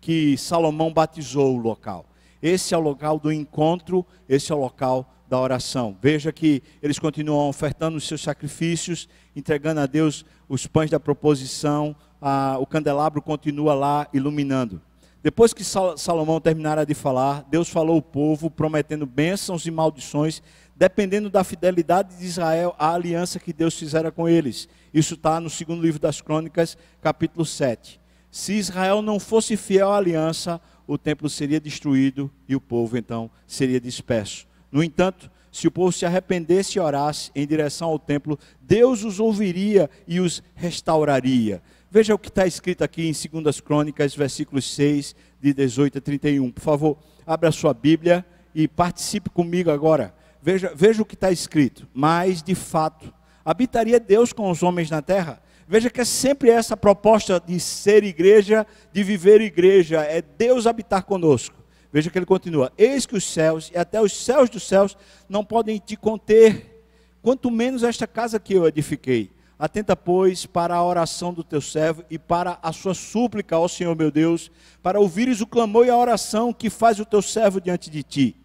que 0.00 0.36
Salomão 0.38 0.92
batizou 0.92 1.54
o 1.54 1.60
local. 1.60 2.06
Esse 2.42 2.74
é 2.74 2.78
o 2.78 2.80
local 2.80 3.18
do 3.18 3.30
encontro, 3.30 4.04
esse 4.28 4.50
é 4.50 4.54
o 4.54 4.58
local 4.58 5.12
da 5.28 5.38
oração. 5.38 5.96
Veja 6.00 6.32
que 6.32 6.62
eles 6.82 6.98
continuam 6.98 7.48
ofertando 7.48 7.98
os 7.98 8.08
seus 8.08 8.22
sacrifícios, 8.22 9.08
entregando 9.36 9.80
a 9.80 9.86
Deus 9.86 10.24
os 10.48 10.66
pães 10.66 10.90
da 10.90 10.98
proposição, 10.98 11.94
a, 12.20 12.56
o 12.58 12.66
candelabro 12.66 13.22
continua 13.22 13.74
lá 13.74 14.08
iluminando. 14.12 14.80
Depois 15.22 15.52
que 15.52 15.62
Salomão 15.62 16.40
terminara 16.40 16.86
de 16.86 16.94
falar, 16.94 17.44
Deus 17.50 17.68
falou 17.68 17.96
ao 17.96 18.02
povo, 18.02 18.50
prometendo 18.50 19.04
bênçãos 19.04 19.66
e 19.66 19.70
maldições, 19.70 20.42
dependendo 20.74 21.28
da 21.28 21.44
fidelidade 21.44 22.16
de 22.16 22.24
Israel 22.24 22.74
à 22.78 22.94
aliança 22.94 23.38
que 23.38 23.52
Deus 23.52 23.78
fizera 23.78 24.10
com 24.10 24.26
eles. 24.26 24.66
Isso 24.92 25.14
está 25.14 25.40
no 25.40 25.48
segundo 25.48 25.82
livro 25.82 26.00
das 26.00 26.20
Crônicas, 26.20 26.76
capítulo 27.00 27.44
7. 27.46 28.00
Se 28.30 28.54
Israel 28.54 29.02
não 29.02 29.18
fosse 29.18 29.56
fiel 29.56 29.90
à 29.90 29.96
aliança, 29.96 30.60
o 30.86 30.98
templo 30.98 31.28
seria 31.28 31.60
destruído 31.60 32.30
e 32.48 32.54
o 32.54 32.60
povo 32.60 32.96
então 32.96 33.30
seria 33.46 33.80
disperso. 33.80 34.46
No 34.70 34.82
entanto, 34.82 35.30
se 35.50 35.66
o 35.66 35.70
povo 35.70 35.90
se 35.90 36.06
arrependesse 36.06 36.78
e 36.78 36.80
orasse 36.80 37.30
em 37.34 37.46
direção 37.46 37.88
ao 37.88 37.98
templo, 37.98 38.38
Deus 38.60 39.02
os 39.02 39.18
ouviria 39.18 39.90
e 40.06 40.20
os 40.20 40.42
restauraria. 40.54 41.60
Veja 41.90 42.14
o 42.14 42.18
que 42.18 42.28
está 42.28 42.46
escrito 42.46 42.84
aqui 42.84 43.08
em 43.08 43.42
2 43.42 43.60
Crônicas, 43.60 44.14
versículos 44.14 44.72
6, 44.74 45.14
de 45.40 45.52
18 45.52 45.98
a 45.98 46.00
31. 46.00 46.52
Por 46.52 46.60
favor, 46.60 46.98
abra 47.26 47.48
a 47.48 47.52
sua 47.52 47.74
Bíblia 47.74 48.24
e 48.54 48.68
participe 48.68 49.28
comigo 49.28 49.70
agora. 49.70 50.14
Veja, 50.40 50.72
veja 50.74 51.02
o 51.02 51.04
que 51.04 51.14
está 51.14 51.32
escrito. 51.32 51.88
Mas, 51.92 52.44
de 52.44 52.54
fato, 52.54 53.12
habitaria 53.50 53.98
Deus 53.98 54.32
com 54.32 54.48
os 54.48 54.62
homens 54.62 54.90
na 54.90 55.02
terra? 55.02 55.42
Veja 55.66 55.90
que 55.90 56.00
é 56.00 56.04
sempre 56.04 56.50
essa 56.50 56.76
proposta 56.76 57.42
de 57.44 57.58
ser 57.58 58.04
igreja, 58.04 58.66
de 58.92 59.02
viver 59.02 59.40
igreja, 59.40 60.02
é 60.02 60.22
Deus 60.22 60.66
habitar 60.66 61.02
conosco. 61.02 61.56
Veja 61.92 62.10
que 62.10 62.18
ele 62.18 62.26
continua: 62.26 62.72
Eis 62.78 63.06
que 63.06 63.16
os 63.16 63.24
céus 63.24 63.70
e 63.74 63.78
até 63.78 64.00
os 64.00 64.12
céus 64.12 64.48
dos 64.48 64.62
céus 64.62 64.96
não 65.28 65.44
podem 65.44 65.78
te 65.78 65.96
conter, 65.96 66.84
quanto 67.20 67.50
menos 67.50 67.82
esta 67.82 68.06
casa 68.06 68.38
que 68.38 68.54
eu 68.54 68.66
edifiquei. 68.66 69.30
Atenta, 69.58 69.94
pois, 69.94 70.46
para 70.46 70.74
a 70.74 70.84
oração 70.84 71.34
do 71.34 71.44
teu 71.44 71.60
servo 71.60 72.02
e 72.08 72.18
para 72.18 72.58
a 72.62 72.72
sua 72.72 72.94
súplica 72.94 73.56
ao 73.56 73.68
Senhor 73.68 73.94
meu 73.94 74.10
Deus, 74.10 74.50
para 74.82 74.98
ouvires 74.98 75.40
o 75.40 75.46
clamor 75.46 75.86
e 75.86 75.90
a 75.90 75.96
oração 75.96 76.52
que 76.52 76.70
faz 76.70 76.98
o 76.98 77.04
teu 77.04 77.20
servo 77.20 77.60
diante 77.60 77.90
de 77.90 78.02
ti, 78.02 78.39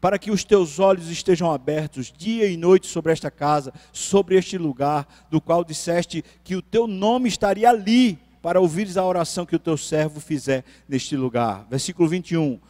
para 0.00 0.18
que 0.18 0.30
os 0.30 0.44
teus 0.44 0.78
olhos 0.78 1.08
estejam 1.08 1.50
abertos 1.50 2.12
dia 2.16 2.46
e 2.46 2.56
noite 2.56 2.86
sobre 2.86 3.12
esta 3.12 3.30
casa, 3.30 3.72
sobre 3.92 4.36
este 4.36 4.56
lugar, 4.56 5.06
do 5.30 5.40
qual 5.40 5.64
disseste 5.64 6.24
que 6.44 6.56
o 6.56 6.62
teu 6.62 6.86
nome 6.86 7.28
estaria 7.28 7.68
ali, 7.68 8.18
para 8.40 8.60
ouvires 8.60 8.96
a 8.96 9.04
oração 9.04 9.44
que 9.44 9.56
o 9.56 9.58
teu 9.58 9.76
servo 9.76 10.20
fizer 10.20 10.64
neste 10.88 11.16
lugar. 11.16 11.66
Versículo 11.68 12.08
21. 12.08 12.60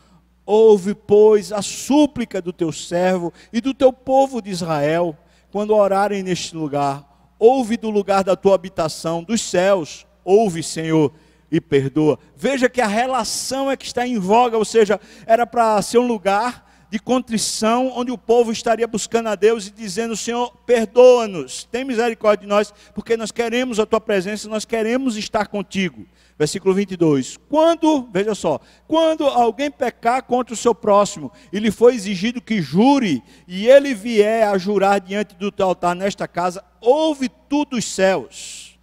Ouve, 0.46 0.94
pois, 0.94 1.52
a 1.52 1.60
súplica 1.60 2.40
do 2.40 2.54
teu 2.54 2.72
servo 2.72 3.32
e 3.52 3.60
do 3.60 3.74
teu 3.74 3.92
povo 3.92 4.40
de 4.40 4.48
Israel, 4.48 5.16
quando 5.50 5.74
orarem 5.74 6.22
neste 6.22 6.56
lugar 6.56 7.08
ouve 7.38 7.76
do 7.76 7.88
lugar 7.88 8.24
da 8.24 8.34
tua 8.34 8.54
habitação, 8.54 9.22
dos 9.22 9.40
céus, 9.40 10.06
ouve, 10.24 10.62
Senhor, 10.62 11.12
e 11.50 11.60
perdoa. 11.60 12.18
Veja 12.36 12.68
que 12.68 12.80
a 12.80 12.86
relação 12.86 13.70
é 13.70 13.76
que 13.76 13.86
está 13.86 14.06
em 14.06 14.18
voga, 14.18 14.58
ou 14.58 14.64
seja, 14.64 15.00
era 15.24 15.46
para 15.46 15.80
ser 15.80 15.98
um 15.98 16.06
lugar 16.06 16.67
de 16.90 16.98
contrição, 16.98 17.92
onde 17.94 18.10
o 18.10 18.16
povo 18.16 18.50
estaria 18.50 18.86
buscando 18.86 19.28
a 19.28 19.34
Deus 19.34 19.66
e 19.66 19.70
dizendo: 19.70 20.16
Senhor, 20.16 20.52
perdoa-nos, 20.64 21.64
tem 21.64 21.84
misericórdia 21.84 22.42
de 22.42 22.48
nós, 22.48 22.72
porque 22.94 23.16
nós 23.16 23.30
queremos 23.30 23.78
a 23.78 23.86
tua 23.86 24.00
presença, 24.00 24.48
nós 24.48 24.64
queremos 24.64 25.16
estar 25.16 25.46
contigo. 25.46 26.06
Versículo 26.38 26.72
22. 26.72 27.36
Quando, 27.48 28.08
veja 28.12 28.34
só, 28.34 28.60
quando 28.86 29.24
alguém 29.24 29.70
pecar 29.70 30.22
contra 30.22 30.54
o 30.54 30.56
seu 30.56 30.72
próximo 30.72 31.32
e 31.52 31.58
lhe 31.58 31.70
foi 31.70 31.94
exigido 31.94 32.40
que 32.40 32.62
jure, 32.62 33.22
e 33.46 33.66
ele 33.66 33.92
vier 33.92 34.46
a 34.46 34.56
jurar 34.56 35.00
diante 35.00 35.34
do 35.34 35.50
teu 35.50 35.66
altar 35.66 35.96
nesta 35.96 36.28
casa, 36.28 36.64
ouve 36.80 37.28
tu 37.48 37.64
dos 37.64 37.84
céus, 37.84 38.78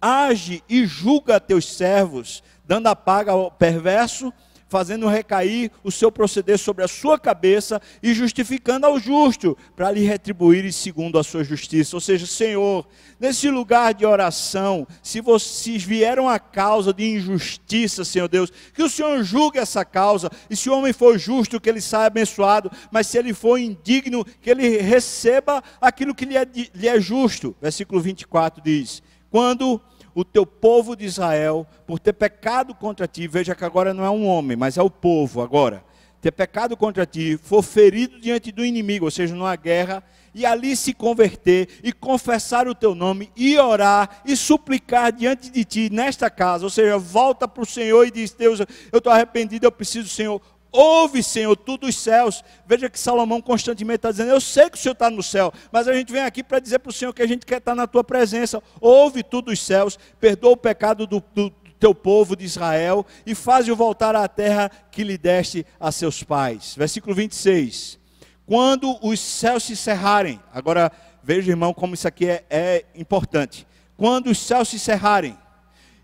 age 0.00 0.64
e 0.68 0.84
julga 0.84 1.38
teus 1.38 1.72
servos, 1.72 2.42
dando 2.66 2.88
a 2.88 2.96
paga 2.96 3.30
ao 3.30 3.52
perverso 3.52 4.32
fazendo 4.68 5.06
recair 5.08 5.70
o 5.84 5.90
seu 5.90 6.10
proceder 6.10 6.58
sobre 6.58 6.84
a 6.84 6.88
sua 6.88 7.18
cabeça 7.18 7.80
e 8.02 8.12
justificando 8.12 8.86
ao 8.86 8.98
justo, 8.98 9.56
para 9.74 9.90
lhe 9.90 10.04
retribuir 10.04 10.72
segundo 10.72 11.18
a 11.18 11.24
sua 11.24 11.44
justiça. 11.44 11.96
Ou 11.96 12.00
seja, 12.00 12.26
Senhor, 12.26 12.86
nesse 13.18 13.48
lugar 13.50 13.94
de 13.94 14.04
oração, 14.04 14.86
se 15.02 15.20
vocês 15.20 15.82
vieram 15.82 16.28
a 16.28 16.38
causa 16.38 16.92
de 16.92 17.04
injustiça, 17.04 18.04
Senhor 18.04 18.28
Deus, 18.28 18.52
que 18.74 18.82
o 18.82 18.90
Senhor 18.90 19.22
julgue 19.22 19.58
essa 19.58 19.84
causa, 19.84 20.30
e 20.50 20.56
se 20.56 20.68
o 20.68 20.76
homem 20.76 20.92
for 20.92 21.18
justo, 21.18 21.60
que 21.60 21.68
ele 21.68 21.80
saia 21.80 22.06
abençoado, 22.06 22.70
mas 22.90 23.06
se 23.06 23.18
ele 23.18 23.32
for 23.32 23.58
indigno, 23.58 24.24
que 24.40 24.50
ele 24.50 24.78
receba 24.78 25.62
aquilo 25.80 26.14
que 26.14 26.24
lhe 26.24 26.36
é, 26.36 26.46
lhe 26.74 26.88
é 26.88 27.00
justo. 27.00 27.54
Versículo 27.60 28.00
24 28.00 28.62
diz: 28.62 29.02
Quando 29.30 29.80
o 30.16 30.24
teu 30.24 30.46
povo 30.46 30.96
de 30.96 31.04
Israel, 31.04 31.66
por 31.86 31.98
ter 31.98 32.14
pecado 32.14 32.74
contra 32.74 33.06
ti, 33.06 33.28
veja 33.28 33.54
que 33.54 33.66
agora 33.66 33.92
não 33.92 34.02
é 34.02 34.08
um 34.08 34.26
homem, 34.26 34.56
mas 34.56 34.78
é 34.78 34.82
o 34.82 34.88
povo 34.88 35.42
agora, 35.42 35.84
ter 36.22 36.32
pecado 36.32 36.74
contra 36.74 37.04
ti, 37.04 37.36
for 37.36 37.62
ferido 37.62 38.18
diante 38.18 38.50
do 38.50 38.64
inimigo, 38.64 39.04
ou 39.04 39.10
seja, 39.10 39.34
numa 39.34 39.54
guerra, 39.54 40.02
e 40.34 40.46
ali 40.46 40.74
se 40.74 40.94
converter 40.94 41.68
e 41.84 41.92
confessar 41.92 42.66
o 42.66 42.74
teu 42.74 42.94
nome 42.94 43.30
e 43.36 43.58
orar 43.58 44.22
e 44.24 44.34
suplicar 44.34 45.12
diante 45.12 45.50
de 45.50 45.64
ti 45.66 45.90
nesta 45.92 46.30
casa, 46.30 46.64
ou 46.64 46.70
seja, 46.70 46.96
volta 46.96 47.46
para 47.46 47.62
o 47.62 47.66
Senhor 47.66 48.06
e 48.06 48.10
diz: 48.10 48.32
Deus, 48.32 48.60
eu 48.60 48.98
estou 48.98 49.12
arrependido, 49.12 49.66
eu 49.66 49.72
preciso, 49.72 50.08
Senhor, 50.08 50.40
Ouve, 50.72 51.22
Senhor, 51.22 51.56
tu 51.56 51.76
dos 51.76 51.96
céus. 51.96 52.44
Veja 52.66 52.90
que 52.90 52.98
Salomão 52.98 53.40
constantemente 53.40 53.96
está 53.96 54.10
dizendo: 54.10 54.30
Eu 54.30 54.40
sei 54.40 54.68
que 54.68 54.76
o 54.76 54.80
Senhor 54.80 54.92
está 54.92 55.08
no 55.08 55.22
céu, 55.22 55.52
mas 55.72 55.88
a 55.88 55.94
gente 55.94 56.12
vem 56.12 56.22
aqui 56.22 56.42
para 56.42 56.58
dizer 56.58 56.78
para 56.78 56.90
o 56.90 56.92
Senhor 56.92 57.12
que 57.12 57.22
a 57.22 57.26
gente 57.26 57.46
quer 57.46 57.58
estar 57.58 57.74
na 57.74 57.86
tua 57.86 58.04
presença. 58.04 58.62
Ouve 58.80 59.22
tu 59.22 59.40
dos 59.40 59.60
céus, 59.60 59.98
perdoa 60.20 60.52
o 60.52 60.56
pecado 60.56 61.06
do, 61.06 61.22
do 61.34 61.50
teu 61.78 61.94
povo 61.94 62.36
de 62.36 62.44
Israel 62.44 63.06
e 63.24 63.34
faz-o 63.34 63.76
voltar 63.76 64.14
à 64.14 64.26
terra 64.28 64.70
que 64.90 65.04
lhe 65.04 65.16
deste 65.18 65.66
a 65.78 65.92
seus 65.92 66.22
pais. 66.22 66.74
Versículo 66.76 67.14
26. 67.14 67.98
Quando 68.46 68.96
os 69.02 69.18
céus 69.18 69.64
se 69.64 69.76
cerrarem, 69.76 70.40
agora 70.52 70.90
veja, 71.22 71.50
irmão, 71.50 71.74
como 71.74 71.94
isso 71.94 72.06
aqui 72.06 72.26
é, 72.26 72.44
é 72.48 72.84
importante. 72.94 73.66
Quando 73.96 74.28
os 74.28 74.38
céus 74.38 74.68
se 74.68 74.78
cerrarem 74.78 75.36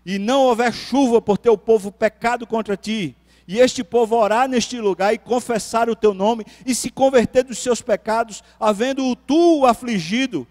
e 0.05 0.19
não 0.19 0.41
houver 0.41 0.73
chuva 0.73 1.21
por 1.21 1.37
teu 1.37 1.57
povo 1.57 1.91
pecado 1.91 2.45
contra 2.45 2.75
ti, 2.75 3.15
e 3.47 3.59
este 3.59 3.83
povo 3.83 4.15
orar 4.15 4.47
neste 4.47 4.79
lugar 4.79 5.13
e 5.13 5.17
confessar 5.17 5.89
o 5.89 5.95
teu 5.95 6.13
nome 6.13 6.45
e 6.65 6.73
se 6.73 6.89
converter 6.89 7.43
dos 7.43 7.57
seus 7.57 7.81
pecados, 7.81 8.43
havendo 8.59 9.15
tu 9.15 9.65
afligido, 9.65 10.47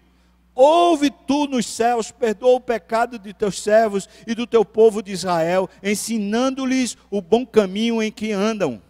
ouve 0.53 1.09
tu 1.09 1.47
nos 1.47 1.65
céus, 1.65 2.11
perdoa 2.11 2.55
o 2.55 2.61
pecado 2.61 3.17
de 3.17 3.33
teus 3.33 3.61
servos 3.61 4.07
e 4.27 4.35
do 4.35 4.45
teu 4.45 4.63
povo 4.63 5.01
de 5.01 5.11
Israel, 5.11 5.69
ensinando-lhes 5.81 6.97
o 7.09 7.21
bom 7.21 7.45
caminho 7.45 8.01
em 8.01 8.11
que 8.11 8.31
andam 8.31 8.81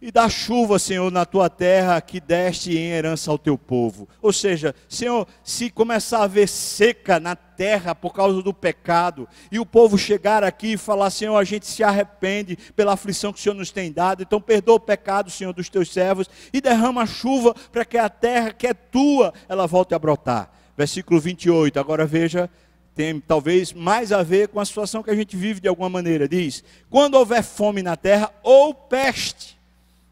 e 0.00 0.10
dá 0.10 0.28
chuva, 0.28 0.78
Senhor, 0.78 1.10
na 1.12 1.26
tua 1.26 1.50
terra 1.50 2.00
que 2.00 2.20
deste 2.20 2.76
em 2.76 2.90
herança 2.90 3.30
ao 3.30 3.38
teu 3.38 3.58
povo. 3.58 4.08
Ou 4.22 4.32
seja, 4.32 4.74
Senhor, 4.88 5.26
se 5.44 5.68
começar 5.70 6.20
a 6.20 6.24
haver 6.24 6.48
seca 6.48 7.20
na 7.20 7.36
terra 7.36 7.94
por 7.94 8.14
causa 8.14 8.40
do 8.40 8.54
pecado, 8.54 9.28
e 9.52 9.58
o 9.58 9.66
povo 9.66 9.98
chegar 9.98 10.42
aqui 10.42 10.72
e 10.72 10.78
falar, 10.78 11.10
Senhor, 11.10 11.36
a 11.36 11.44
gente 11.44 11.66
se 11.66 11.82
arrepende 11.82 12.56
pela 12.74 12.94
aflição 12.94 13.32
que 13.32 13.38
o 13.38 13.42
Senhor 13.42 13.54
nos 13.54 13.70
tem 13.70 13.92
dado, 13.92 14.22
então 14.22 14.40
perdoa 14.40 14.76
o 14.76 14.80
pecado, 14.80 15.30
Senhor, 15.30 15.52
dos 15.52 15.68
teus 15.68 15.92
servos, 15.92 16.30
e 16.52 16.60
derrama 16.60 17.04
chuva 17.04 17.54
para 17.70 17.84
que 17.84 17.98
a 17.98 18.08
terra 18.08 18.52
que 18.52 18.66
é 18.66 18.72
tua, 18.72 19.34
ela 19.48 19.66
volte 19.66 19.94
a 19.94 19.98
brotar. 19.98 20.50
Versículo 20.76 21.20
28, 21.20 21.78
agora 21.78 22.06
veja 22.06 22.48
tem 22.94 23.20
talvez 23.20 23.72
mais 23.72 24.12
a 24.12 24.22
ver 24.22 24.48
com 24.48 24.60
a 24.60 24.64
situação 24.64 25.02
que 25.02 25.10
a 25.10 25.14
gente 25.14 25.36
vive 25.36 25.60
de 25.60 25.68
alguma 25.68 25.88
maneira. 25.88 26.28
Diz: 26.28 26.62
quando 26.90 27.14
houver 27.14 27.42
fome 27.42 27.82
na 27.82 27.96
terra 27.96 28.30
ou 28.42 28.74
peste, 28.74 29.49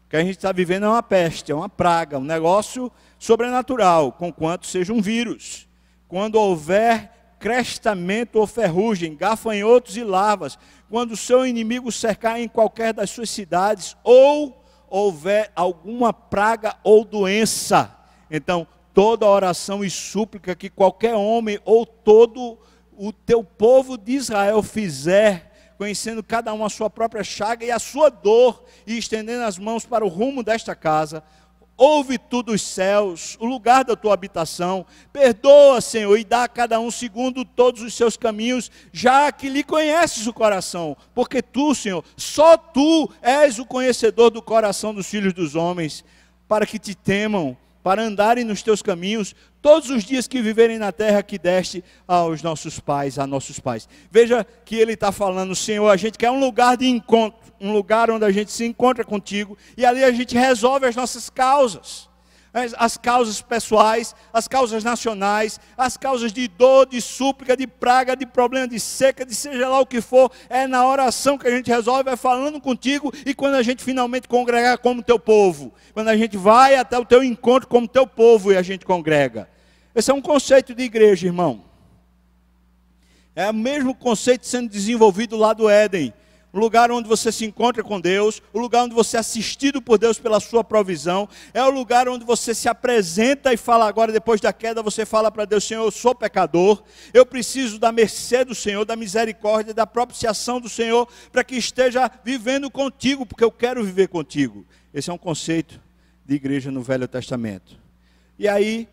que 0.09 0.17
a 0.17 0.23
gente 0.23 0.37
está 0.37 0.51
vivendo 0.51 0.85
é 0.85 0.89
uma 0.89 1.03
peste, 1.03 1.51
é 1.51 1.55
uma 1.55 1.69
praga, 1.69 2.17
um 2.17 2.23
negócio 2.23 2.91
sobrenatural, 3.19 4.11
conquanto 4.11 4.65
seja 4.65 4.91
um 4.91 5.01
vírus. 5.01 5.67
Quando 6.07 6.35
houver 6.35 7.11
crestamento 7.37 8.37
ou 8.37 8.47
ferrugem, 8.47 9.15
gafanhotos 9.15 9.95
e 9.95 10.03
larvas, 10.03 10.57
quando 10.89 11.15
seu 11.15 11.45
inimigo 11.45 11.91
cercar 11.91 12.39
em 12.39 12.47
qualquer 12.47 12.91
das 12.91 13.11
suas 13.11 13.29
cidades, 13.29 13.95
ou 14.03 14.63
houver 14.89 15.51
alguma 15.55 16.11
praga 16.11 16.75
ou 16.83 17.05
doença. 17.05 17.95
Então, 18.31 18.67
toda 18.93 19.27
oração 19.27 19.83
e 19.85 19.89
súplica 19.89 20.55
que 20.55 20.69
qualquer 20.69 21.13
homem 21.13 21.59
ou 21.63 21.85
todo 21.85 22.57
o 22.97 23.13
teu 23.13 23.43
povo 23.43 23.97
de 23.97 24.13
Israel 24.13 24.63
fizer 24.63 25.48
conhecendo 25.79 26.21
cada 26.21 26.53
um 26.53 26.65
a 26.65 26.69
sua 26.69 26.89
própria 26.89 27.23
chaga 27.23 27.63
e 27.63 27.71
a 27.71 27.79
sua 27.79 28.09
dor, 28.09 28.65
e 28.85 28.97
estendendo 28.97 29.45
as 29.45 29.57
mãos 29.57 29.85
para 29.85 30.03
o 30.03 30.09
rumo 30.09 30.43
desta 30.43 30.75
casa. 30.75 31.23
Ouve 31.77 32.17
tu 32.17 32.43
dos 32.43 32.61
céus, 32.61 33.37
o 33.39 33.45
lugar 33.45 33.85
da 33.85 33.95
tua 33.95 34.13
habitação. 34.13 34.85
Perdoa, 35.13 35.79
Senhor, 35.79 36.17
e 36.17 36.25
dá 36.25 36.43
a 36.43 36.49
cada 36.49 36.81
um 36.81 36.91
segundo 36.91 37.45
todos 37.45 37.81
os 37.81 37.93
seus 37.93 38.17
caminhos, 38.17 38.69
já 38.91 39.31
que 39.31 39.47
lhe 39.47 39.63
conheces 39.63 40.27
o 40.27 40.33
coração. 40.33 40.97
Porque 41.15 41.41
tu, 41.41 41.73
Senhor, 41.73 42.03
só 42.17 42.57
tu 42.57 43.09
és 43.21 43.57
o 43.57 43.65
conhecedor 43.65 44.31
do 44.31 44.41
coração 44.41 44.93
dos 44.93 45.07
filhos 45.07 45.31
dos 45.31 45.55
homens, 45.55 46.03
para 46.45 46.65
que 46.65 46.77
te 46.77 46.93
temam 46.93 47.55
para 47.83 48.01
andarem 48.01 48.43
nos 48.43 48.61
teus 48.61 48.81
caminhos 48.81 49.35
todos 49.61 49.89
os 49.89 50.03
dias 50.03 50.27
que 50.27 50.41
viverem 50.41 50.77
na 50.77 50.91
terra 50.91 51.23
que 51.23 51.37
deste 51.37 51.83
aos 52.07 52.41
nossos 52.41 52.79
pais, 52.79 53.17
a 53.17 53.25
nossos 53.25 53.59
pais. 53.59 53.87
Veja 54.11 54.45
que 54.65 54.75
ele 54.75 54.93
está 54.93 55.11
falando, 55.11 55.55
Senhor, 55.55 55.89
a 55.89 55.97
gente 55.97 56.17
quer 56.17 56.31
um 56.31 56.39
lugar 56.39 56.77
de 56.77 56.87
encontro, 56.87 57.39
um 57.59 57.71
lugar 57.71 58.09
onde 58.09 58.25
a 58.25 58.31
gente 58.31 58.51
se 58.51 58.65
encontra 58.65 59.03
contigo 59.03 59.57
e 59.77 59.85
ali 59.85 60.03
a 60.03 60.11
gente 60.11 60.37
resolve 60.37 60.85
as 60.85 60.95
nossas 60.95 61.29
causas. 61.29 62.08
As, 62.53 62.73
as 62.77 62.97
causas 62.97 63.41
pessoais, 63.41 64.15
as 64.33 64.47
causas 64.47 64.83
nacionais, 64.83 65.59
as 65.77 65.97
causas 65.97 66.33
de 66.33 66.47
dor, 66.47 66.87
de 66.87 67.01
súplica, 67.01 67.55
de 67.55 67.67
praga, 67.67 68.15
de 68.15 68.25
problema 68.25 68.67
de 68.67 68.79
seca, 68.79 69.25
de 69.25 69.35
seja 69.35 69.69
lá 69.69 69.79
o 69.79 69.85
que 69.85 70.01
for, 70.01 70.31
é 70.49 70.67
na 70.67 70.85
oração 70.87 71.37
que 71.37 71.47
a 71.47 71.51
gente 71.51 71.69
resolve, 71.69 72.09
é 72.09 72.15
falando 72.15 72.59
contigo 72.59 73.11
e 73.25 73.33
quando 73.33 73.55
a 73.55 73.63
gente 73.63 73.83
finalmente 73.83 74.27
congregar 74.27 74.77
como 74.79 75.03
teu 75.03 75.19
povo, 75.19 75.73
quando 75.93 76.07
a 76.09 76.17
gente 76.17 76.37
vai 76.37 76.75
até 76.75 76.97
o 76.97 77.05
teu 77.05 77.23
encontro 77.23 77.67
como 77.67 77.87
teu 77.87 78.07
povo 78.07 78.51
e 78.51 78.57
a 78.57 78.61
gente 78.61 78.85
congrega. 78.85 79.47
Esse 79.93 80.11
é 80.11 80.13
um 80.13 80.21
conceito 80.21 80.73
de 80.73 80.83
igreja, 80.83 81.27
irmão. 81.27 81.63
É 83.35 83.49
o 83.49 83.53
mesmo 83.53 83.95
conceito 83.95 84.45
sendo 84.45 84.69
desenvolvido 84.69 85.37
lá 85.37 85.53
do 85.53 85.69
Éden 85.69 86.13
o 86.51 86.59
lugar 86.59 86.91
onde 86.91 87.07
você 87.07 87.31
se 87.31 87.45
encontra 87.45 87.83
com 87.83 87.99
Deus, 87.99 88.41
o 88.51 88.59
lugar 88.59 88.83
onde 88.83 88.95
você 88.95 89.17
é 89.17 89.19
assistido 89.19 89.81
por 89.81 89.97
Deus 89.97 90.17
pela 90.17 90.39
sua 90.39 90.63
provisão, 90.63 91.29
é 91.53 91.63
o 91.63 91.69
lugar 91.69 92.09
onde 92.09 92.25
você 92.25 92.55
se 92.55 92.67
apresenta 92.67 93.53
e 93.53 93.57
fala 93.57 93.87
agora, 93.87 94.11
depois 94.11 94.41
da 94.41 94.51
queda, 94.51 94.81
você 94.81 95.05
fala 95.05 95.31
para 95.31 95.45
Deus, 95.45 95.63
Senhor, 95.63 95.83
eu 95.83 95.91
sou 95.91 96.15
pecador, 96.15 96.83
eu 97.13 97.25
preciso 97.25 97.77
da 97.77 97.91
mercê 97.91 98.43
do 98.43 98.55
Senhor, 98.55 98.83
da 98.83 98.95
misericórdia, 98.95 99.73
da 99.73 99.85
propiciação 99.85 100.59
do 100.59 100.67
Senhor, 100.67 101.07
para 101.31 101.43
que 101.43 101.55
esteja 101.55 102.09
vivendo 102.23 102.69
contigo, 102.71 103.25
porque 103.25 103.43
eu 103.43 103.51
quero 103.51 103.83
viver 103.83 104.07
contigo. 104.07 104.65
Esse 104.93 105.09
é 105.09 105.13
um 105.13 105.17
conceito 105.17 105.79
de 106.25 106.35
igreja 106.35 106.71
no 106.71 106.81
Velho 106.81 107.07
Testamento. 107.07 107.77
E 108.37 108.47
aí, 108.47 108.87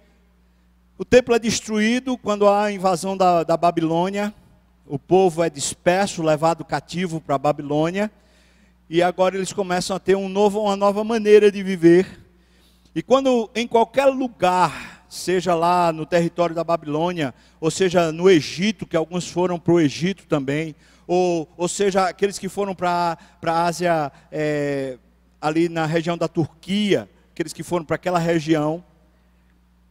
o 0.99 1.05
templo 1.05 1.35
é 1.35 1.39
destruído 1.39 2.17
quando 2.19 2.47
há 2.47 2.65
a 2.65 2.73
invasão 2.73 3.17
da, 3.17 3.43
da 3.43 3.57
Babilônia, 3.57 4.35
o 4.89 4.99
povo 4.99 5.43
é 5.43 5.51
disperso, 5.51 6.23
levado 6.23 6.65
cativo 6.65 7.21
para 7.21 7.35
a 7.35 7.39
Babilônia, 7.39 8.11
e 8.89 9.03
agora 9.03 9.37
eles 9.37 9.53
começam 9.53 9.97
a 9.97 10.01
ter 10.01 10.17
um 10.17 10.29
novo, 10.29 10.61
uma 10.61 10.77
nova 10.77 11.03
maneira 11.03 11.51
de 11.51 11.63
viver. 11.63 12.21
E 12.95 13.03
quando 13.03 13.51
em 13.55 13.67
qualquer 13.67 14.07
lugar, 14.07 15.05
seja 15.09 15.55
lá 15.55 15.93
no 15.93 16.07
território 16.07 16.55
da 16.55 16.63
Babilônia, 16.63 17.35
ou 17.61 17.71
seja 17.71 18.13
no 18.13 18.31
Egito, 18.31 18.87
que 18.87 18.97
alguns 18.97 19.29
foram 19.29 19.59
para 19.59 19.73
o 19.73 19.81
Egito 19.81 20.27
também, 20.27 20.75
ou, 21.07 21.49
ou 21.57 21.69
seja 21.69 22.09
aqueles 22.09 22.39
que 22.39 22.49
foram 22.49 22.75
para 22.75 23.19
a 23.45 23.65
Ásia, 23.65 24.13
é, 24.31 24.99
ali 25.41 25.69
na 25.69 25.85
região 25.85 26.17
da 26.17 26.29
Turquia, 26.29 27.09
aqueles 27.33 27.53
que 27.53 27.63
foram 27.63 27.85
para 27.85 27.97
aquela 27.97 28.19
região, 28.19 28.85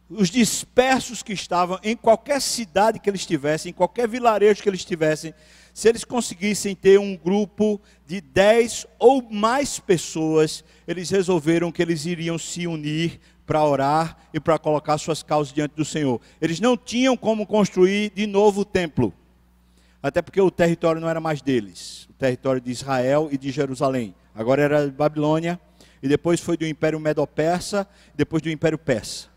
os 0.08 0.30
dispersos 0.30 1.22
que 1.22 1.32
estavam 1.32 1.78
em 1.82 1.96
qualquer 1.96 2.40
cidade 2.40 3.00
que 3.00 3.10
eles 3.10 3.22
estivessem, 3.22 3.70
em 3.70 3.74
qualquer 3.74 4.08
vilarejo 4.08 4.62
que 4.62 4.68
eles 4.68 4.80
estivessem, 4.80 5.34
se 5.74 5.88
eles 5.88 6.04
conseguissem 6.04 6.74
ter 6.74 6.98
um 6.98 7.16
grupo 7.16 7.80
de 8.06 8.20
dez 8.20 8.86
ou 8.98 9.22
mais 9.30 9.78
pessoas, 9.78 10.64
eles 10.86 11.10
resolveram 11.10 11.72
que 11.72 11.82
eles 11.82 12.06
iriam 12.06 12.38
se 12.38 12.66
unir 12.66 13.20
para 13.44 13.64
orar 13.64 14.16
e 14.32 14.40
para 14.40 14.58
colocar 14.58 14.96
suas 14.96 15.22
causas 15.22 15.52
diante 15.52 15.74
do 15.74 15.84
Senhor. 15.84 16.20
Eles 16.40 16.60
não 16.60 16.76
tinham 16.76 17.16
como 17.16 17.46
construir 17.46 18.10
de 18.14 18.26
novo 18.26 18.62
o 18.62 18.64
templo, 18.64 19.12
até 20.02 20.22
porque 20.22 20.40
o 20.40 20.50
território 20.50 21.00
não 21.00 21.08
era 21.08 21.20
mais 21.20 21.42
deles, 21.42 22.08
o 22.08 22.14
território 22.14 22.60
de 22.60 22.70
Israel 22.70 23.28
e 23.30 23.36
de 23.36 23.50
Jerusalém. 23.50 24.14
Agora 24.34 24.62
era 24.62 24.88
Babilônia, 24.88 25.60
e 26.02 26.08
depois 26.08 26.40
foi 26.40 26.56
do 26.56 26.66
Império 26.66 27.00
Medo-Persa, 27.00 27.88
depois 28.14 28.42
do 28.42 28.50
Império 28.50 28.78
Persa. 28.78 29.35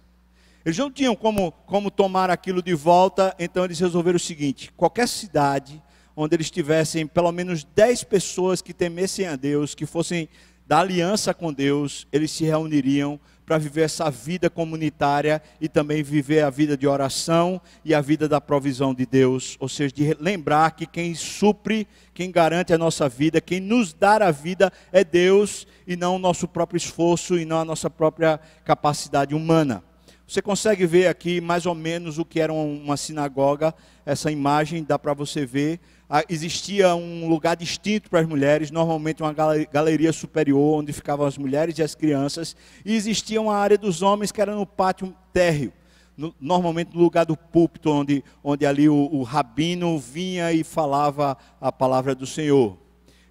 Eles 0.70 0.78
não 0.78 0.91
tinham 0.91 1.15
como, 1.15 1.51
como 1.65 1.89
tomar 1.89 2.30
aquilo 2.30 2.61
de 2.61 2.76
volta, 2.76 3.36
então 3.39 3.65
eles 3.65 3.80
resolveram 3.80 4.17
o 4.17 4.20
seguinte: 4.20 4.72
qualquer 4.78 5.07
cidade 5.07 5.82
onde 6.15 6.36
eles 6.36 6.51
tivessem 6.51 7.07
pelo 7.07 7.32
menos 7.32 7.63
10 7.63 8.03
pessoas 8.03 8.61
que 8.61 8.72
temessem 8.72 9.26
a 9.26 9.36
Deus, 9.36 9.74
que 9.74 9.88
fossem 9.88 10.30
da 10.67 10.82
aliança 10.82 11.34
com 11.34 11.51
Deus, 11.51 12.05
eles 12.11 12.30
se 12.30 12.43
reuniriam 12.43 13.20
para 13.47 13.57
viver 13.57 13.82
essa 13.82 14.11
vida 14.11 14.47
comunitária 14.47 15.41
e 15.59 15.67
também 15.67 16.03
viver 16.03 16.43
a 16.43 16.51
vida 16.51 16.78
de 16.78 16.86
oração 16.86 17.59
e 17.84 17.95
a 17.95 17.99
vida 17.99 18.30
da 18.30 18.39
provisão 18.39 18.93
de 18.93 19.07
Deus, 19.07 19.57
ou 19.59 19.67
seja, 19.67 19.91
de 19.91 20.15
lembrar 20.20 20.76
que 20.76 20.86
quem 20.86 21.15
supre, 21.15 21.88
quem 22.13 22.30
garante 22.30 22.72
a 22.72 22.78
nossa 22.78 23.09
vida, 23.09 23.41
quem 23.41 23.59
nos 23.59 23.91
dá 23.91 24.17
a 24.17 24.30
vida 24.30 24.72
é 24.91 25.03
Deus 25.03 25.65
e 25.88 25.95
não 25.95 26.17
o 26.17 26.20
nosso 26.20 26.47
próprio 26.47 26.78
esforço 26.78 27.39
e 27.39 27.43
não 27.43 27.57
a 27.57 27.65
nossa 27.65 27.89
própria 27.89 28.39
capacidade 28.63 29.34
humana. 29.34 29.89
Você 30.30 30.43
consegue 30.43 30.86
ver 30.86 31.07
aqui 31.07 31.41
mais 31.41 31.65
ou 31.65 31.73
menos 31.73 32.19
o 32.19 32.23
que 32.23 32.39
era 32.39 32.53
uma 32.53 32.95
sinagoga, 32.95 33.73
essa 34.05 34.30
imagem 34.30 34.84
dá 34.84 34.99
para 34.99 35.11
você 35.11 35.43
ver. 35.43 35.80
Ah, 36.07 36.23
existia 36.30 36.93
um 36.93 37.27
lugar 37.27 37.57
distinto 37.57 38.11
para 38.11 38.19
as 38.19 38.27
mulheres, 38.27 38.69
normalmente 38.69 39.23
uma 39.23 39.34
galeria 39.34 40.13
superior, 40.13 40.82
onde 40.82 40.93
ficavam 40.93 41.25
as 41.25 41.36
mulheres 41.36 41.80
e 41.80 41.82
as 41.82 41.95
crianças, 41.95 42.55
e 42.86 42.93
existia 42.93 43.41
uma 43.41 43.55
área 43.55 43.75
dos 43.75 44.03
homens 44.03 44.32
que 44.32 44.39
era 44.39 44.53
no 44.53 44.67
pátio 44.67 45.15
térreo, 45.34 45.73
no, 46.15 46.32
normalmente 46.39 46.95
no 46.95 47.01
lugar 47.01 47.25
do 47.25 47.36
púlpito, 47.36 47.89
onde, 47.89 48.23
onde 48.43 48.67
ali 48.67 48.88
o, 48.88 49.09
o 49.11 49.23
rabino 49.23 49.97
vinha 49.97 50.53
e 50.53 50.63
falava 50.63 51.36
a 51.59 51.71
palavra 51.71 52.13
do 52.13 52.27
Senhor. 52.27 52.77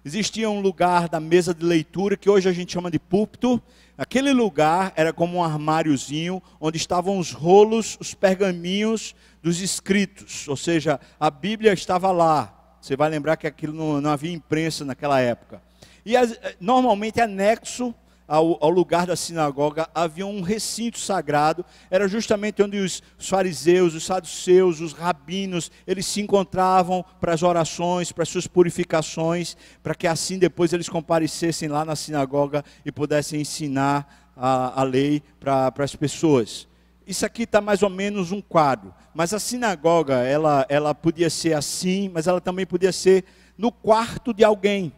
Existia 0.09 0.49
um 0.49 0.59
lugar 0.59 1.07
da 1.07 1.19
mesa 1.19 1.53
de 1.53 1.63
leitura, 1.63 2.17
que 2.17 2.27
hoje 2.27 2.49
a 2.49 2.51
gente 2.51 2.73
chama 2.73 2.89
de 2.89 2.97
púlpito, 2.97 3.61
Aquele 3.99 4.31
lugar 4.31 4.93
era 4.95 5.11
como 5.11 5.39
um 5.39 5.43
armáriozinho 5.43 6.41
onde 6.57 6.77
estavam 6.77 7.19
os 7.19 7.33
rolos, 7.33 7.97
os 7.99 8.13
pergaminhos 8.13 9.13
dos 9.43 9.59
escritos, 9.59 10.47
ou 10.47 10.55
seja, 10.55 11.01
a 11.19 11.29
Bíblia 11.29 11.73
estava 11.73 12.09
lá. 12.09 12.77
Você 12.79 12.95
vai 12.95 13.09
lembrar 13.09 13.35
que 13.35 13.45
aquilo 13.45 13.73
não, 13.73 13.99
não 13.99 14.09
havia 14.09 14.31
imprensa 14.31 14.85
naquela 14.85 15.19
época. 15.19 15.61
E 16.05 16.15
as, 16.15 16.31
eh, 16.31 16.55
normalmente 16.61 17.19
anexo 17.19 17.93
ao, 18.29 18.63
ao, 18.63 18.69
lugar 18.69 19.07
da 19.07 19.15
sinagoga 19.15 19.89
havia 19.93 20.25
um 20.25 20.41
recinto 20.41 20.99
sagrado, 20.99 21.65
era 21.89 22.07
justamente 22.07 22.61
onde 22.61 22.77
os, 22.77 23.01
fariseus, 23.17 23.95
os 23.95 24.05
saduceus, 24.05 24.79
os 24.79 24.93
rabinos, 24.93 25.71
eles 25.87 26.05
se 26.05 26.21
encontravam 26.21 27.03
para 27.19 27.33
as 27.33 27.41
orações, 27.41 28.11
para 28.11 28.21
as 28.21 28.29
suas 28.29 28.45
purificações, 28.45 29.57
para 29.81 29.95
que 29.95 30.05
assim 30.05 30.37
depois 30.37 30.71
eles 30.71 30.87
comparecessem 30.87 31.67
lá 31.67 31.83
na 31.83 31.95
sinagoga 31.95 32.63
e 32.85 32.91
pudessem 32.91 33.41
ensinar 33.41 34.29
a, 34.37 34.79
a 34.79 34.83
lei 34.83 35.23
para 35.39 35.73
as 35.79 35.95
pessoas. 35.95 36.67
Isso 37.07 37.25
aqui 37.25 37.41
está 37.43 37.59
mais 37.59 37.81
ou 37.81 37.89
menos 37.89 38.31
um 38.31 38.39
quadro, 38.39 38.93
mas 39.15 39.33
a 39.33 39.39
sinagoga, 39.39 40.17
ela, 40.19 40.67
ela 40.69 40.93
podia 40.93 41.31
ser 41.31 41.53
assim, 41.53 42.07
mas 42.13 42.27
ela 42.27 42.39
também 42.39 42.67
podia 42.67 42.91
ser 42.91 43.25
no 43.57 43.71
quarto 43.71 44.31
de 44.31 44.43
alguém. 44.43 44.93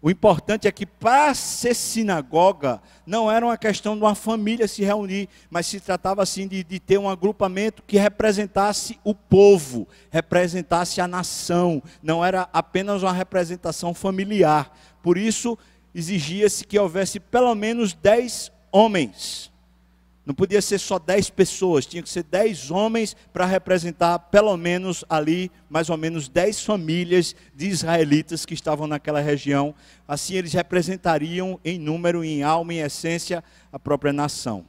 O 0.00 0.10
importante 0.10 0.68
é 0.68 0.72
que 0.72 0.84
para 0.84 1.34
ser 1.34 1.74
sinagoga 1.74 2.80
não 3.06 3.30
era 3.30 3.44
uma 3.44 3.56
questão 3.56 3.96
de 3.96 4.02
uma 4.02 4.14
família 4.14 4.68
se 4.68 4.84
reunir, 4.84 5.28
mas 5.50 5.66
se 5.66 5.80
tratava 5.80 6.22
assim 6.22 6.46
de, 6.46 6.62
de, 6.62 6.78
ter 6.78 6.98
um 6.98 7.08
agrupamento 7.08 7.82
que 7.86 7.96
representasse 7.96 8.98
o 9.02 9.14
povo, 9.14 9.88
representasse 10.10 11.00
a 11.00 11.08
nação, 11.08 11.82
não 12.02 12.24
era 12.24 12.48
apenas 12.52 13.02
uma 13.02 13.12
representação 13.12 13.94
familiar. 13.94 14.70
Por 15.02 15.16
isso 15.16 15.58
exigia-se 15.94 16.66
que 16.66 16.78
houvesse 16.78 17.18
pelo 17.18 17.54
menos 17.54 17.94
dez 17.94 18.52
homens 18.70 19.50
não 20.26 20.34
podia 20.34 20.60
ser 20.60 20.80
só 20.80 20.98
dez 20.98 21.30
pessoas, 21.30 21.86
tinha 21.86 22.02
que 22.02 22.08
ser 22.08 22.24
dez 22.24 22.68
homens 22.68 23.16
para 23.32 23.46
representar 23.46 24.18
pelo 24.18 24.56
menos 24.56 25.04
ali, 25.08 25.52
mais 25.70 25.88
ou 25.88 25.96
menos 25.96 26.28
dez 26.28 26.60
famílias 26.64 27.36
de 27.54 27.68
israelitas 27.68 28.44
que 28.44 28.52
estavam 28.52 28.88
naquela 28.88 29.20
região. 29.20 29.72
Assim 30.06 30.34
eles 30.34 30.52
representariam 30.52 31.60
em 31.64 31.78
número, 31.78 32.24
em 32.24 32.42
alma, 32.42 32.74
em 32.74 32.80
essência, 32.80 33.42
a 33.72 33.78
própria 33.78 34.12
nação. 34.12 34.64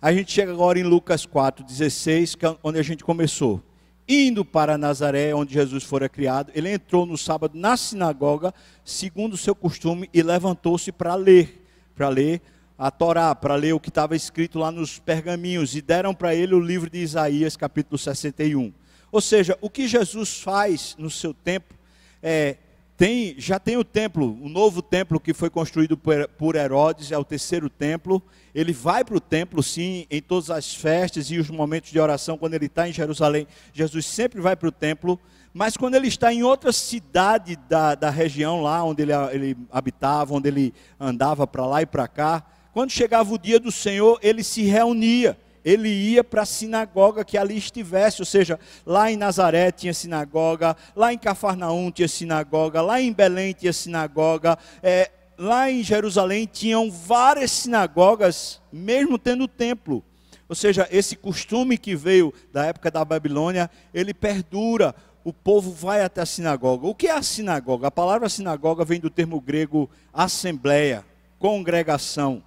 A 0.00 0.10
gente 0.14 0.32
chega 0.32 0.50
agora 0.50 0.78
em 0.78 0.82
Lucas 0.82 1.26
4,16, 1.26 2.38
que 2.38 2.46
é 2.46 2.56
onde 2.64 2.78
a 2.78 2.82
gente 2.82 3.04
começou. 3.04 3.62
Indo 4.08 4.46
para 4.46 4.78
Nazaré, 4.78 5.34
onde 5.34 5.52
Jesus 5.52 5.84
fora 5.84 6.08
criado, 6.08 6.50
ele 6.54 6.70
entrou 6.70 7.04
no 7.04 7.18
sábado 7.18 7.58
na 7.58 7.76
sinagoga, 7.76 8.52
segundo 8.82 9.34
o 9.34 9.38
seu 9.38 9.54
costume, 9.54 10.08
e 10.12 10.22
levantou-se 10.22 10.90
para 10.90 11.14
ler, 11.14 11.66
para 11.94 12.08
ler 12.08 12.40
a 12.76 12.90
Torá, 12.90 13.34
para 13.34 13.54
ler 13.54 13.72
o 13.72 13.80
que 13.80 13.88
estava 13.88 14.16
escrito 14.16 14.58
lá 14.58 14.70
nos 14.70 14.98
pergaminhos, 14.98 15.76
e 15.76 15.82
deram 15.82 16.14
para 16.14 16.34
ele 16.34 16.54
o 16.54 16.60
livro 16.60 16.90
de 16.90 16.98
Isaías, 16.98 17.56
capítulo 17.56 17.96
61. 17.96 18.72
Ou 19.12 19.20
seja, 19.20 19.56
o 19.60 19.70
que 19.70 19.86
Jesus 19.86 20.40
faz 20.40 20.96
no 20.98 21.08
seu 21.08 21.32
tempo 21.32 21.74
é, 22.20 22.56
tem, 22.96 23.34
já 23.38 23.58
tem 23.58 23.76
o 23.76 23.84
templo, 23.84 24.38
o 24.40 24.48
novo 24.48 24.80
templo 24.80 25.18
que 25.18 25.34
foi 25.34 25.50
construído 25.50 25.96
por 25.96 26.54
Herodes, 26.54 27.10
é 27.10 27.18
o 27.18 27.24
terceiro 27.24 27.68
templo. 27.68 28.22
Ele 28.54 28.72
vai 28.72 29.04
para 29.04 29.16
o 29.16 29.20
templo, 29.20 29.62
sim, 29.62 30.06
em 30.10 30.22
todas 30.22 30.48
as 30.48 30.74
festas 30.74 31.30
e 31.30 31.38
os 31.38 31.50
momentos 31.50 31.90
de 31.90 31.98
oração, 31.98 32.38
quando 32.38 32.54
ele 32.54 32.66
está 32.66 32.88
em 32.88 32.92
Jerusalém. 32.92 33.46
Jesus 33.72 34.06
sempre 34.06 34.40
vai 34.40 34.54
para 34.54 34.68
o 34.68 34.72
templo, 34.72 35.18
mas 35.52 35.76
quando 35.76 35.96
ele 35.96 36.08
está 36.08 36.32
em 36.32 36.44
outra 36.44 36.72
cidade 36.72 37.56
da, 37.68 37.94
da 37.94 38.10
região 38.10 38.62
lá 38.62 38.82
onde 38.84 39.02
ele, 39.02 39.12
ele 39.32 39.56
habitava, 39.72 40.34
onde 40.34 40.48
ele 40.48 40.74
andava 40.98 41.46
para 41.46 41.66
lá 41.66 41.82
e 41.82 41.86
para 41.86 42.06
cá, 42.06 42.44
quando 42.74 42.90
chegava 42.90 43.32
o 43.32 43.38
dia 43.38 43.60
do 43.60 43.70
Senhor, 43.70 44.18
ele 44.20 44.42
se 44.42 44.62
reunia. 44.64 45.38
Ele 45.64 45.88
ia 45.88 46.24
para 46.24 46.42
a 46.42 46.46
sinagoga 46.46 47.24
que 47.24 47.38
ali 47.38 47.56
estivesse, 47.56 48.20
ou 48.20 48.26
seja, 48.26 48.58
lá 48.84 49.10
em 49.10 49.16
Nazaré 49.16 49.70
tinha 49.70 49.94
sinagoga, 49.94 50.76
lá 50.94 51.12
em 51.12 51.16
Cafarnaum 51.16 51.90
tinha 51.90 52.08
sinagoga, 52.08 52.82
lá 52.82 53.00
em 53.00 53.12
Belém 53.12 53.54
tinha 53.54 53.72
sinagoga, 53.72 54.58
é, 54.82 55.10
lá 55.38 55.70
em 55.70 55.82
Jerusalém 55.84 56.46
tinham 56.52 56.90
várias 56.90 57.52
sinagogas, 57.52 58.60
mesmo 58.72 59.18
tendo 59.18 59.46
templo. 59.46 60.04
Ou 60.48 60.56
seja, 60.56 60.88
esse 60.90 61.14
costume 61.14 61.78
que 61.78 61.94
veio 61.94 62.34
da 62.52 62.66
época 62.66 62.90
da 62.90 63.04
Babilônia, 63.04 63.70
ele 63.94 64.12
perdura. 64.12 64.94
O 65.22 65.32
povo 65.32 65.70
vai 65.70 66.02
até 66.02 66.20
a 66.20 66.26
sinagoga. 66.26 66.86
O 66.86 66.94
que 66.94 67.06
é 67.06 67.12
a 67.12 67.22
sinagoga? 67.22 67.86
A 67.86 67.90
palavra 67.90 68.28
sinagoga 68.28 68.84
vem 68.84 69.00
do 69.00 69.08
termo 69.08 69.40
grego 69.40 69.88
assembleia, 70.12 71.02
congregação. 71.38 72.42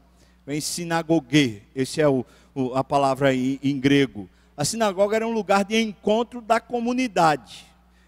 Vem 0.47 0.61
sinagogue, 0.61 1.61
esse 1.75 1.99
é 1.99 2.07
o, 2.07 2.25
o, 2.55 2.73
a 2.73 2.81
palavra 2.81 3.35
em, 3.35 3.59
em 3.61 3.77
grego. 3.77 4.29
A 4.55 4.63
sinagoga 4.63 5.17
era 5.17 5.27
um 5.27 5.33
lugar 5.33 5.65
de 5.65 5.77
encontro 5.77 6.39
da 6.39 6.57
comunidade. 6.57 7.65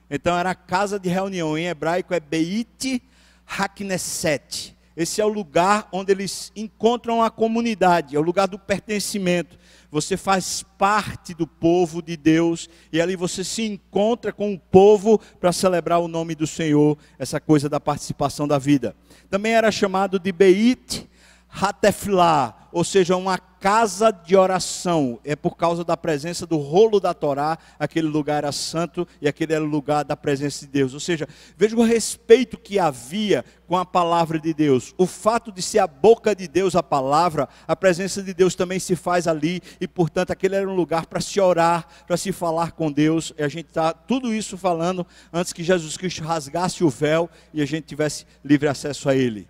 Então 0.10 0.38
era 0.38 0.52
a 0.52 0.56
casa 0.56 0.98
de 0.98 1.10
reunião. 1.10 1.58
Em 1.58 1.68
hebraico 1.68 2.14
é 2.14 2.20
Beit 2.22 3.04
Hakneset. 3.46 4.74
Esse 4.96 5.20
é 5.20 5.26
o 5.26 5.28
lugar 5.28 5.90
onde 5.92 6.14
eles 6.14 6.50
encontram 6.56 7.22
a 7.22 7.30
comunidade, 7.30 8.16
é 8.16 8.20
o 8.20 8.24
lugar 8.24 8.48
do 8.48 8.58
pertencimento. 8.58 9.60
Você 9.92 10.16
faz 10.16 10.64
parte 10.78 11.34
do 11.34 11.46
povo 11.46 12.02
de 12.02 12.16
Deus 12.16 12.70
e 12.90 13.02
ali 13.02 13.18
você 13.18 13.44
se 13.44 13.64
encontra 13.64 14.32
com 14.32 14.54
o 14.54 14.60
povo 14.60 15.20
para 15.42 15.52
celebrar 15.52 16.00
o 16.00 16.08
nome 16.08 16.36
do 16.36 16.48
Senhor, 16.48 16.98
essa 17.18 17.38
coisa 17.42 17.68
da 17.68 17.82
participação 17.82 18.48
da 18.48 18.58
vida. 18.58 18.96
Também 19.30 19.52
era 19.52 19.70
chamado 19.74 20.18
de 20.18 20.32
Beit 20.32 21.10
Hateflah, 21.50 22.70
ou 22.72 22.84
seja, 22.84 23.16
uma 23.16 23.38
casa 23.38 24.12
de 24.12 24.36
oração. 24.36 25.20
É 25.24 25.36
por 25.36 25.58
causa 25.58 25.84
da 25.84 25.98
presença 25.98 26.46
do 26.46 26.58
rolo 26.58 27.00
da 27.00 27.14
Torá, 27.14 27.58
aquele 27.78 28.08
lugar 28.08 28.38
era 28.38 28.52
santo 28.52 29.08
e 29.22 29.28
aquele 29.28 29.54
era 29.54 29.64
o 29.64 29.68
lugar 29.68 30.06
da 30.06 30.16
presença 30.16 30.66
de 30.66 30.72
Deus. 30.72 30.94
Ou 30.94 31.00
seja, 31.00 31.28
veja 31.58 31.76
o 31.76 31.84
respeito 31.84 32.58
que 32.58 32.80
havia 32.80 33.44
com 33.68 33.78
a 33.78 33.86
palavra 33.86 34.40
de 34.40 34.54
Deus. 34.54 34.94
O 34.98 35.06
fato 35.06 35.52
de 35.52 35.62
ser 35.62 35.80
a 35.80 35.88
boca 35.88 36.36
de 36.36 36.48
Deus 36.48 36.76
a 36.76 36.84
palavra, 36.84 37.50
a 37.68 37.76
presença 37.76 38.24
de 38.24 38.34
Deus 38.34 38.56
também 38.56 38.80
se 38.80 38.96
faz 38.96 39.28
ali 39.28 39.62
e, 39.82 39.88
portanto, 39.88 40.32
aquele 40.32 40.56
era 40.56 40.70
um 40.70 40.76
lugar 40.76 41.06
para 41.06 41.20
se 41.20 41.40
orar, 41.40 41.88
para 42.08 42.18
se 42.18 42.32
falar 42.32 42.72
com 42.72 42.92
Deus. 42.92 43.34
E 43.38 43.44
a 43.44 43.48
gente 43.48 43.68
está 43.68 43.94
tudo 43.94 44.34
isso 44.34 44.58
falando 44.58 45.06
antes 45.34 45.52
que 45.52 45.64
Jesus 45.64 45.98
Cristo 45.98 46.24
rasgasse 46.24 46.84
o 46.84 46.90
véu 46.90 47.30
e 47.54 47.62
a 47.62 47.66
gente 47.66 47.86
tivesse 47.86 48.26
livre 48.44 48.68
acesso 48.68 49.10
a 49.10 49.16
Ele. 49.16 49.48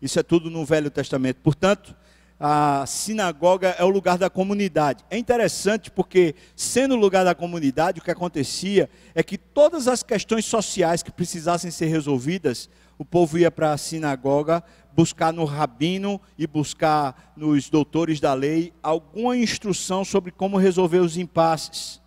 Isso 0.00 0.18
é 0.18 0.22
tudo 0.22 0.50
no 0.50 0.64
Velho 0.64 0.90
Testamento. 0.90 1.38
Portanto, 1.42 1.94
a 2.38 2.86
sinagoga 2.86 3.76
é 3.78 3.84
o 3.84 3.90
lugar 3.90 4.16
da 4.16 4.30
comunidade. 4.30 5.04
É 5.10 5.18
interessante 5.18 5.90
porque, 5.90 6.34
sendo 6.56 6.94
o 6.94 6.98
lugar 6.98 7.22
da 7.22 7.34
comunidade, 7.34 8.00
o 8.00 8.02
que 8.02 8.10
acontecia 8.10 8.88
é 9.14 9.22
que 9.22 9.36
todas 9.36 9.86
as 9.86 10.02
questões 10.02 10.46
sociais 10.46 11.02
que 11.02 11.12
precisassem 11.12 11.70
ser 11.70 11.86
resolvidas, 11.86 12.70
o 12.96 13.04
povo 13.04 13.38
ia 13.38 13.50
para 13.50 13.72
a 13.72 13.78
sinagoga 13.78 14.64
buscar 14.92 15.32
no 15.32 15.44
rabino 15.44 16.20
e 16.38 16.46
buscar 16.46 17.32
nos 17.36 17.68
doutores 17.68 18.20
da 18.20 18.32
lei 18.32 18.72
alguma 18.82 19.36
instrução 19.36 20.04
sobre 20.04 20.30
como 20.30 20.56
resolver 20.56 20.98
os 20.98 21.18
impasses. 21.18 22.00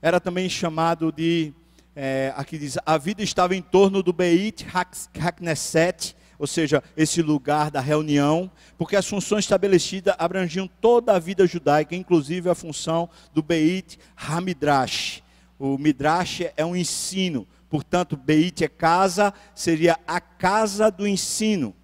Era 0.00 0.20
também 0.20 0.48
chamado 0.48 1.10
de, 1.10 1.52
é, 1.96 2.32
aqui 2.36 2.58
diz, 2.58 2.76
a 2.84 2.98
vida 2.98 3.22
estava 3.22 3.56
em 3.56 3.62
torno 3.62 4.02
do 4.02 4.12
Beit 4.12 4.66
Hakneset, 5.18 6.14
ou 6.38 6.46
seja, 6.46 6.82
esse 6.96 7.20
lugar 7.20 7.70
da 7.70 7.80
reunião, 7.80 8.50
porque 8.76 8.94
as 8.94 9.06
funções 9.06 9.44
estabelecidas 9.44 10.14
abrangiam 10.18 10.68
toda 10.80 11.12
a 11.12 11.18
vida 11.18 11.46
judaica, 11.46 11.96
inclusive 11.96 12.48
a 12.48 12.54
função 12.54 13.08
do 13.34 13.42
Beit 13.42 13.98
Hamidrash. 14.16 15.22
O 15.58 15.76
Midrash 15.76 16.42
é 16.56 16.64
um 16.64 16.76
ensino, 16.76 17.46
portanto, 17.68 18.16
Beit 18.16 18.62
é 18.62 18.68
casa, 18.68 19.34
seria 19.54 19.98
a 20.06 20.20
casa 20.20 20.90
do 20.90 21.06
ensino. 21.06 21.74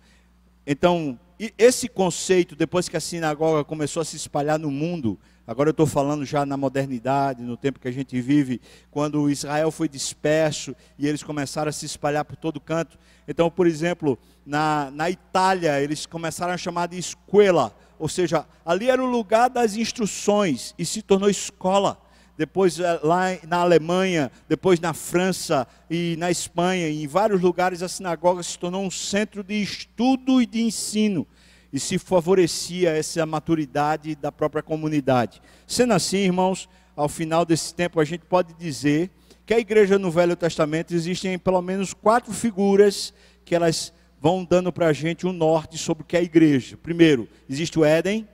Então, 0.64 1.18
esse 1.58 1.88
conceito, 1.88 2.54
depois 2.54 2.88
que 2.88 2.96
a 2.96 3.00
sinagoga 3.00 3.64
começou 3.64 4.00
a 4.00 4.04
se 4.04 4.16
espalhar 4.16 4.58
no 4.58 4.70
mundo, 4.70 5.18
Agora 5.46 5.68
eu 5.68 5.72
estou 5.72 5.86
falando 5.86 6.24
já 6.24 6.46
na 6.46 6.56
modernidade, 6.56 7.42
no 7.42 7.54
tempo 7.54 7.78
que 7.78 7.86
a 7.86 7.92
gente 7.92 8.18
vive, 8.18 8.62
quando 8.90 9.28
Israel 9.28 9.70
foi 9.70 9.88
disperso 9.90 10.74
e 10.98 11.06
eles 11.06 11.22
começaram 11.22 11.68
a 11.68 11.72
se 11.72 11.84
espalhar 11.84 12.24
por 12.24 12.34
todo 12.34 12.58
canto. 12.58 12.98
Então, 13.28 13.50
por 13.50 13.66
exemplo, 13.66 14.18
na, 14.46 14.90
na 14.90 15.10
Itália, 15.10 15.82
eles 15.82 16.06
começaram 16.06 16.54
a 16.54 16.56
chamar 16.56 16.88
de 16.88 16.98
escola, 16.98 17.76
ou 17.98 18.08
seja, 18.08 18.46
ali 18.64 18.88
era 18.88 19.02
o 19.02 19.10
lugar 19.10 19.50
das 19.50 19.76
instruções 19.76 20.74
e 20.78 20.86
se 20.86 21.02
tornou 21.02 21.28
escola. 21.28 22.00
Depois 22.38 22.80
eh, 22.80 23.00
lá 23.02 23.26
na 23.46 23.58
Alemanha, 23.58 24.32
depois 24.48 24.80
na 24.80 24.94
França 24.94 25.68
e 25.90 26.16
na 26.18 26.30
Espanha, 26.30 26.88
e 26.88 27.04
em 27.04 27.06
vários 27.06 27.40
lugares 27.40 27.82
a 27.82 27.88
sinagoga 27.88 28.42
se 28.42 28.58
tornou 28.58 28.82
um 28.82 28.90
centro 28.90 29.44
de 29.44 29.62
estudo 29.62 30.40
e 30.40 30.46
de 30.46 30.62
ensino 30.62 31.26
e 31.74 31.80
se 31.80 31.98
favorecia 31.98 32.90
essa 32.90 33.26
maturidade 33.26 34.14
da 34.14 34.30
própria 34.30 34.62
comunidade. 34.62 35.42
Sendo 35.66 35.92
assim, 35.92 36.18
irmãos, 36.18 36.68
ao 36.94 37.08
final 37.08 37.44
desse 37.44 37.74
tempo 37.74 37.98
a 37.98 38.04
gente 38.04 38.24
pode 38.24 38.54
dizer 38.54 39.10
que 39.44 39.52
a 39.52 39.58
igreja 39.58 39.98
no 39.98 40.08
Velho 40.08 40.36
Testamento 40.36 40.94
existem 40.94 41.36
pelo 41.36 41.60
menos 41.60 41.92
quatro 41.92 42.32
figuras 42.32 43.12
que 43.44 43.56
elas 43.56 43.92
vão 44.20 44.44
dando 44.44 44.72
para 44.72 44.86
a 44.86 44.92
gente 44.92 45.26
um 45.26 45.32
norte 45.32 45.76
sobre 45.76 46.04
o 46.04 46.06
que 46.06 46.16
é 46.16 46.20
a 46.20 46.22
igreja. 46.22 46.76
Primeiro, 46.76 47.28
existe 47.50 47.76
o 47.76 47.84
Éden, 47.84 48.28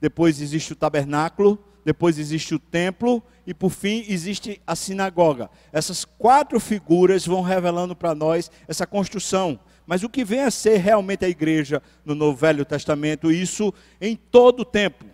depois 0.00 0.40
existe 0.40 0.72
o 0.72 0.76
tabernáculo, 0.76 1.58
depois 1.84 2.16
existe 2.16 2.54
o 2.54 2.60
templo 2.60 3.20
e 3.44 3.52
por 3.52 3.70
fim 3.70 4.04
existe 4.08 4.62
a 4.64 4.76
sinagoga. 4.76 5.50
Essas 5.72 6.04
quatro 6.04 6.60
figuras 6.60 7.26
vão 7.26 7.42
revelando 7.42 7.96
para 7.96 8.14
nós 8.14 8.48
essa 8.68 8.86
construção 8.86 9.58
mas 9.88 10.02
o 10.02 10.08
que 10.10 10.22
vem 10.22 10.40
a 10.40 10.50
ser 10.50 10.76
realmente 10.76 11.24
a 11.24 11.30
igreja 11.30 11.82
no 12.04 12.14
Novo 12.14 12.36
Velho 12.36 12.62
Testamento, 12.62 13.32
isso 13.32 13.72
em 13.98 14.14
todo 14.14 14.60
o 14.60 14.64
tempo. 14.64 15.06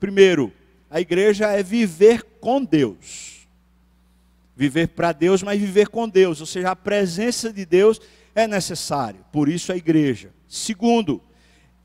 Primeiro, 0.00 0.50
a 0.90 1.02
igreja 1.02 1.48
é 1.48 1.62
viver 1.62 2.22
com 2.40 2.64
Deus. 2.64 3.46
Viver 4.56 4.88
para 4.88 5.12
Deus, 5.12 5.42
mas 5.42 5.60
viver 5.60 5.88
com 5.88 6.08
Deus, 6.08 6.40
ou 6.40 6.46
seja, 6.46 6.70
a 6.70 6.76
presença 6.76 7.52
de 7.52 7.66
Deus 7.66 8.00
é 8.34 8.48
necessário. 8.48 9.22
Por 9.30 9.50
isso 9.50 9.70
a 9.70 9.76
igreja. 9.76 10.30
Segundo, 10.48 11.20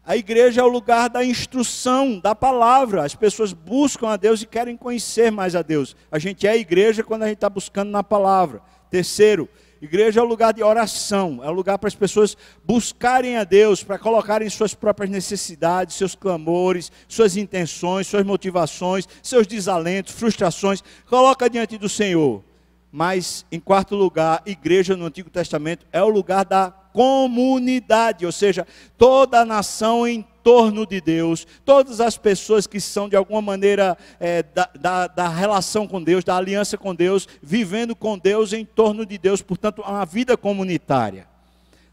a 0.05 0.15
igreja 0.15 0.61
é 0.61 0.63
o 0.63 0.69
lugar 0.69 1.09
da 1.09 1.25
instrução, 1.25 2.17
da 2.17 2.33
palavra. 2.33 3.03
As 3.03 3.13
pessoas 3.13 3.51
buscam 3.51 4.07
a 4.07 4.15
Deus 4.15 4.41
e 4.41 4.47
querem 4.47 4.77
conhecer 4.77 5.33
mais 5.33 5.53
a 5.53 5.61
Deus. 5.61 5.97
A 6.09 6.17
gente 6.17 6.47
é 6.47 6.55
igreja 6.55 7.03
quando 7.03 7.23
a 7.23 7.27
gente 7.27 7.39
está 7.39 7.49
buscando 7.49 7.89
na 7.89 8.05
palavra. 8.05 8.61
Terceiro, 8.89 9.49
Igreja 9.81 10.19
é 10.19 10.23
um 10.23 10.27
lugar 10.27 10.53
de 10.53 10.63
oração, 10.63 11.39
é 11.43 11.49
um 11.49 11.53
lugar 11.53 11.77
para 11.77 11.87
as 11.87 11.95
pessoas 11.95 12.35
buscarem 12.63 13.37
a 13.37 13.43
Deus, 13.43 13.83
para 13.83 13.99
colocarem 13.99 14.49
suas 14.49 14.73
próprias 14.73 15.09
necessidades, 15.09 15.95
seus 15.95 16.15
clamores, 16.15 16.91
suas 17.07 17.37
intenções, 17.37 18.07
suas 18.07 18.25
motivações, 18.25 19.07
seus 19.21 19.45
desalentos, 19.45 20.13
frustrações, 20.13 20.83
coloca 21.07 21.49
diante 21.49 21.77
do 21.77 21.87
Senhor. 21.87 22.43
Mas, 22.91 23.45
em 23.51 23.59
quarto 23.59 23.95
lugar, 23.95 24.41
igreja 24.45 24.95
no 24.95 25.05
Antigo 25.05 25.29
Testamento 25.29 25.85
é 25.91 26.01
o 26.01 26.09
lugar 26.09 26.45
da 26.45 26.71
comunidade, 26.71 28.25
ou 28.25 28.31
seja, 28.31 28.65
toda 28.97 29.41
a 29.41 29.45
nação 29.45 30.07
em 30.07 30.25
torno 30.47 30.85
de 30.85 31.01
Deus, 31.01 31.45
todas 31.65 31.99
as 31.99 32.17
pessoas 32.17 32.65
que 32.65 32.79
são 32.79 33.09
de 33.09 33.17
alguma 33.17 33.41
maneira 33.41 33.97
é, 34.17 34.41
da, 34.41 34.69
da, 34.79 35.07
da, 35.07 35.27
relação 35.27 35.85
com 35.85 36.01
Deus, 36.01 36.23
da 36.23 36.37
aliança 36.37 36.77
com 36.77 36.95
Deus, 36.95 37.27
vivendo 37.43 37.93
com 37.93 38.17
Deus 38.17 38.53
em 38.53 38.63
torno 38.63 39.05
de 39.05 39.17
Deus, 39.17 39.41
portanto, 39.41 39.81
uma 39.81 40.05
vida 40.05 40.37
comunitária. 40.37 41.27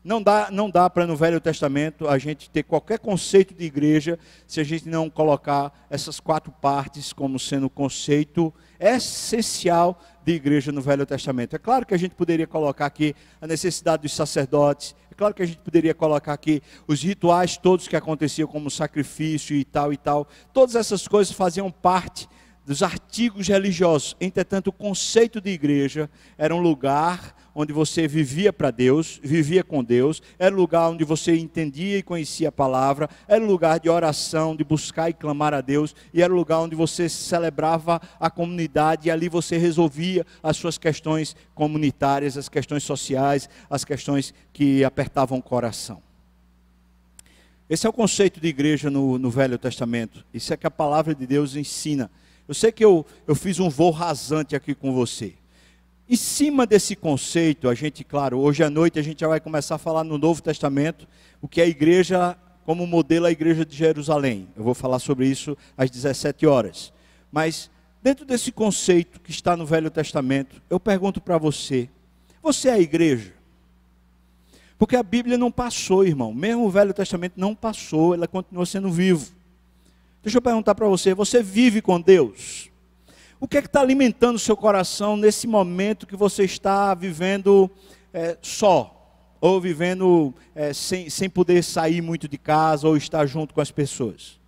Não 0.05 0.23
dá, 0.23 0.51
não 0.53 0.71
dá 0.71 0.89
para 0.89 1.05
no 1.05 1.17
Velho 1.17 1.41
Testamento 1.41 2.07
a 2.07 2.17
gente 2.17 2.49
ter 2.49 2.63
qualquer 2.63 3.01
conceito 3.01 3.55
de 3.55 3.65
igreja 3.65 4.21
se 4.47 4.61
a 4.61 4.65
gente 4.65 4.89
não 4.89 5.11
colocar 5.11 5.73
essas 5.91 6.21
quatro 6.21 6.53
partes 6.53 7.13
como 7.13 7.41
sendo 7.41 7.67
o 7.67 7.71
conceito 7.71 8.55
essencial 8.79 10.01
de 10.25 10.33
igreja 10.33 10.71
no 10.71 10.81
Velho 10.81 11.05
Testamento. 11.05 11.57
É 11.57 11.59
claro 11.59 11.85
que 11.85 11.95
a 11.95 11.99
gente 11.99 12.15
poderia 12.15 12.47
colocar 12.47 12.87
aqui 12.87 13.17
a 13.41 13.47
necessidade 13.47 14.03
dos 14.03 14.13
sacerdotes, 14.13 14.95
claro 15.15 15.35
que 15.35 15.43
a 15.43 15.47
gente 15.47 15.59
poderia 15.59 15.95
colocar 15.95 16.33
aqui 16.33 16.63
os 16.87 17.03
rituais 17.03 17.57
todos 17.57 17.89
que 17.89 17.97
aconteciam, 17.97 18.49
como 18.49 18.71
sacrifício 18.71 19.57
e 19.57 19.65
tal 19.65 19.93
e 19.93 19.97
tal. 19.97 20.29
Todas 20.53 20.75
essas 20.75 21.09
coisas 21.09 21.33
faziam 21.35 21.71
parte 21.71 22.29
dos 22.65 22.83
artigos 22.83 23.49
religiosos. 23.49 24.17
Entretanto, 24.21 24.69
o 24.69 24.73
conceito 24.73 25.41
de 25.41 25.51
igreja 25.51 26.09
era 26.39 26.55
um 26.55 26.61
lugar 26.61 27.35
onde 27.55 27.73
você 27.73 28.09
vivia 28.09 28.53
para 28.53 28.71
Deus, 28.71 29.21
vivia 29.23 29.63
com 29.63 29.85
Deus, 29.85 30.21
era 30.39 30.53
um 30.53 30.59
lugar 30.59 30.91
onde 30.91 31.05
você 31.05 31.37
entendia 31.37 31.99
e 31.99 32.03
conhecia 32.03 32.49
a 32.49 32.53
palavra, 32.53 33.09
era 33.29 33.45
um 33.45 33.47
lugar 33.47 33.79
de 33.79 33.89
oração, 33.89 34.57
de 34.57 34.65
buscar 34.65 35.09
e 35.09 35.13
clamar 35.13 35.55
a 35.55 35.61
Deus, 35.61 35.95
e 36.13 36.21
era 36.21 36.33
um 36.33 36.37
lugar 36.37 36.59
onde 36.59 36.75
você 36.75 37.09
celebrava 37.09 38.01
a 38.19 38.29
comunidade 38.29 39.07
e 39.07 39.11
ali 39.11 39.29
você 39.29 39.57
resolvia 39.57 40.27
as 40.43 40.57
suas 40.57 40.77
questões 40.77 41.37
comunitárias, 41.55 42.37
as 42.37 42.49
questões 42.49 42.83
sociais, 42.83 43.49
as 43.71 43.85
questões 43.85 44.35
que 44.53 44.83
apertavam 44.83 45.39
o 45.39 45.43
coração. 45.43 46.03
Esse 47.69 47.87
é 47.87 47.91
o 47.91 47.95
conceito 47.95 48.41
de 48.41 48.49
igreja 48.49 48.91
no, 48.91 49.19
no 49.19 49.31
Velho 49.31 49.57
Testamento. 49.57 50.25
Isso 50.35 50.53
é 50.53 50.57
que 50.57 50.67
a 50.67 50.71
palavra 50.71 51.15
de 51.15 51.27
Deus 51.27 51.57
ensina. 51.57 52.11
Eu 52.47 52.55
sei 52.55 52.71
que 52.71 52.85
eu, 52.85 53.07
eu 53.27 53.35
fiz 53.35 53.59
um 53.59 53.71
voo 53.71 53.91
rasante 53.91 54.55
aqui 54.55 54.75
com 54.75 54.93
você. 54.93 55.35
Em 56.09 56.17
cima 56.17 56.67
desse 56.67 56.95
conceito, 56.95 57.69
a 57.69 57.75
gente, 57.75 58.05
claro, 58.05 58.39
hoje 58.39 58.63
à 58.63 58.69
noite 58.69 58.99
a 58.99 59.03
gente 59.03 59.21
já 59.21 59.29
vai 59.29 59.41
começar 59.41 59.77
a 59.77 59.79
falar 59.79 60.05
no 60.05 60.19
Novo 60.19 60.43
Testamento, 60.43 61.09
o 61.41 61.49
que 61.49 61.61
é 61.61 61.65
a 61.65 61.69
igreja 61.69 62.37
como 62.65 62.87
modelo 62.87 63.27
a 63.27 63.31
igreja 63.31 63.65
de 63.65 63.77
Jerusalém. 63.77 64.49
Eu 64.57 64.65
vou 64.65 64.75
falar 64.75 64.99
sobre 64.99 65.27
isso 65.27 65.57
às 65.77 65.91
17 65.91 66.47
horas. 66.47 66.93
Mas 67.31 67.71
dentro 68.03 68.25
desse 68.25 68.53
conceito 68.53 69.21
que 69.21 69.31
está 69.31 69.57
no 69.57 69.67
Velho 69.67 69.91
Testamento, 69.91 70.63
eu 70.69 70.81
pergunto 70.81 71.21
para 71.21 71.39
você: 71.39 71.89
você 72.43 72.69
é 72.69 72.73
a 72.73 72.81
igreja? 72.81 73.33
Porque 74.79 74.97
a 74.97 75.03
Bíblia 75.03 75.39
não 75.39 75.51
passou, 75.51 76.05
irmão. 76.05 76.35
Mesmo 76.35 76.67
o 76.67 76.71
Velho 76.71 76.93
Testamento 76.93 77.35
não 77.37 77.55
passou, 77.55 78.15
ela 78.15 78.27
continua 78.27 78.67
sendo 78.67 78.91
vivo. 78.91 79.34
Deixa 80.25 80.39
eu 80.39 80.43
perguntar 80.43 80.75
para 80.75 80.89
você: 80.89 81.13
você 81.13 81.43
vive 81.43 81.83
com 81.83 82.01
Deus? 82.01 82.71
O 83.39 83.47
que 83.47 83.59
é 83.59 83.61
que 83.61 83.69
está 83.69 83.83
alimentando 83.83 84.37
o 84.37 84.39
seu 84.39 84.57
coração 84.57 85.19
nesse 85.19 85.47
momento 85.47 86.07
que 86.07 86.17
você 86.17 86.45
está 86.45 86.95
vivendo 86.95 87.71
é, 88.11 88.39
só? 88.41 88.91
Ou 89.39 89.61
vivendo 89.61 90.35
é, 90.55 90.73
sem, 90.73 91.11
sem 91.11 91.29
poder 91.29 91.63
sair 91.63 92.01
muito 92.01 92.27
de 92.27 92.39
casa, 92.39 92.89
ou 92.89 92.97
estar 92.97 93.27
junto 93.27 93.53
com 93.53 93.61
as 93.61 93.71
pessoas? 93.71 94.41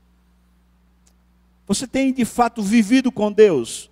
Você 1.66 1.86
tem 1.86 2.10
de 2.10 2.24
fato 2.24 2.62
vivido 2.62 3.12
com 3.12 3.30
Deus? 3.30 3.90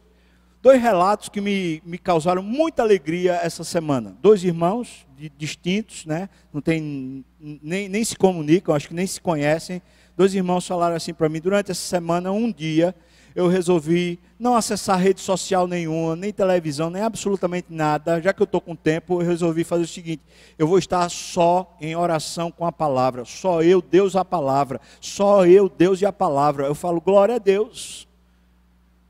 Dois 0.62 0.80
relatos 0.80 1.28
que 1.28 1.42
me, 1.42 1.82
me 1.84 1.98
causaram 1.98 2.42
muita 2.42 2.82
alegria 2.82 3.34
essa 3.42 3.62
semana. 3.62 4.16
Dois 4.22 4.42
irmãos 4.42 5.06
de, 5.18 5.28
distintos, 5.28 6.06
né? 6.06 6.30
Não 6.50 6.62
tem, 6.62 7.22
nem, 7.38 7.90
nem 7.90 8.02
se 8.02 8.16
comunicam, 8.16 8.74
acho 8.74 8.88
que 8.88 8.94
nem 8.94 9.06
se 9.06 9.20
conhecem. 9.20 9.82
Dois 10.16 10.34
irmãos 10.34 10.66
falaram 10.66 10.96
assim 10.96 11.12
para 11.12 11.28
mim: 11.28 11.40
durante 11.40 11.70
essa 11.70 11.80
semana, 11.80 12.30
um 12.30 12.52
dia, 12.52 12.94
eu 13.34 13.48
resolvi 13.48 14.20
não 14.38 14.54
acessar 14.54 14.98
rede 14.98 15.20
social 15.20 15.66
nenhuma, 15.66 16.14
nem 16.14 16.32
televisão, 16.32 16.88
nem 16.88 17.02
absolutamente 17.02 17.66
nada. 17.70 18.20
Já 18.20 18.32
que 18.32 18.40
eu 18.40 18.44
estou 18.44 18.60
com 18.60 18.76
tempo, 18.76 19.20
eu 19.20 19.26
resolvi 19.26 19.64
fazer 19.64 19.82
o 19.82 19.88
seguinte: 19.88 20.22
eu 20.56 20.68
vou 20.68 20.78
estar 20.78 21.08
só 21.08 21.76
em 21.80 21.96
oração 21.96 22.50
com 22.50 22.64
a 22.64 22.70
palavra. 22.70 23.24
Só 23.24 23.62
eu, 23.62 23.82
Deus, 23.82 24.14
a 24.14 24.24
palavra. 24.24 24.80
Só 25.00 25.44
eu, 25.44 25.68
Deus 25.68 26.00
e 26.00 26.06
a 26.06 26.12
palavra. 26.12 26.66
Eu 26.66 26.74
falo, 26.74 27.00
glória 27.00 27.34
a 27.34 27.38
Deus. 27.38 28.06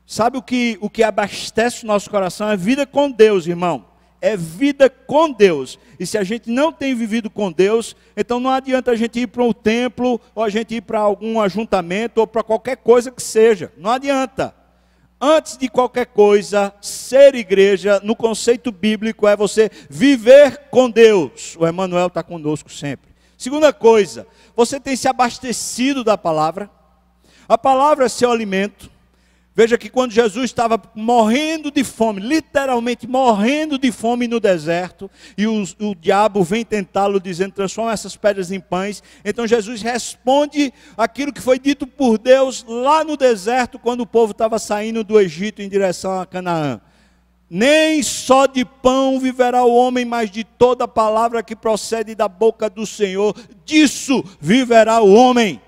Sabe 0.07 0.37
o 0.37 0.41
que, 0.41 0.77
o 0.81 0.89
que 0.89 1.03
abastece 1.03 1.83
o 1.83 1.87
nosso 1.87 2.09
coração? 2.09 2.49
É 2.49 2.57
vida 2.57 2.85
com 2.85 3.11
Deus, 3.11 3.47
irmão 3.47 3.94
é 4.21 4.35
vida 4.35 4.89
com 4.89 5.31
Deus. 5.31 5.79
E 5.99 6.05
se 6.05 6.17
a 6.17 6.23
gente 6.23 6.49
não 6.49 6.71
tem 6.71 6.95
vivido 6.95 7.29
com 7.29 7.51
Deus, 7.51 7.95
então 8.15 8.39
não 8.39 8.49
adianta 8.49 8.91
a 8.91 8.95
gente 8.95 9.19
ir 9.19 9.27
para 9.27 9.43
um 9.43 9.53
templo, 9.53 10.19
ou 10.33 10.43
a 10.43 10.49
gente 10.49 10.75
ir 10.75 10.81
para 10.81 10.99
algum 10.99 11.39
ajuntamento, 11.39 12.19
ou 12.19 12.27
para 12.27 12.43
qualquer 12.43 12.77
coisa 12.77 13.11
que 13.11 13.21
seja. 13.21 13.71
Não 13.77 13.91
adianta. 13.91 14.53
Antes 15.19 15.57
de 15.57 15.69
qualquer 15.69 16.07
coisa, 16.07 16.73
ser 16.81 17.35
igreja, 17.35 18.01
no 18.03 18.15
conceito 18.15 18.71
bíblico, 18.71 19.27
é 19.27 19.35
você 19.35 19.71
viver 19.89 20.69
com 20.69 20.89
Deus. 20.89 21.55
O 21.57 21.67
Emmanuel 21.67 22.07
está 22.07 22.21
conosco 22.21 22.71
sempre. 22.71 23.15
Segunda 23.37 23.71
coisa, 23.71 24.27
você 24.55 24.79
tem 24.79 24.95
se 24.95 25.07
abastecido 25.07 26.03
da 26.03 26.17
palavra. 26.17 26.69
A 27.47 27.57
palavra 27.57 28.05
é 28.05 28.09
seu 28.09 28.31
alimento. 28.31 28.91
Veja 29.57 29.77
que 29.77 29.89
quando 29.89 30.11
Jesus 30.11 30.43
estava 30.43 30.81
morrendo 30.93 31.71
de 31.71 31.81
fome, 31.81 32.19
literalmente 32.19 33.07
morrendo 33.07 33.79
de 33.79 33.89
fome 33.89 34.27
no 34.27 34.37
deserto, 34.37 35.09
e 35.37 35.47
o, 35.47 35.63
o 35.79 35.95
diabo 35.95 36.43
vem 36.43 36.65
tentá-lo 36.65 37.21
dizendo: 37.21 37.53
transforma 37.53 37.93
essas 37.93 38.17
pedras 38.17 38.51
em 38.51 38.59
pães. 38.59 39.01
Então 39.23 39.47
Jesus 39.47 39.81
responde 39.81 40.73
aquilo 40.97 41.31
que 41.31 41.39
foi 41.39 41.57
dito 41.57 41.87
por 41.87 42.17
Deus 42.17 42.65
lá 42.67 43.05
no 43.05 43.15
deserto, 43.15 43.79
quando 43.79 44.01
o 44.01 44.07
povo 44.07 44.33
estava 44.33 44.59
saindo 44.59 45.05
do 45.05 45.17
Egito 45.17 45.61
em 45.61 45.69
direção 45.69 46.19
a 46.19 46.25
Canaã. 46.25 46.81
Nem 47.49 48.03
só 48.03 48.47
de 48.47 48.65
pão 48.65 49.19
viverá 49.21 49.63
o 49.63 49.73
homem, 49.73 50.03
mas 50.03 50.29
de 50.29 50.43
toda 50.43 50.85
palavra 50.85 51.41
que 51.41 51.55
procede 51.55 52.13
da 52.13 52.27
boca 52.27 52.69
do 52.69 52.85
Senhor, 52.85 53.33
disso 53.63 54.21
viverá 54.41 54.99
o 54.99 55.13
homem. 55.13 55.61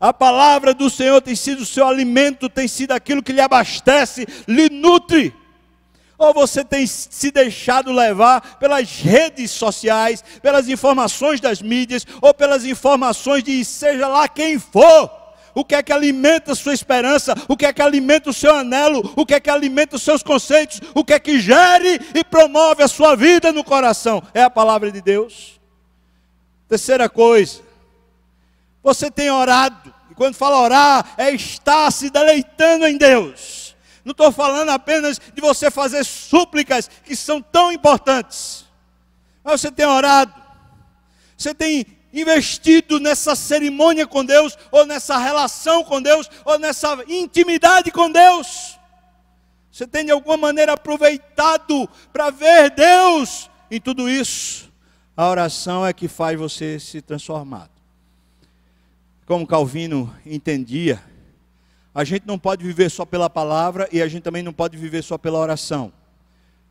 A 0.00 0.12
palavra 0.12 0.72
do 0.72 0.88
Senhor 0.88 1.20
tem 1.20 1.34
sido 1.34 1.62
o 1.62 1.66
seu 1.66 1.86
alimento, 1.86 2.48
tem 2.48 2.68
sido 2.68 2.92
aquilo 2.92 3.22
que 3.22 3.32
lhe 3.32 3.40
abastece, 3.40 4.26
lhe 4.46 4.68
nutre. 4.70 5.34
Ou 6.16 6.34
você 6.34 6.64
tem 6.64 6.86
se 6.86 7.30
deixado 7.30 7.92
levar 7.92 8.58
pelas 8.58 8.90
redes 9.00 9.50
sociais, 9.50 10.22
pelas 10.42 10.68
informações 10.68 11.40
das 11.40 11.62
mídias, 11.62 12.04
ou 12.20 12.34
pelas 12.34 12.64
informações 12.64 13.42
de 13.42 13.64
seja 13.64 14.08
lá 14.08 14.28
quem 14.28 14.58
for. 14.58 15.10
O 15.54 15.64
que 15.64 15.74
é 15.74 15.82
que 15.82 15.92
alimenta 15.92 16.52
a 16.52 16.56
sua 16.56 16.74
esperança? 16.74 17.34
O 17.48 17.56
que 17.56 17.66
é 17.66 17.72
que 17.72 17.82
alimenta 17.82 18.30
o 18.30 18.34
seu 18.34 18.54
anelo? 18.54 19.12
O 19.16 19.26
que 19.26 19.34
é 19.34 19.40
que 19.40 19.50
alimenta 19.50 19.96
os 19.96 20.02
seus 20.02 20.22
conceitos? 20.22 20.80
O 20.94 21.04
que 21.04 21.12
é 21.12 21.18
que 21.18 21.40
gere 21.40 22.00
e 22.14 22.22
promove 22.22 22.82
a 22.82 22.88
sua 22.88 23.16
vida 23.16 23.52
no 23.52 23.64
coração? 23.64 24.22
É 24.32 24.42
a 24.42 24.50
palavra 24.50 24.92
de 24.92 25.00
Deus. 25.00 25.58
Terceira 26.68 27.08
coisa, 27.08 27.60
você 28.82 29.10
tem 29.10 29.30
orado. 29.30 29.94
E 30.10 30.14
quando 30.14 30.34
fala 30.34 30.60
orar, 30.60 31.14
é 31.16 31.30
estar 31.30 31.90
se 31.90 32.10
deleitando 32.10 32.86
em 32.86 32.96
Deus. 32.96 33.76
Não 34.04 34.12
estou 34.12 34.32
falando 34.32 34.70
apenas 34.70 35.18
de 35.18 35.40
você 35.40 35.70
fazer 35.70 36.04
súplicas 36.04 36.88
que 37.04 37.14
são 37.14 37.42
tão 37.42 37.70
importantes. 37.70 38.64
Mas 39.44 39.60
você 39.60 39.70
tem 39.70 39.86
orado. 39.86 40.32
Você 41.36 41.54
tem 41.54 41.86
investido 42.12 42.98
nessa 42.98 43.36
cerimônia 43.36 44.06
com 44.06 44.24
Deus, 44.24 44.56
ou 44.70 44.86
nessa 44.86 45.18
relação 45.18 45.84
com 45.84 46.00
Deus, 46.00 46.28
ou 46.44 46.58
nessa 46.58 47.04
intimidade 47.06 47.90
com 47.90 48.10
Deus. 48.10 48.78
Você 49.70 49.86
tem 49.86 50.06
de 50.06 50.10
alguma 50.10 50.36
maneira 50.36 50.72
aproveitado 50.72 51.88
para 52.12 52.30
ver 52.30 52.70
Deus 52.70 53.50
em 53.70 53.80
tudo 53.80 54.08
isso. 54.08 54.72
A 55.16 55.28
oração 55.28 55.86
é 55.86 55.92
que 55.92 56.08
faz 56.08 56.38
você 56.38 56.80
se 56.80 57.02
transformar 57.02 57.68
como 59.28 59.46
Calvino 59.46 60.10
entendia, 60.24 61.04
a 61.94 62.02
gente 62.02 62.26
não 62.26 62.38
pode 62.38 62.64
viver 62.64 62.90
só 62.90 63.04
pela 63.04 63.28
palavra 63.28 63.86
e 63.92 64.00
a 64.00 64.08
gente 64.08 64.22
também 64.22 64.42
não 64.42 64.54
pode 64.54 64.74
viver 64.78 65.02
só 65.02 65.18
pela 65.18 65.38
oração. 65.38 65.92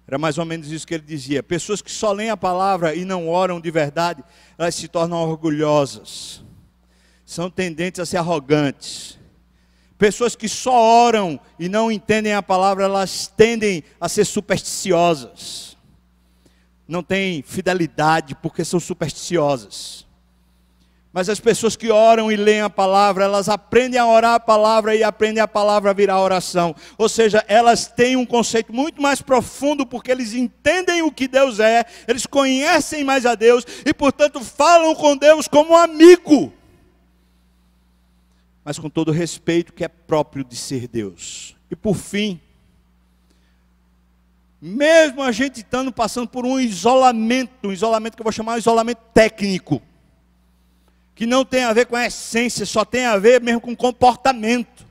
Era 0.07 0.17
mais 0.17 0.39
ou 0.39 0.45
menos 0.45 0.71
isso 0.71 0.87
que 0.87 0.95
ele 0.95 1.03
dizia. 1.03 1.43
Pessoas 1.43 1.83
que 1.83 1.91
só 1.91 2.11
leem 2.11 2.31
a 2.31 2.35
palavra 2.35 2.95
e 2.95 3.05
não 3.05 3.29
oram 3.29 3.61
de 3.61 3.69
verdade, 3.69 4.23
elas 4.57 4.73
se 4.73 4.87
tornam 4.87 5.19
orgulhosas, 5.19 6.41
são 7.23 7.47
tendentes 7.47 7.99
a 7.99 8.07
ser 8.07 8.17
arrogantes. 8.17 9.19
Pessoas 9.95 10.35
que 10.35 10.49
só 10.49 10.73
oram 10.73 11.39
e 11.59 11.69
não 11.69 11.91
entendem 11.91 12.33
a 12.33 12.41
palavra, 12.41 12.85
elas 12.85 13.27
tendem 13.37 13.83
a 14.01 14.09
ser 14.09 14.25
supersticiosas. 14.25 15.77
Não 16.87 17.03
têm 17.03 17.43
fidelidade 17.43 18.33
porque 18.33 18.65
são 18.65 18.79
supersticiosas. 18.79 20.06
Mas 21.13 21.29
as 21.29 21.39
pessoas 21.39 21.75
que 21.75 21.89
oram 21.89 22.31
e 22.31 22.35
leem 22.35 22.61
a 22.61 22.69
palavra, 22.69 23.23
elas 23.23 23.49
aprendem 23.49 23.99
a 23.99 24.05
orar 24.05 24.35
a 24.35 24.39
palavra 24.39 24.95
e 24.95 25.03
aprendem 25.03 25.41
a 25.41 25.47
palavra 25.47 25.89
a 25.89 25.93
virar 25.93 26.21
oração. 26.21 26.75
Ou 26.97 27.07
seja, 27.07 27.43
elas 27.47 27.87
têm 27.87 28.15
um 28.15 28.25
conceito 28.25 28.73
muito 28.73 29.01
mais 29.01 29.21
profundo 29.21 29.85
porque 29.85 30.11
eles 30.11 30.33
entendem 30.33 31.01
o 31.01 31.11
que 31.11 31.27
Deus 31.27 31.59
é, 31.59 31.85
eles 32.07 32.25
conhecem 32.25 33.03
mais 33.03 33.25
a 33.25 33.35
Deus 33.35 33.65
e, 33.85 33.93
portanto, 33.93 34.43
falam 34.43 34.93
com 34.93 35.15
Deus 35.15 35.47
como 35.47 35.71
um 35.71 35.77
amigo. 35.77 36.53
Mas 38.63 38.77
com 38.77 38.89
todo 38.89 39.09
o 39.09 39.13
respeito 39.13 39.73
que 39.73 39.83
é 39.83 39.87
próprio 39.87 40.43
de 40.43 40.57
ser 40.57 40.87
Deus. 40.87 41.55
E 41.71 41.75
por 41.75 41.95
fim, 41.95 42.39
mesmo 44.61 45.23
a 45.23 45.31
gente 45.31 45.61
estando 45.61 45.91
passando 45.91 46.27
por 46.27 46.45
um 46.45 46.59
isolamento, 46.59 47.69
um 47.69 47.71
isolamento 47.71 48.15
que 48.15 48.21
eu 48.21 48.25
vou 48.25 48.31
chamar 48.31 48.53
de 48.53 48.59
isolamento 48.59 49.01
técnico 49.13 49.81
que 51.17 51.25
não 51.25 51.43
tem 51.43 51.63
a 51.63 51.73
ver 51.73 51.87
com 51.87 51.95
a 51.95 52.05
essência, 52.05 52.63
só 52.63 52.85
tem 52.85 53.07
a 53.07 53.17
ver 53.17 53.41
mesmo 53.41 53.59
com 53.59 53.75
comportamento. 53.75 54.85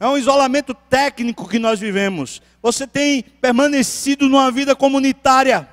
É 0.00 0.04
um 0.04 0.18
isolamento 0.18 0.74
técnico 0.74 1.48
que 1.48 1.60
nós 1.60 1.78
vivemos. 1.78 2.42
Você 2.60 2.84
tem 2.84 3.22
permanecido 3.22 4.28
numa 4.28 4.50
vida 4.50 4.74
comunitária. 4.74 5.68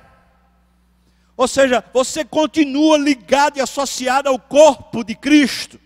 Ou 1.36 1.48
seja, 1.48 1.82
você 1.92 2.24
continua 2.24 2.96
ligado 2.96 3.56
e 3.56 3.60
associado 3.60 4.28
ao 4.28 4.38
corpo 4.38 5.02
de 5.02 5.16
Cristo. 5.16 5.80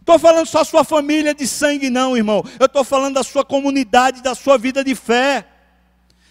Estou 0.00 0.18
falando 0.18 0.46
só 0.46 0.64
sua 0.64 0.82
família 0.82 1.34
de 1.34 1.46
sangue, 1.46 1.90
não, 1.90 2.16
irmão. 2.16 2.42
Eu 2.58 2.64
estou 2.64 2.82
falando 2.82 3.16
da 3.16 3.22
sua 3.22 3.44
comunidade, 3.44 4.22
da 4.22 4.34
sua 4.34 4.56
vida 4.56 4.82
de 4.82 4.94
fé. 4.94 5.46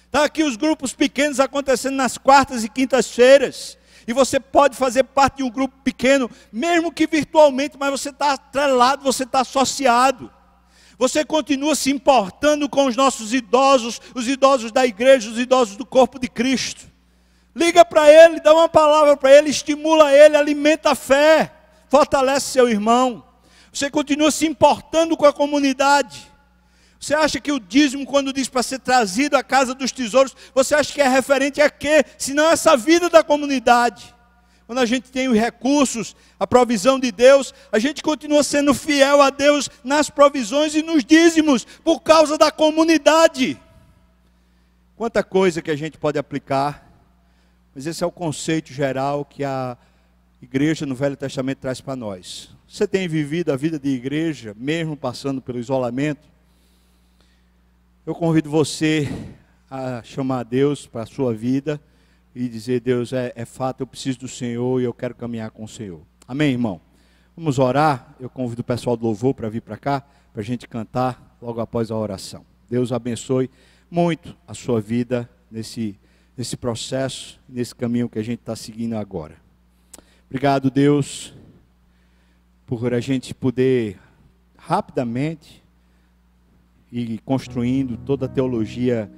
Está 0.08 0.24
aqui 0.24 0.44
os 0.44 0.56
grupos 0.56 0.94
pequenos 0.94 1.40
acontecendo 1.40 1.96
nas 1.96 2.18
quartas 2.18 2.64
e 2.64 2.70
quintas-feiras. 2.70 3.78
E 4.08 4.14
você 4.14 4.40
pode 4.40 4.76
fazer 4.76 5.04
parte 5.04 5.38
de 5.38 5.44
um 5.44 5.50
grupo 5.50 5.76
pequeno, 5.84 6.30
mesmo 6.52 6.92
que 6.92 7.08
virtualmente, 7.08 7.78
mas 7.80 7.92
você 7.92 8.10
está 8.10 8.34
atrelado, 8.34 9.04
você 9.04 9.24
está 9.24 9.42
associado. 9.42 10.32
Você 10.98 11.26
continua 11.26 11.76
se 11.76 11.92
importando 11.92 12.70
com 12.70 12.86
os 12.86 12.96
nossos 12.96 13.34
idosos, 13.34 14.00
os 14.14 14.28
idosos 14.28 14.72
da 14.72 14.86
igreja, 14.86 15.30
os 15.30 15.40
idosos 15.40 15.76
do 15.76 15.86
corpo 15.86 16.20
de 16.20 16.28
Cristo. 16.28 16.92
Liga 17.56 17.86
para 17.86 18.10
ele, 18.12 18.40
dá 18.40 18.54
uma 18.54 18.68
palavra 18.70 19.16
para 19.16 19.32
ele, 19.32 19.50
estimula 19.50 20.14
ele, 20.14 20.36
alimenta 20.36 20.92
a 20.92 20.96
fé, 20.96 21.52
fortalece 21.88 22.52
seu 22.52 22.68
irmão. 22.68 23.24
Você 23.72 23.90
continua 23.90 24.32
se 24.32 24.46
importando 24.46 25.16
com 25.18 25.26
a 25.26 25.34
comunidade. 25.34 26.32
Você 27.04 27.14
acha 27.14 27.38
que 27.38 27.52
o 27.52 27.60
dízimo, 27.60 28.06
quando 28.06 28.32
diz 28.32 28.48
para 28.48 28.64
ser 28.64 28.80
trazido 28.80 29.36
à 29.36 29.44
casa 29.44 29.76
dos 29.76 29.92
tesouros, 29.92 30.34
você 30.56 30.74
acha 30.74 30.94
que 30.94 31.02
é 31.02 31.08
referente 31.10 31.60
a 31.60 31.70
quê? 31.70 32.06
Senão 32.18 32.50
essa 32.50 32.78
vida 32.78 33.10
da 33.10 33.22
comunidade. 33.22 34.16
Quando 34.66 34.80
a 34.80 34.86
gente 34.86 35.12
tem 35.12 35.28
os 35.28 35.38
recursos, 35.38 36.16
a 36.40 36.48
provisão 36.48 36.98
de 36.98 37.12
Deus, 37.12 37.54
a 37.74 37.78
gente 37.78 38.02
continua 38.02 38.42
sendo 38.42 38.74
fiel 38.74 39.22
a 39.22 39.30
Deus 39.30 39.70
nas 39.84 40.10
provisões 40.10 40.76
e 40.76 40.82
nos 40.82 41.04
dízimos, 41.04 41.66
por 41.84 42.00
causa 42.00 42.38
da 42.38 42.50
comunidade. 42.50 43.60
Quanta 44.96 45.22
coisa 45.22 45.62
que 45.62 45.72
a 45.72 45.76
gente 45.76 45.98
pode 45.98 46.18
aplicar, 46.18 46.90
mas 47.76 47.86
esse 47.86 48.02
é 48.02 48.08
o 48.08 48.12
conceito 48.12 48.72
geral 48.72 49.26
que 49.26 49.44
a 49.44 49.78
igreja 50.42 50.86
no 50.86 50.96
Velho 50.96 51.18
Testamento 51.18 51.58
traz 51.58 51.82
para 51.82 51.98
nós. 51.98 52.56
Você 52.66 52.88
tem 52.88 53.10
vivido 53.10 53.52
a 53.52 53.58
vida 53.58 53.78
de 53.78 53.90
igreja, 53.90 54.56
mesmo 54.58 54.96
passando 54.96 55.42
pelo 55.42 55.60
isolamento? 55.60 56.32
Eu 58.06 58.14
convido 58.14 58.50
você 58.50 59.08
a 59.72 60.04
chamar 60.04 60.40
a 60.40 60.44
Deus 60.44 60.86
para 60.86 61.04
a 61.04 61.06
sua 61.06 61.34
vida 61.34 61.80
e 62.36 62.50
dizer: 62.50 62.82
Deus, 62.82 63.14
é, 63.14 63.32
é 63.34 63.46
fato, 63.46 63.80
eu 63.80 63.88
preciso 63.88 64.20
do 64.20 64.28
Senhor 64.28 64.82
e 64.82 64.84
eu 64.84 64.94
quero 64.94 65.16
caminhar 65.16 65.52
com 65.52 65.64
o 65.64 65.68
Senhor. 65.70 66.02
Amém, 66.28 66.52
irmão? 66.52 66.82
Vamos 67.34 67.60
orar. 67.60 68.14
Eu 68.20 68.30
convido 68.30 68.60
o 68.60 68.66
pessoal 68.66 68.98
do 68.98 69.06
louvor 69.06 69.34
para 69.34 69.48
vir 69.48 69.62
para 69.62 69.78
cá, 69.78 70.06
para 70.34 70.42
a 70.42 70.44
gente 70.44 70.68
cantar 70.68 71.38
logo 71.42 71.62
após 71.62 71.92
a 71.92 71.96
oração. 71.96 72.46
Deus 72.70 72.92
abençoe 72.92 73.50
muito 73.90 74.36
a 74.46 74.54
sua 74.54 74.82
vida 74.82 75.30
nesse, 75.50 75.98
nesse 76.36 76.58
processo, 76.58 77.40
nesse 77.48 77.74
caminho 77.74 78.10
que 78.10 78.20
a 78.20 78.24
gente 78.24 78.40
está 78.42 78.54
seguindo 78.54 78.98
agora. 78.98 79.38
Obrigado, 80.26 80.70
Deus, 80.70 81.34
por 82.68 82.94
a 82.94 83.00
gente 83.00 83.34
poder 83.34 83.98
rapidamente 84.58 85.63
e 86.96 87.18
construindo 87.26 87.98
toda 87.98 88.28
a 88.28 88.30
teologia 88.30 89.12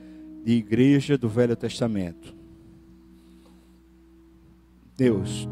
de 0.45 0.53
igreja 0.53 1.17
do 1.17 1.27
Velho 1.27 1.57
Testamento. 1.57 2.33
Deus, 4.95 5.45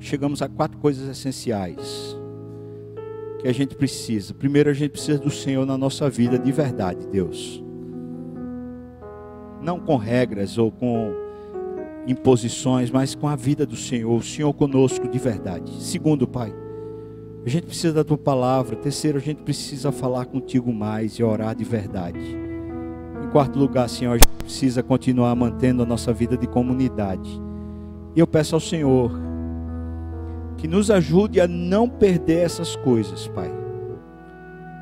chegamos 0.00 0.42
a 0.42 0.48
quatro 0.48 0.76
coisas 0.78 1.08
essenciais 1.08 2.16
que 3.40 3.46
a 3.46 3.52
gente 3.52 3.76
precisa. 3.76 4.34
Primeiro, 4.34 4.70
a 4.70 4.72
gente 4.72 4.90
precisa 4.90 5.20
do 5.20 5.30
Senhor 5.30 5.64
na 5.64 5.78
nossa 5.78 6.10
vida 6.10 6.36
de 6.36 6.50
verdade, 6.50 7.06
Deus. 7.06 7.62
Não 9.62 9.78
com 9.78 9.96
regras 9.96 10.58
ou 10.58 10.72
com 10.72 11.12
imposições, 12.08 12.90
mas 12.90 13.14
com 13.14 13.28
a 13.28 13.36
vida 13.36 13.64
do 13.64 13.76
Senhor, 13.76 14.18
o 14.18 14.22
Senhor 14.22 14.52
conosco 14.52 15.06
de 15.06 15.18
verdade. 15.20 15.80
Segundo, 15.80 16.26
Pai, 16.26 16.52
a 17.44 17.48
gente 17.48 17.66
precisa 17.66 17.92
da 17.92 18.04
tua 18.04 18.16
palavra. 18.16 18.74
Terceiro, 18.74 19.18
a 19.18 19.20
gente 19.20 19.42
precisa 19.42 19.92
falar 19.92 20.24
contigo 20.24 20.72
mais 20.72 21.12
e 21.12 21.22
orar 21.22 21.54
de 21.54 21.62
verdade. 21.62 22.18
Em 23.22 23.28
quarto 23.30 23.58
lugar, 23.58 23.88
Senhor, 23.88 24.12
a 24.12 24.16
gente 24.16 24.28
precisa 24.38 24.82
continuar 24.82 25.34
mantendo 25.36 25.82
a 25.82 25.86
nossa 25.86 26.12
vida 26.12 26.38
de 26.38 26.46
comunidade. 26.46 27.30
E 28.16 28.20
eu 28.20 28.26
peço 28.26 28.54
ao 28.54 28.60
Senhor 28.60 29.12
que 30.56 30.66
nos 30.66 30.90
ajude 30.90 31.40
a 31.40 31.46
não 31.46 31.88
perder 31.88 32.38
essas 32.44 32.76
coisas, 32.76 33.28
Pai. 33.28 33.50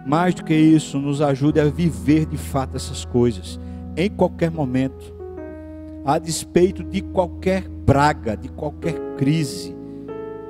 Mais 0.07 0.35
do 0.35 0.45
que 0.45 0.55
isso, 0.55 0.99
nos 0.99 1.21
ajude 1.21 1.59
a 1.59 1.65
viver 1.65 2.27
de 2.27 2.37
fato 2.37 2.77
essas 2.77 3.05
coisas 3.05 3.59
em 3.97 4.09
qualquer 4.09 4.51
momento, 4.51 5.13
a 6.05 6.19
despeito 6.19 6.83
de 6.83 7.03
qualquer 7.03 7.69
praga, 7.85 8.37
de 8.37 8.49
qualquer 8.49 8.95
crise 9.17 9.82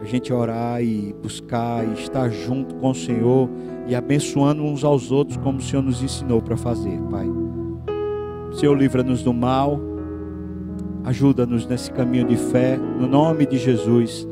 a 0.02 0.04
gente 0.04 0.32
orar 0.32 0.82
e 0.82 1.14
buscar 1.22 1.86
e 1.86 1.92
estar 1.92 2.28
junto 2.28 2.74
com 2.74 2.90
o 2.90 2.94
Senhor 2.94 3.48
e 3.86 3.94
abençoando 3.94 4.64
uns 4.64 4.82
aos 4.82 5.12
outros 5.12 5.36
como 5.36 5.58
o 5.58 5.62
Senhor 5.62 5.80
nos 5.80 6.02
ensinou 6.02 6.42
para 6.42 6.56
fazer, 6.56 7.00
Pai. 7.08 7.26
Senhor, 8.52 8.76
livra-nos 8.76 9.22
do 9.22 9.32
mal, 9.32 9.80
ajuda-nos 11.04 11.66
nesse 11.68 11.92
caminho 11.92 12.26
de 12.26 12.36
fé, 12.36 12.76
no 12.76 13.06
nome 13.06 13.46
de 13.46 13.56
Jesus. 13.56 14.26